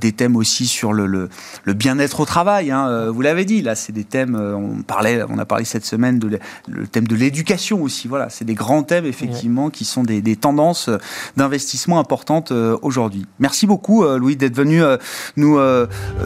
des 0.00 0.12
thèmes 0.12 0.36
aussi 0.36 0.66
sur 0.66 0.92
le, 0.92 1.06
le, 1.06 1.28
le 1.64 1.72
bien-être 1.74 2.20
au 2.20 2.24
travail. 2.24 2.70
Hein, 2.70 3.10
vous 3.10 3.20
l'avez 3.20 3.44
dit, 3.44 3.62
là, 3.62 3.74
c'est 3.74 3.92
des 3.92 4.04
thèmes. 4.04 4.36
on 4.36 4.82
parlait, 4.82 5.22
on 5.28 5.38
a 5.38 5.44
parlé 5.44 5.64
cette 5.64 5.84
semaine 5.84 6.18
de 6.18 6.38
le 6.68 6.86
thème 6.86 7.06
de 7.06 7.16
l'éducation 7.16 7.82
aussi. 7.82 8.08
Voilà, 8.08 8.28
c'est 8.30 8.44
des 8.44 8.54
grands 8.54 8.82
thèmes 8.82 9.06
effectivement 9.06 9.70
qui 9.70 9.84
sont 9.84 10.02
des, 10.02 10.20
des 10.20 10.36
tendances 10.36 10.90
d'investissement 11.36 11.51
importantes 11.98 12.52
aujourd'hui. 12.82 13.26
Merci 13.38 13.66
beaucoup, 13.66 14.04
Louis, 14.04 14.36
d'être 14.36 14.56
venu 14.56 14.82
nous 15.36 15.58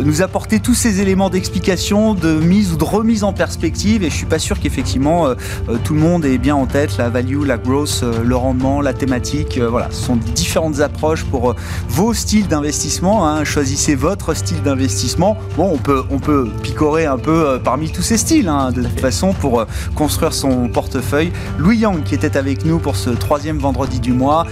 nous 0.03 0.23
apporter 0.23 0.61
tous 0.61 0.75
ces 0.75 1.01
éléments 1.01 1.31
d'explication, 1.31 2.15
de 2.15 2.35
mise 2.35 2.73
ou 2.73 2.77
de 2.77 2.85
remise 2.85 3.25
en 3.25 3.33
perspective. 3.33 4.03
Et 4.03 4.11
je 4.11 4.15
suis 4.15 4.27
pas 4.27 4.39
sûr 4.39 4.61
qu'effectivement 4.61 5.27
euh, 5.27 5.35
euh, 5.69 5.79
tout 5.83 5.95
le 5.95 6.01
monde 6.01 6.25
ait 6.25 6.39
bien 6.39 6.55
en 6.55 6.67
tête 6.67 6.97
la 6.99 7.09
value, 7.09 7.45
la 7.45 7.59
growth, 7.59 8.01
euh, 8.03 8.23
le 8.25 8.37
rendement, 8.37 8.81
la 8.81 8.93
thématique. 8.93 9.59
voilà, 9.59 9.89
ce 9.91 10.05
sont 10.05 10.17
différentes 10.17 10.81
approches 10.81 11.25
pour 11.25 11.55
vos 11.89 12.15
styles 12.15 12.49
d'investissement. 12.49 13.29
Hein. 13.29 13.45
Choisissez 13.45 13.95
votre 13.95 14.35
style 14.35 14.63
d'investissement. 14.63 15.37
Bon, 15.57 15.71
on 15.73 15.79
peut, 15.79 16.03
on 16.11 16.19
peut 16.19 16.49
picorer 16.63 17.07
un 17.07 17.19
peu 17.19 17.59
parmi 17.63 17.91
tous 17.91 18.03
ces 18.03 18.17
styles, 18.17 18.49
hein, 18.49 18.73
de 18.73 18.83
toute 18.83 19.01
façon, 19.01 19.33
pour 19.33 19.65
construire 19.95 20.33
son 20.33 20.69
portefeuille. 20.69 21.33
Louis 21.59 21.79
Yang, 21.79 22.05
qui 22.05 22.15
était 22.15 22.37
avec 22.37 22.65
nous 22.65 22.79
pour 22.79 22.97
ce 22.97 23.11
troisième 23.11 23.59
vendredi 23.59 24.01
du 24.01 24.13
mois, 24.13 24.47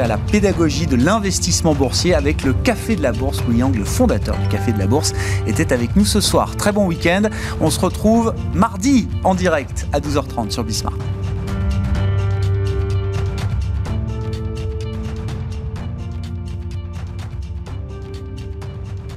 à 0.00 0.06
la 0.06 0.18
pédagogie 0.18 0.86
de 0.86 0.96
l'investissement 0.96 1.74
boursier 1.74 2.14
avec 2.14 2.42
le 2.44 2.52
Café 2.52 2.96
de 2.96 3.02
la 3.02 3.12
Bourse. 3.12 3.42
Louis 3.46 3.58
Yang, 3.58 3.76
le 3.76 3.84
fondateur 3.84 4.36
du 4.38 4.48
Café 4.48 4.72
de 4.72 4.78
la 4.78 4.86
Bourse, 4.86 5.12
était 5.46 5.72
avec 5.72 5.96
nous 5.96 6.04
ce 6.04 6.20
soir. 6.20 6.56
Très 6.56 6.72
bon 6.72 6.86
week-end. 6.86 7.22
On 7.60 7.70
se 7.70 7.80
retrouve 7.80 8.34
mardi 8.54 9.08
en 9.22 9.34
direct 9.34 9.86
à 9.92 10.00
12h30 10.00 10.50
sur 10.50 10.64
Bismarck. 10.64 11.00